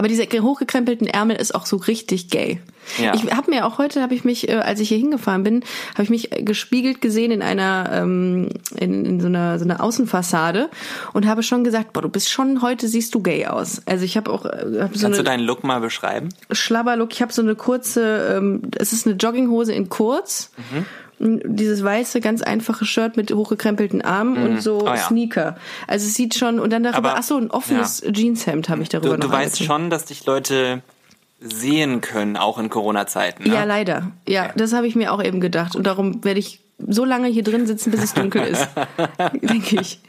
Aber 0.00 0.08
diese 0.08 0.24
hochgekrempelten 0.24 1.06
Ärmel 1.06 1.36
ist 1.36 1.54
auch 1.54 1.66
so 1.66 1.76
richtig 1.76 2.30
gay. 2.30 2.58
Ja. 2.96 3.12
Ich 3.12 3.30
habe 3.30 3.50
mir 3.50 3.66
auch 3.66 3.76
heute, 3.76 4.00
habe 4.00 4.14
ich 4.14 4.24
mich, 4.24 4.48
äh, 4.48 4.54
als 4.54 4.80
ich 4.80 4.88
hier 4.88 4.96
hingefahren 4.96 5.42
bin, 5.42 5.62
habe 5.92 6.04
ich 6.04 6.08
mich 6.08 6.34
äh, 6.34 6.42
gespiegelt 6.42 7.02
gesehen 7.02 7.30
in 7.30 7.42
einer, 7.42 7.90
ähm, 7.92 8.48
in, 8.78 9.04
in 9.04 9.20
so 9.20 9.26
einer 9.26 9.58
so 9.58 9.66
einer 9.66 9.82
Außenfassade 9.82 10.70
und 11.12 11.26
habe 11.26 11.42
schon 11.42 11.64
gesagt, 11.64 11.92
boah, 11.92 12.00
du 12.00 12.08
bist 12.08 12.30
schon 12.30 12.62
heute 12.62 12.88
siehst 12.88 13.14
du 13.14 13.20
gay 13.20 13.44
aus. 13.44 13.82
Also 13.84 14.06
ich 14.06 14.16
habe 14.16 14.32
auch 14.32 14.46
äh, 14.46 14.48
hab 14.80 14.96
so 14.96 15.02
Kannst 15.02 15.02
du 15.02 15.06
eine 15.08 15.22
deinen 15.22 15.44
Look 15.44 15.64
mal 15.64 15.80
beschreiben? 15.80 16.30
Schlabberlook. 16.50 17.12
Ich 17.12 17.20
habe 17.20 17.34
so 17.34 17.42
eine 17.42 17.54
kurze, 17.54 18.36
ähm, 18.38 18.62
es 18.78 18.94
ist 18.94 19.06
eine 19.06 19.16
Jogginghose 19.16 19.74
in 19.74 19.90
kurz. 19.90 20.50
Mhm. 20.72 20.86
Dieses 21.22 21.84
weiße, 21.84 22.20
ganz 22.22 22.40
einfache 22.40 22.86
Shirt 22.86 23.18
mit 23.18 23.30
hochgekrempelten 23.30 24.00
Armen 24.00 24.42
und 24.42 24.62
so 24.62 24.80
Oh 24.82 24.86
ja. 24.86 24.96
Sneaker. 24.96 25.58
Also 25.86 26.06
es 26.06 26.14
sieht 26.14 26.34
schon, 26.34 26.58
und 26.58 26.72
dann 26.72 26.82
darüber, 26.82 27.14
ach 27.16 27.22
so, 27.22 27.36
ein 27.36 27.50
offenes 27.50 28.02
Jeanshemd 28.10 28.70
habe 28.70 28.80
ich 28.82 28.88
darüber 28.88 29.16
Du, 29.16 29.20
du 29.22 29.26
noch 29.28 29.34
weißt 29.34 29.56
angezogen. 29.60 29.66
schon, 29.66 29.90
dass 29.90 30.06
dich 30.06 30.24
Leute 30.24 30.80
sehen 31.40 32.00
können, 32.00 32.36
auch 32.38 32.58
in 32.58 32.70
Corona-Zeiten. 32.70 33.44
Ne? 33.48 33.54
Ja, 33.54 33.64
leider. 33.64 34.10
Ja, 34.26 34.44
Okay. 34.44 34.52
das 34.56 34.72
habe 34.72 34.86
ich 34.86 34.94
mir 34.96 35.12
auch 35.12 35.22
eben 35.22 35.40
gedacht. 35.40 35.76
Und 35.76 35.86
darum 35.86 36.24
werde 36.24 36.40
ich 36.40 36.60
so 36.88 37.04
lange 37.04 37.28
hier 37.28 37.42
drin 37.42 37.66
sitzen, 37.66 37.90
bis 37.90 38.02
es 38.02 38.14
dunkel 38.14 38.42
ist. 38.42 38.68
Denke 39.42 39.80
ich. 39.80 40.00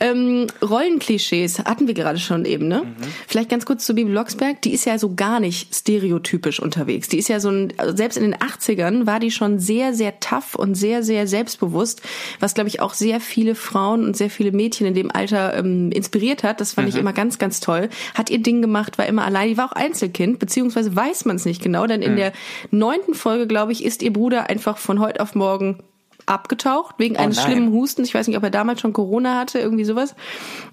Ähm, 0.00 0.46
Rollenklischees 0.62 1.60
hatten 1.60 1.86
wir 1.86 1.94
gerade 1.94 2.18
schon 2.18 2.44
eben, 2.44 2.68
ne? 2.68 2.82
Vielleicht 3.26 3.48
ganz 3.48 3.66
kurz 3.66 3.86
zu 3.86 3.94
Bibi 3.94 4.10
Blocksberg. 4.10 4.60
Die 4.62 4.72
ist 4.72 4.84
ja 4.84 4.98
so 4.98 5.14
gar 5.14 5.40
nicht 5.40 5.74
stereotypisch 5.74 6.60
unterwegs. 6.60 7.08
Die 7.08 7.18
ist 7.18 7.28
ja 7.28 7.40
so 7.40 7.50
ein, 7.50 7.72
also 7.76 7.96
selbst 7.96 8.16
in 8.16 8.24
den 8.24 8.34
80ern 8.34 9.06
war 9.06 9.20
die 9.20 9.30
schon 9.30 9.58
sehr, 9.58 9.94
sehr 9.94 10.20
tough 10.20 10.54
und 10.54 10.74
sehr, 10.74 11.02
sehr 11.02 11.26
selbstbewusst, 11.26 12.02
was, 12.40 12.54
glaube 12.54 12.68
ich, 12.68 12.80
auch 12.80 12.94
sehr 12.94 13.20
viele 13.20 13.54
Frauen 13.54 14.04
und 14.04 14.16
sehr 14.16 14.30
viele 14.30 14.52
Mädchen 14.52 14.86
in 14.86 14.94
dem 14.94 15.10
Alter 15.10 15.56
ähm, 15.56 15.90
inspiriert 15.92 16.42
hat. 16.42 16.60
Das 16.60 16.74
fand 16.74 16.88
ich 16.88 16.96
immer 16.96 17.12
ganz, 17.12 17.38
ganz 17.38 17.60
toll. 17.60 17.88
Hat 18.14 18.30
ihr 18.30 18.42
Ding 18.42 18.62
gemacht, 18.62 18.98
war 18.98 19.06
immer 19.06 19.24
allein. 19.24 19.48
Die 19.48 19.56
war 19.56 19.66
auch 19.66 19.76
Einzelkind, 19.76 20.38
beziehungsweise 20.38 20.94
weiß 20.94 21.24
man 21.24 21.36
es 21.36 21.44
nicht 21.44 21.62
genau, 21.62 21.86
denn 21.86 22.02
in 22.02 22.16
der 22.16 22.32
neunten 22.70 23.14
Folge, 23.14 23.46
glaube 23.46 23.72
ich, 23.72 23.84
ist 23.84 24.02
ihr 24.02 24.12
Bruder 24.12 24.48
einfach 24.48 24.78
von 24.78 25.00
heute 25.00 25.20
auf 25.20 25.34
morgen 25.34 25.78
abgetaucht 26.26 26.96
wegen 26.98 27.16
eines 27.16 27.36
nein. 27.36 27.46
schlimmen 27.46 27.72
Hustens. 27.72 28.08
Ich 28.08 28.14
weiß 28.14 28.28
nicht, 28.28 28.36
ob 28.36 28.42
er 28.42 28.50
damals 28.50 28.80
schon 28.80 28.92
Corona 28.92 29.38
hatte, 29.38 29.58
irgendwie 29.58 29.84
sowas. 29.84 30.14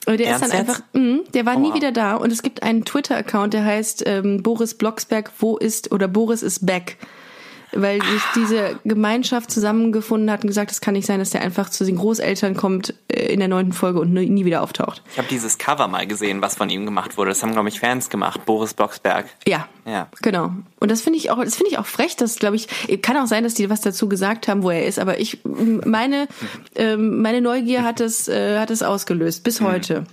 Aber 0.06 0.18
der 0.18 0.28
Ernst 0.28 0.44
ist 0.44 0.54
dann 0.54 0.60
einfach, 0.60 0.82
mh, 0.94 1.20
der 1.34 1.46
war 1.46 1.58
nie 1.58 1.70
Oha. 1.70 1.76
wieder 1.76 1.92
da. 1.92 2.16
Und 2.16 2.32
es 2.32 2.42
gibt 2.42 2.64
einen 2.64 2.86
Twitter-Account, 2.86 3.54
der 3.54 3.66
heißt 3.66 4.04
ähm, 4.06 4.44
Boris 4.44 4.76
Blocksberg, 4.76 5.32
wo 5.40 5.58
ist 5.58 5.92
oder 5.92 6.08
Boris 6.08 6.44
ist 6.44 6.66
back. 6.66 6.98
Weil 7.72 8.02
sich 8.02 8.22
diese 8.36 8.80
Gemeinschaft 8.84 9.52
zusammengefunden 9.52 10.32
hat 10.32 10.44
und 10.44 10.48
gesagt, 10.48 10.72
es 10.72 10.82
kann 10.82 10.94
nicht 10.94 11.06
sein, 11.06 11.20
dass 11.20 11.30
der 11.30 11.42
einfach 11.42 11.70
zu 11.70 11.86
den 11.86 11.98
Großeltern 11.98 12.56
kommt 12.56 12.94
äh, 13.08 13.32
in 13.34 13.40
der 13.40 13.48
neunten 13.48 13.74
Folge 13.74 14.00
und 14.00 14.14
nie 14.14 14.46
wieder 14.46 14.62
auftaucht. 14.62 15.04
Ich 15.12 15.18
habe 15.18 15.28
dieses 15.30 15.58
Cover 15.58 15.88
mal 15.88 16.08
gesehen, 16.08 16.42
was 16.42 16.56
von 16.56 16.70
ihm 16.70 16.86
gemacht 16.86 17.18
wurde. 17.18 17.30
Das 17.30 17.44
haben, 17.44 17.54
glaube 17.54 17.70
ich, 17.70 17.80
Fans 17.80 18.10
gemacht. 18.10 18.46
Boris 18.46 18.74
Blocksberg. 18.74 19.26
Ja. 19.48 19.68
Ja. 19.86 20.08
Genau. 20.22 20.52
Und 20.80 20.92
das 20.92 21.02
finde 21.02 21.18
ich 21.18 21.32
auch, 21.32 21.44
das 21.44 21.56
finde 21.56 21.72
ich 21.72 21.80
auch 21.80 21.86
frech, 21.86 22.16
dass, 22.16 22.38
glaube 22.38 22.56
ich, 22.56 22.68
kann 23.02 23.18
auch 23.18 23.26
sein, 23.26 23.44
dass 23.44 23.56
die 23.56 23.70
was 23.70 23.82
dazu 23.82 24.08
gesagt 24.08 24.48
haben, 24.48 24.64
wo 24.64 24.70
er 24.70 24.86
ist, 24.86 25.00
aber 25.00 25.20
ich, 25.20 25.40
meine, 25.44 26.28
ähm, 26.76 27.22
meine 27.22 27.42
Neugier 27.42 27.84
hat 27.84 28.00
es, 28.00 28.28
äh, 28.28 28.60
hat 28.60 28.70
es 28.72 28.84
ausgelöst, 28.84 29.44
bis 29.44 29.62
heute. 29.62 30.06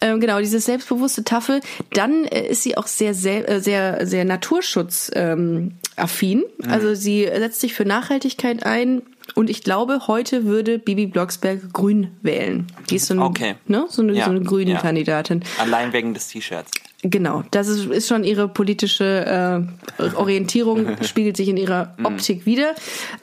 Ähm, 0.00 0.20
genau, 0.20 0.38
dieses 0.40 0.66
selbstbewusste 0.66 1.24
Tafel. 1.24 1.60
Dann 1.92 2.24
äh, 2.26 2.48
ist 2.48 2.62
sie 2.62 2.76
auch 2.76 2.86
sehr, 2.86 3.14
sehr, 3.14 3.48
äh, 3.48 3.60
sehr, 3.60 4.06
sehr 4.06 4.24
Naturschutz 4.24 5.10
ähm, 5.14 5.72
affin. 5.96 6.44
Also 6.68 6.94
sie 6.94 7.24
setzt 7.24 7.60
sich 7.60 7.72
für 7.74 7.84
Nachhaltigkeit 7.84 8.66
ein. 8.66 9.02
Und 9.34 9.50
ich 9.50 9.62
glaube, 9.64 10.06
heute 10.06 10.44
würde 10.44 10.78
Bibi 10.78 11.06
Blocksberg 11.06 11.72
grün 11.72 12.10
wählen. 12.22 12.66
Die 12.90 12.96
ist 12.96 13.06
so, 13.06 13.14
ein, 13.14 13.20
Okay. 13.20 13.56
ne? 13.66 13.86
so 13.88 14.02
eine, 14.02 14.12
Ja, 14.12 14.26
so 14.26 14.30
eine 14.30 14.42
grüne 14.42 14.72
ja. 14.72 14.80
Kandidatin. 14.80 15.42
Allein 15.58 15.92
wegen 15.92 16.14
des 16.14 16.28
T-Shirts. 16.28 16.70
Genau, 17.08 17.44
das 17.50 17.68
ist, 17.68 17.86
ist 17.86 18.08
schon 18.08 18.24
ihre 18.24 18.48
politische 18.48 19.66
äh, 19.98 20.02
Orientierung, 20.16 20.96
spiegelt 21.02 21.36
sich 21.36 21.48
in 21.48 21.56
ihrer 21.56 21.94
Mhm. 21.98 22.06
Optik 22.06 22.46
wieder. 22.46 22.74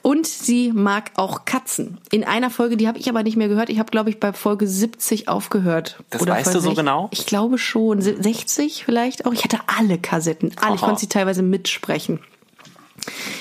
Und 0.02 0.26
sie 0.26 0.72
mag 0.72 1.10
auch 1.16 1.44
Katzen. 1.44 1.98
In 2.10 2.24
einer 2.24 2.50
Folge, 2.50 2.76
die 2.76 2.88
habe 2.88 2.98
ich 2.98 3.08
aber 3.08 3.22
nicht 3.22 3.36
mehr 3.36 3.48
gehört. 3.48 3.68
Ich 3.68 3.78
habe, 3.78 3.90
glaube 3.90 4.10
ich, 4.10 4.20
bei 4.20 4.32
Folge 4.32 4.66
70 4.66 5.28
aufgehört. 5.28 5.98
Das 6.10 6.26
weißt 6.26 6.54
du 6.54 6.60
so 6.60 6.70
sech- 6.70 6.76
genau? 6.76 7.08
Ich 7.12 7.26
glaube 7.26 7.58
schon. 7.58 8.00
Se- 8.00 8.16
60 8.22 8.84
vielleicht 8.84 9.26
auch. 9.26 9.32
Ich 9.32 9.44
hatte 9.44 9.58
alle 9.66 9.98
Kassetten. 9.98 10.52
Alle. 10.56 10.74
Ich 10.74 10.80
Aha. 10.80 10.86
konnte 10.86 11.00
sie 11.00 11.08
teilweise 11.08 11.42
mitsprechen. 11.42 12.20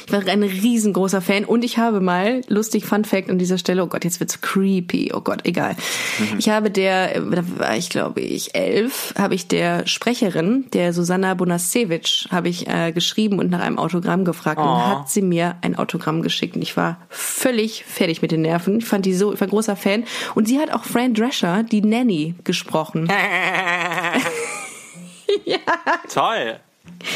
Ich 0.06 0.12
war 0.12 0.26
ein 0.28 0.44
riesengroßer 0.44 1.22
Fan 1.22 1.46
und 1.46 1.64
ich 1.64 1.78
habe 1.78 2.02
mal, 2.02 2.42
lustig 2.48 2.86
Fun 2.86 3.06
Fact 3.06 3.30
an 3.30 3.40
dieser 3.40 3.58
Stelle, 3.58 3.84
oh 3.84 3.88
Gott, 3.88 4.04
jetzt 4.04 4.20
wird's 4.20 4.42
creepy, 4.42 5.12
oh 5.14 5.22
Gott, 5.22 5.42
egal. 5.46 5.76
Mhm. 6.20 6.40
Ich 6.40 6.50
habe 6.50 6.70
der, 6.72 7.20
da 7.22 7.44
war 7.58 7.76
ich 7.76 7.90
glaube 7.90 8.22
ich 8.22 8.56
elf, 8.56 9.14
habe 9.18 9.36
ich 9.36 9.48
der 9.48 9.88
Sprecherin, 9.88 10.66
der 10.74 10.94
Susanna 10.94 11.34
Bonasewicz, 11.34 12.28
habe 12.32 12.50
ich 12.50 12.68
äh, 12.68 12.92
geschrieben 12.92 13.40
und 13.40 13.50
nach 13.50 13.62
einem 13.62 13.80
Autogramm 13.80 14.26
gefragt 14.26 14.60
und 14.60 14.64
Oh. 14.68 14.86
hat 14.86 15.10
sie 15.10 15.22
mir 15.22 15.56
ein 15.62 15.76
Autogramm 15.76 16.22
geschickt 16.22 16.56
und 16.56 16.62
ich 16.62 16.76
war 16.78 16.98
völlig 17.10 17.84
fertig 17.86 18.22
mit 18.22 18.32
den 18.32 18.42
Nerven. 18.42 18.80
Ich 18.80 18.86
fand 18.86 19.06
die 19.06 19.14
so, 19.14 19.34
ich 19.34 19.40
war 19.42 19.48
großer 19.48 19.76
Fan 19.76 20.04
und 20.36 20.48
sie 20.48 20.60
hat 20.60 20.72
auch 20.72 20.84
Fran 20.84 21.14
Drescher, 21.14 21.64
die 21.64 21.82
Nanny, 21.82 22.36
gesprochen. 22.44 23.08
Toll. 26.14 26.60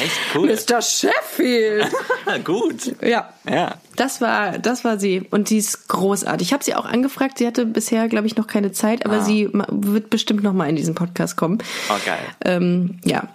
Echt 0.03 0.19
cool. 0.35 0.47
Mr. 0.47 0.81
Sheffield! 0.81 1.87
Gut. 2.43 2.95
ja. 3.01 3.29
Ja. 3.49 3.75
Das 3.95 4.21
war, 4.21 4.59
das 4.59 4.83
war 4.83 4.99
sie. 4.99 5.23
Und 5.31 5.49
die 5.49 5.57
ist 5.57 5.87
großartig. 5.87 6.47
Ich 6.49 6.53
habe 6.53 6.63
sie 6.63 6.75
auch 6.75 6.85
angefragt. 6.85 7.37
Sie 7.39 7.47
hatte 7.47 7.65
bisher, 7.65 8.07
glaube 8.07 8.27
ich, 8.27 8.35
noch 8.35 8.47
keine 8.47 8.71
Zeit, 8.71 9.05
aber 9.05 9.21
sie 9.21 9.47
ma- 9.51 9.67
wird 9.69 10.09
bestimmt 10.09 10.43
noch 10.43 10.53
mal 10.53 10.69
in 10.69 10.75
diesen 10.75 10.93
Podcast 10.95 11.35
kommen. 11.37 11.57
Oh, 11.89 11.95
geil. 12.05 12.19
Ähm, 12.45 12.99
ja. 13.05 13.29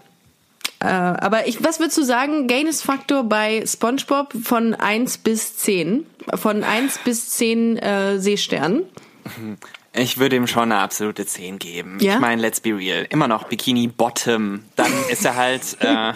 Äh, 0.81 0.87
aber 0.87 1.47
ich, 1.49 1.65
was 1.65 1.81
würdest 1.81 1.97
du 1.99 2.03
sagen, 2.03 2.47
Gaines-Faktor 2.49 3.25
bei 3.25 3.65
SpongeBob 3.67 4.35
von 4.45 4.75
1 4.75 5.19
bis 5.19 5.57
10? 5.57 6.07
Von 6.35 6.63
1 6.65 6.99
bis 7.05 7.31
10 7.31 7.79
äh, 7.79 8.19
Seesternen? 8.19 8.83
Ich 9.95 10.19
würde 10.19 10.37
ihm 10.37 10.47
schon 10.47 10.73
eine 10.73 10.79
absolute 10.81 11.27
10 11.27 11.59
geben. 11.59 11.99
Ja? 12.01 12.15
Ich 12.15 12.21
meine, 12.21 12.41
let's 12.41 12.61
be 12.61 12.71
real. 12.77 13.07
Immer 13.11 13.29
noch 13.29 13.45
Bikini 13.45 13.89
Bottom. 13.89 14.65
Dann 14.77 14.91
ist 15.11 15.25
er 15.25 15.37
halt, 15.37 15.63
äh, 15.81 16.13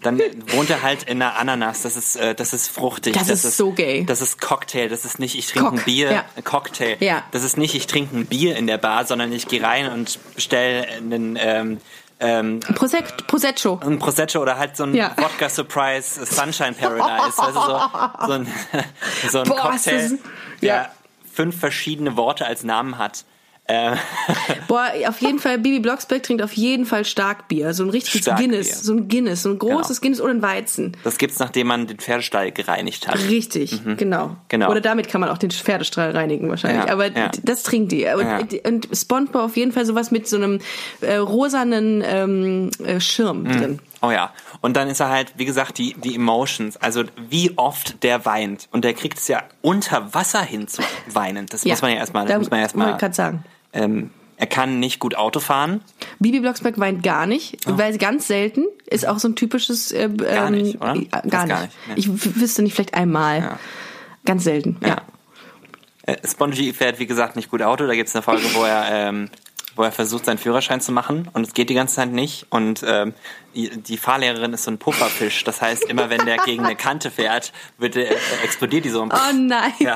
dann 0.00 0.20
wohnt 0.48 0.70
er 0.70 0.82
halt 0.82 1.02
in 1.04 1.20
einer 1.20 1.36
Ananas. 1.36 1.82
Das 1.82 1.96
ist, 1.96 2.16
äh, 2.16 2.34
das 2.34 2.52
ist 2.54 2.68
fruchtig. 2.68 3.12
Das 3.14 3.28
ist 3.28 3.56
so 3.56 3.72
gay. 3.72 4.04
Das 4.06 4.22
ist 4.22 4.40
Cocktail. 4.40 4.88
Das 4.88 5.04
ist 5.04 5.18
nicht, 5.18 5.34
ich 5.36 5.48
trinke 5.48 5.68
Cock, 5.70 5.78
ein 5.80 5.84
Bier. 5.84 6.12
ja. 6.12 6.24
Cocktail. 6.42 6.96
Ja. 7.00 7.22
Das 7.32 7.44
ist 7.44 7.58
nicht, 7.58 7.74
ich 7.74 7.86
trinke 7.86 8.16
ein 8.16 8.26
Bier 8.26 8.56
in 8.56 8.66
der 8.66 8.78
Bar, 8.78 9.04
sondern 9.04 9.32
ich 9.32 9.48
gehe 9.48 9.62
rein 9.62 9.92
und 9.92 10.18
bestelle 10.34 10.86
einen, 10.88 11.36
ähm, 11.38 11.80
ähm, 12.20 12.60
Prosec 12.60 13.26
Prosecco. 13.26 13.80
ein 13.84 13.98
Prosecco 13.98 14.38
oder 14.40 14.56
halt 14.56 14.76
so 14.78 14.84
ein 14.84 14.94
Ja. 14.94 15.10
Vodka 15.18 15.48
Surprise 15.50 16.24
Sunshine 16.24 16.72
Paradise. 16.72 17.36
du, 17.36 17.52
so, 17.52 17.80
so 18.26 18.32
ein, 18.32 18.46
so 19.30 19.38
ein 19.40 19.48
Boah, 19.48 19.74
ist 19.74 19.84
Cocktail, 19.84 20.00
das- 20.10 20.18
der 20.62 20.74
ja. 20.74 20.88
Fünf 21.34 21.58
verschiedene 21.58 22.16
Worte 22.16 22.46
als 22.46 22.64
Namen 22.64 22.98
hat. 22.98 23.24
Äh, 23.66 23.96
Boah, 24.68 24.88
auf 25.08 25.22
jeden 25.22 25.38
Fall, 25.38 25.58
Bibi 25.58 25.80
Blocksberg 25.80 26.22
trinkt 26.22 26.42
auf 26.42 26.52
jeden 26.52 26.84
Fall 26.84 27.06
Starkbier. 27.06 27.72
So 27.72 27.82
ein 27.84 27.88
richtiges 27.88 28.20
Starkbier. 28.20 28.48
Guinness. 28.48 28.82
So 28.82 28.92
ein 28.92 29.08
Guinness. 29.08 29.42
So 29.42 29.48
ein 29.50 29.58
großes 29.58 30.02
Guinness 30.02 30.20
oder 30.20 30.32
ein 30.34 30.42
Weizen. 30.42 30.94
Das 31.02 31.16
gibt's, 31.16 31.38
nachdem 31.38 31.68
man 31.68 31.86
den 31.86 31.96
Pferdestall 31.98 32.52
gereinigt 32.52 33.08
hat. 33.08 33.16
Richtig, 33.30 33.80
genau. 33.96 34.36
Genau. 34.48 34.70
Oder 34.70 34.82
damit 34.82 35.08
kann 35.08 35.22
man 35.22 35.30
auch 35.30 35.38
den 35.38 35.50
Pferdestrahl 35.50 36.10
reinigen 36.10 36.50
wahrscheinlich. 36.50 36.84
Ja, 36.84 36.92
Aber 36.92 37.10
ja. 37.10 37.30
das 37.42 37.62
trinkt 37.62 37.90
die. 37.92 38.04
Und, 38.04 38.26
Ja. 38.26 38.40
und 38.66 38.88
Spongebob 38.92 39.42
auf 39.42 39.56
jeden 39.56 39.72
Fall 39.72 39.86
sowas 39.86 40.10
mit 40.10 40.28
so 40.28 40.36
einem 40.36 40.58
äh, 41.00 41.14
rosanen 41.16 42.02
ähm, 42.06 42.70
äh, 42.84 43.00
Schirm 43.00 43.44
drin. 43.44 43.78
Oh 44.04 44.10
ja. 44.10 44.32
Und 44.60 44.76
dann 44.76 44.88
ist 44.88 45.00
er 45.00 45.08
halt, 45.08 45.32
wie 45.36 45.44
gesagt, 45.44 45.78
die, 45.78 45.94
die 45.94 46.14
Emotions. 46.14 46.76
Also 46.76 47.04
wie 47.28 47.56
oft 47.56 48.02
der 48.02 48.24
weint. 48.26 48.68
Und 48.70 48.84
der 48.84 48.94
kriegt 48.94 49.18
es 49.18 49.28
ja 49.28 49.42
unter 49.62 50.14
Wasser 50.14 50.42
hin 50.42 50.68
zu 50.68 50.82
weinen. 51.06 51.46
Das 51.46 51.64
muss 51.64 51.80
man 51.80 51.92
ja 51.92 51.98
erstmal, 51.98 52.26
da 52.26 52.38
muss 52.38 52.50
man 52.50 52.58
ja 52.58 52.64
erstmal. 52.64 52.92
ich 52.92 52.98
gerade 52.98 53.14
sagen. 53.14 53.44
Ähm, 53.72 54.10
er 54.36 54.46
kann 54.46 54.80
nicht 54.80 54.98
gut 54.98 55.14
Auto 55.14 55.40
fahren. 55.40 55.80
Bibi 56.18 56.40
Blocksberg 56.40 56.78
weint 56.78 57.02
gar 57.02 57.26
nicht, 57.26 57.58
weil 57.66 57.92
sie 57.92 57.98
ganz 57.98 58.26
selten 58.26 58.64
ist 58.86 59.06
auch 59.06 59.18
so 59.18 59.28
ein 59.28 59.36
typisches 59.36 59.92
äh, 59.92 60.08
Gar 60.08 60.48
ähm, 60.48 60.52
nicht, 60.54 60.76
oder? 60.76 60.96
äh, 60.96 61.28
Gar 61.28 61.46
gar 61.46 61.62
nicht. 61.62 61.96
nicht. 61.96 61.98
Ich 61.98 62.36
wüsste 62.36 62.62
nicht, 62.62 62.74
vielleicht 62.74 62.94
einmal. 62.94 63.40
Ja. 63.40 63.58
Ganz 64.24 64.44
selten. 64.44 64.76
Ja. 64.84 65.02
Äh, 66.02 66.16
Spongy 66.26 66.72
fährt, 66.72 66.98
wie 66.98 67.06
gesagt, 67.06 67.36
nicht 67.36 67.50
gut 67.50 67.62
Auto. 67.62 67.86
Da 67.86 67.94
gibt's 67.94 68.14
eine 68.14 68.22
Folge, 68.22 68.44
wo 68.54 68.64
er, 68.64 68.86
ähm, 68.90 69.30
wo 69.76 69.82
er 69.82 69.92
versucht, 69.92 70.24
seinen 70.24 70.38
Führerschein 70.38 70.80
zu 70.80 70.92
machen 70.92 71.28
und 71.32 71.46
es 71.46 71.54
geht 71.54 71.70
die 71.70 71.74
ganze 71.74 71.94
Zeit 71.94 72.10
nicht. 72.10 72.46
Und 72.50 72.84
ähm, 72.86 73.14
die, 73.54 73.96
Fahrlehrerin 73.96 74.52
ist 74.52 74.64
so 74.64 74.70
ein 74.70 74.78
Pufferfisch. 74.78 75.44
Das 75.44 75.62
heißt, 75.62 75.84
immer 75.84 76.10
wenn 76.10 76.24
der 76.26 76.38
gegen 76.38 76.64
eine 76.64 76.76
Kante 76.76 77.10
fährt, 77.10 77.52
wird 77.78 77.94
der, 77.94 78.10
äh, 78.10 78.14
explodiert 78.42 78.84
die 78.84 78.90
so. 78.90 79.02
Oh 79.02 79.08
nein. 79.32 79.72
Ja. 79.78 79.94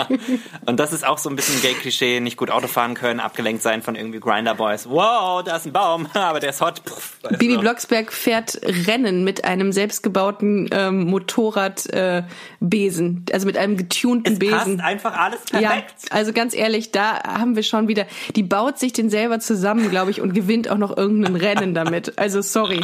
und 0.66 0.80
das 0.80 0.92
ist 0.92 1.06
auch 1.06 1.18
so 1.18 1.28
ein 1.28 1.36
bisschen 1.36 1.60
Gay-Klischee, 1.62 2.20
nicht 2.20 2.36
gut 2.36 2.50
Auto 2.50 2.68
fahren 2.68 2.94
können, 2.94 3.20
abgelenkt 3.20 3.62
sein 3.62 3.82
von 3.82 3.96
irgendwie 3.96 4.20
Grinder-Boys. 4.20 4.88
Wow, 4.88 5.42
da 5.42 5.56
ist 5.56 5.66
ein 5.66 5.72
Baum, 5.72 6.06
aber 6.14 6.40
der 6.40 6.50
ist 6.50 6.60
hot. 6.60 6.84
Puff, 6.84 7.18
weißt 7.22 7.38
Bibi 7.38 7.54
du. 7.54 7.60
Blocksberg 7.60 8.12
fährt 8.12 8.58
Rennen 8.62 9.24
mit 9.24 9.44
einem 9.44 9.72
selbstgebauten 9.72 10.68
ähm, 10.72 11.04
Motorradbesen, 11.04 13.24
äh, 13.28 13.32
also 13.32 13.46
mit 13.46 13.56
einem 13.56 13.76
getunten 13.76 14.34
es 14.34 14.38
Besen. 14.38 14.56
passt 14.56 14.80
einfach 14.80 15.18
alles 15.18 15.40
Ja, 15.52 15.70
perfekt. 15.70 15.94
also 16.10 16.32
ganz 16.32 16.54
ehrlich, 16.54 16.92
da 16.92 17.22
haben 17.24 17.56
wir 17.56 17.62
schon 17.62 17.88
wieder, 17.88 18.06
die 18.36 18.42
baut 18.42 18.78
sich 18.78 18.92
den 18.92 19.10
selber 19.10 19.40
zusammen, 19.40 19.90
glaube 19.90 20.10
ich, 20.10 20.20
und 20.20 20.34
gewinnt 20.34 20.68
auch 20.68 20.78
noch 20.78 20.96
irgendein 20.96 21.36
Rennen 21.36 21.74
damit. 21.74 22.18
Also 22.18 22.40
sorry. 22.40 22.80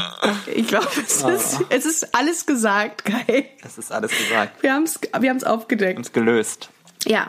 Ich 0.55 0.67
glaube, 0.69 0.89
es 1.07 1.23
ist, 1.23 1.61
es 1.69 1.87
ist 1.87 2.15
alles 2.15 2.47
gesagt, 2.47 3.05
Kai. 3.05 3.51
Das 3.63 3.79
ist 3.79 3.93
alles 3.93 4.11
gesagt. 4.17 4.63
Wir 4.63 4.75
haben 4.75 4.85
es 4.85 5.01
wir 5.19 5.31
haben's 5.31 5.45
aufgedeckt. 5.45 5.99
Uns 5.99 6.13
gelöst. 6.13 6.71
Ja. 7.07 7.29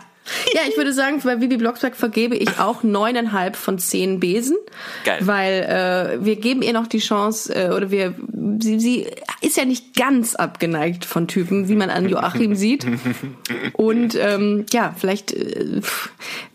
Ja, 0.54 0.62
ich 0.70 0.78
würde 0.78 0.94
sagen, 0.94 1.20
bei 1.24 1.36
Bibi 1.36 1.58
Blocksberg 1.58 1.96
vergebe 1.96 2.36
ich 2.36 2.60
auch 2.60 2.84
neuneinhalb 2.84 3.56
von 3.56 3.80
zehn 3.80 4.20
Besen. 4.20 4.56
Geil. 5.04 5.20
Weil 5.22 6.20
äh, 6.22 6.24
wir 6.24 6.36
geben 6.36 6.62
ihr 6.62 6.74
noch 6.74 6.88
die 6.88 7.00
Chance, 7.00 7.54
äh, 7.54 7.72
oder 7.72 7.90
wir, 7.90 8.14
sie, 8.60 8.80
sie 8.80 9.08
ist 9.42 9.58
ja 9.58 9.66
nicht 9.66 9.96
ganz 9.96 10.36
abgeneigt 10.36 11.06
von 11.06 11.28
Typen, 11.28 11.68
wie 11.68 11.76
man 11.76 11.90
an 11.90 12.08
Joachim 12.08 12.56
sieht. 12.56 12.86
Und 13.74 14.16
ähm, 14.16 14.66
ja, 14.72 14.94
vielleicht, 14.96 15.34
äh, 15.34 15.82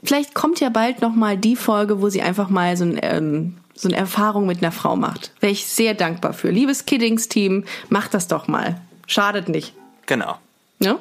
vielleicht 0.03 0.35
kommt 0.35 0.61
ja 0.61 0.69
bald 0.69 1.03
noch 1.03 1.15
mal 1.15 1.37
die 1.37 1.57
Folge, 1.57 2.01
wo 2.01 2.09
sie 2.09 2.23
einfach 2.23 2.49
mal 2.49 2.77
so 2.77 2.85
ein 2.85 2.99
ähm, 3.03 3.55
so 3.77 3.89
eine 3.89 3.97
Erfahrung 3.97 4.47
mit 4.47 4.63
einer 4.63 4.73
Frau 4.73 4.97
macht. 4.97 5.33
Wäre 5.41 5.53
ich 5.53 5.67
sehr 5.67 5.95
dankbar 5.95 6.33
für. 6.33 6.51
Liebes 6.51 6.87
Kiddings-Team, 6.87 7.65
macht 7.89 8.15
das 8.15 8.27
doch 8.27 8.49
mal. 8.49 8.81
Schadet 9.07 9.49
nicht. 9.49 9.75
Genau. 10.07 10.39
Ja? 10.81 10.99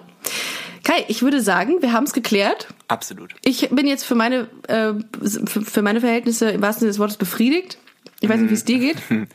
Kai, 0.83 1.05
ich 1.07 1.23
würde 1.23 1.41
sagen, 1.41 1.81
wir 1.81 1.93
haben 1.93 2.03
es 2.03 2.13
geklärt. 2.13 2.67
Absolut. 2.87 3.33
Ich 3.43 3.69
bin 3.71 3.87
jetzt 3.87 4.03
für 4.03 4.15
meine, 4.15 4.47
äh, 4.67 4.93
für, 5.47 5.61
für 5.63 5.81
meine 5.81 5.99
Verhältnisse 5.99 6.51
im 6.51 6.61
wahrsten 6.61 6.81
Sinne 6.81 6.91
des 6.91 6.99
Wortes 6.99 7.17
befriedigt. 7.17 7.79
Ich 8.19 8.29
weiß 8.29 8.39
nicht, 8.39 8.51
wie 8.51 8.55
es 8.55 8.65
dir 8.65 8.79
geht. 8.79 8.97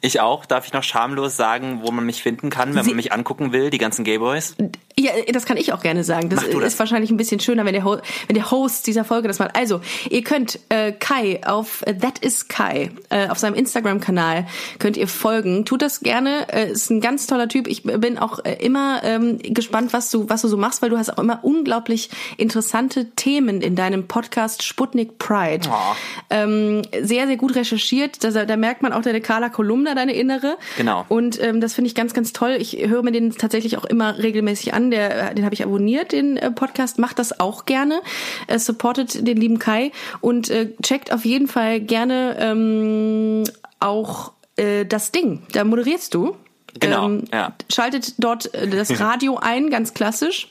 Ich 0.00 0.20
auch. 0.20 0.46
Darf 0.46 0.66
ich 0.66 0.72
noch 0.72 0.82
schamlos 0.82 1.36
sagen, 1.36 1.80
wo 1.82 1.90
man 1.90 2.04
mich 2.06 2.22
finden 2.22 2.50
kann, 2.50 2.74
wenn 2.74 2.84
Sie- 2.84 2.90
man 2.90 2.96
mich 2.96 3.12
angucken 3.12 3.52
will, 3.52 3.70
die 3.70 3.78
ganzen 3.78 4.04
Gayboys? 4.04 4.56
Ja, 4.98 5.10
das 5.30 5.44
kann 5.44 5.58
ich 5.58 5.72
auch 5.74 5.82
gerne 5.82 6.04
sagen. 6.04 6.30
Das, 6.30 6.40
das. 6.48 6.54
ist 6.54 6.78
wahrscheinlich 6.78 7.10
ein 7.10 7.18
bisschen 7.18 7.38
schöner, 7.38 7.66
wenn 7.66 7.74
der, 7.74 7.84
Ho 7.84 7.98
wenn 8.28 8.34
der 8.34 8.50
Host 8.50 8.86
dieser 8.86 9.04
Folge 9.04 9.28
das 9.28 9.38
macht. 9.38 9.54
Also, 9.54 9.82
ihr 10.08 10.24
könnt 10.24 10.58
äh, 10.70 10.92
Kai 10.92 11.40
auf 11.44 11.82
äh, 11.86 11.94
That 11.94 12.18
is 12.20 12.48
Kai 12.48 12.90
äh, 13.10 13.28
auf 13.28 13.38
seinem 13.38 13.54
Instagram-Kanal 13.54 14.46
könnt 14.78 14.96
ihr 14.96 15.06
folgen. 15.08 15.66
Tut 15.66 15.82
das 15.82 16.00
gerne. 16.00 16.48
Äh, 16.50 16.70
ist 16.70 16.90
ein 16.90 17.02
ganz 17.02 17.26
toller 17.26 17.48
Typ. 17.48 17.66
Ich 17.68 17.82
bin 17.82 18.16
auch 18.18 18.42
äh, 18.44 18.54
immer 18.54 19.02
ähm, 19.04 19.38
gespannt, 19.42 19.92
was 19.92 20.10
du 20.10 20.28
was 20.30 20.40
du 20.42 20.48
so 20.48 20.56
machst, 20.56 20.80
weil 20.80 20.88
du 20.90 20.96
hast 20.96 21.10
auch 21.10 21.18
immer 21.18 21.40
unglaublich 21.42 22.08
interessante 22.38 23.10
Themen 23.16 23.60
in 23.60 23.76
deinem 23.76 24.08
Podcast 24.08 24.62
Sputnik 24.62 25.18
Pride. 25.18 25.68
Oh. 25.70 25.94
Ähm, 26.30 26.82
sehr 27.02 27.26
sehr 27.26 27.36
gut 27.36 27.54
recherchiert. 27.54 28.24
Da, 28.24 28.30
da 28.30 28.56
merkt 28.56 28.80
man 28.82 28.94
auch 28.94 29.02
deine 29.02 29.20
Carla 29.20 29.50
Kolumna, 29.50 29.94
deine 29.96 30.14
innere. 30.14 30.56
Genau. 30.76 31.04
Und 31.08 31.42
ähm, 31.42 31.60
das 31.60 31.74
finde 31.74 31.88
ich 31.88 31.94
ganz, 31.94 32.14
ganz 32.14 32.32
toll. 32.32 32.56
Ich 32.60 32.86
höre 32.86 33.02
mir 33.02 33.12
den 33.12 33.32
tatsächlich 33.32 33.78
auch 33.78 33.84
immer 33.84 34.18
regelmäßig 34.18 34.74
an. 34.74 34.90
Der, 34.90 35.34
den 35.34 35.44
habe 35.44 35.54
ich 35.54 35.64
abonniert, 35.64 36.12
den 36.12 36.36
äh, 36.36 36.50
Podcast. 36.50 36.98
Macht 36.98 37.18
das 37.18 37.40
auch 37.40 37.64
gerne. 37.64 38.00
Äh, 38.46 38.58
supportet 38.58 39.26
den 39.26 39.36
lieben 39.36 39.58
Kai 39.58 39.92
und 40.20 40.50
äh, 40.50 40.72
checkt 40.82 41.12
auf 41.12 41.24
jeden 41.24 41.48
Fall 41.48 41.80
gerne 41.80 42.36
ähm, 42.38 43.44
auch 43.80 44.32
äh, 44.56 44.84
das 44.84 45.12
Ding. 45.12 45.42
Da 45.52 45.64
moderierst 45.64 46.14
du. 46.14 46.36
Genau, 46.78 47.06
Ähm, 47.06 47.24
ja. 47.32 47.54
Schaltet 47.72 48.14
dort 48.18 48.52
äh, 48.54 48.68
das 48.68 49.00
Radio 49.00 49.38
ein, 49.40 49.70
ganz 49.70 49.94
klassisch. 49.94 50.48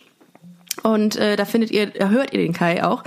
Und 0.83 1.15
äh, 1.15 1.35
da 1.35 1.45
findet 1.45 1.71
ihr, 1.71 1.87
da 1.87 2.09
hört 2.09 2.33
ihr 2.33 2.39
den 2.39 2.53
Kai 2.53 2.83
auch. 2.83 3.03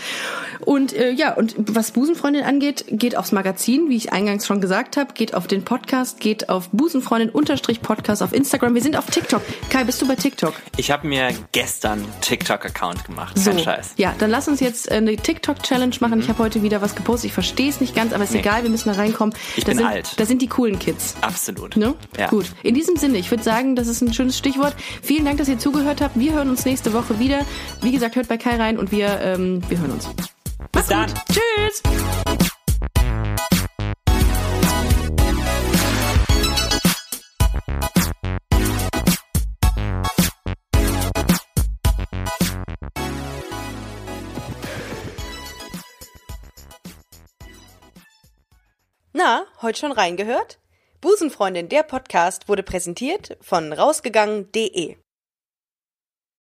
Und 0.60 0.92
äh, 0.92 1.10
ja, 1.10 1.34
und 1.34 1.54
was 1.56 1.92
Busenfreundin 1.92 2.42
angeht, 2.42 2.84
geht 2.88 3.16
aufs 3.16 3.30
Magazin, 3.32 3.88
wie 3.88 3.96
ich 3.96 4.12
eingangs 4.12 4.46
schon 4.46 4.60
gesagt 4.60 4.96
habe, 4.96 5.12
geht 5.14 5.34
auf 5.34 5.46
den 5.46 5.62
Podcast, 5.64 6.18
geht 6.20 6.48
auf 6.48 6.68
Busenfreundin-Podcast 6.70 8.22
auf 8.22 8.32
Instagram. 8.32 8.74
Wir 8.74 8.82
sind 8.82 8.96
auf 8.96 9.06
TikTok. 9.06 9.42
Kai, 9.70 9.84
bist 9.84 10.00
du 10.02 10.08
bei 10.08 10.14
TikTok? 10.16 10.54
Ich 10.76 10.90
habe 10.90 11.06
mir 11.06 11.28
gestern 11.52 12.04
TikTok-Account 12.20 13.04
gemacht. 13.04 13.38
So, 13.38 13.50
Kein 13.50 13.60
Scheiß. 13.60 13.94
ja, 13.96 14.14
dann 14.18 14.30
lass 14.30 14.48
uns 14.48 14.60
jetzt 14.60 14.90
äh, 14.90 14.94
eine 14.94 15.16
TikTok-Challenge 15.16 15.94
machen. 16.00 16.20
Ich 16.20 16.28
habe 16.28 16.38
heute 16.42 16.62
wieder 16.62 16.82
was 16.82 16.94
gepostet. 16.94 17.26
Ich 17.28 17.32
verstehe 17.34 17.68
es 17.70 17.80
nicht 17.80 17.94
ganz, 17.94 18.12
aber 18.12 18.24
ist 18.24 18.32
Nee. 18.32 18.40
egal, 18.40 18.62
wir 18.62 18.70
müssen 18.70 18.88
da 18.90 18.96
reinkommen. 18.96 19.34
Ich 19.56 19.64
da 19.64 19.70
bin 19.70 19.78
sind, 19.78 19.86
alt. 19.86 20.12
Da 20.18 20.26
sind 20.26 20.42
die 20.42 20.48
coolen 20.48 20.78
Kids. 20.78 21.14
Absolut. 21.20 21.76
Ne? 21.76 21.94
Ja. 22.18 22.28
Gut. 22.28 22.46
In 22.62 22.74
diesem 22.74 22.96
Sinne, 22.96 23.18
ich 23.18 23.30
würde 23.30 23.42
sagen, 23.42 23.76
das 23.76 23.86
ist 23.88 24.00
ein 24.02 24.12
schönes 24.12 24.36
Stichwort. 24.36 24.74
Vielen 25.02 25.24
Dank, 25.24 25.38
dass 25.38 25.48
ihr 25.48 25.58
zugehört 25.58 26.00
habt. 26.00 26.18
Wir 26.18 26.32
hören 26.34 26.50
uns 26.50 26.64
nächste 26.64 26.92
Woche 26.92 27.18
wieder. 27.18 27.40
Wie 27.82 27.92
gesagt, 27.92 28.16
hört 28.16 28.28
bei 28.28 28.36
Kai 28.36 28.56
rein 28.56 28.78
und 28.78 28.92
wir, 28.92 29.20
ähm, 29.20 29.62
wir 29.68 29.78
hören 29.78 29.92
uns. 29.92 30.08
Bis 30.72 30.86
dann. 30.86 31.12
Tschüss! 31.30 31.82
Na, 49.12 49.46
heute 49.62 49.80
schon 49.80 49.90
reingehört? 49.90 50.60
Busenfreundin, 51.00 51.68
der 51.68 51.82
Podcast 51.82 52.48
wurde 52.48 52.62
präsentiert 52.62 53.36
von 53.40 53.72
rausgegangen.de. 53.72 54.96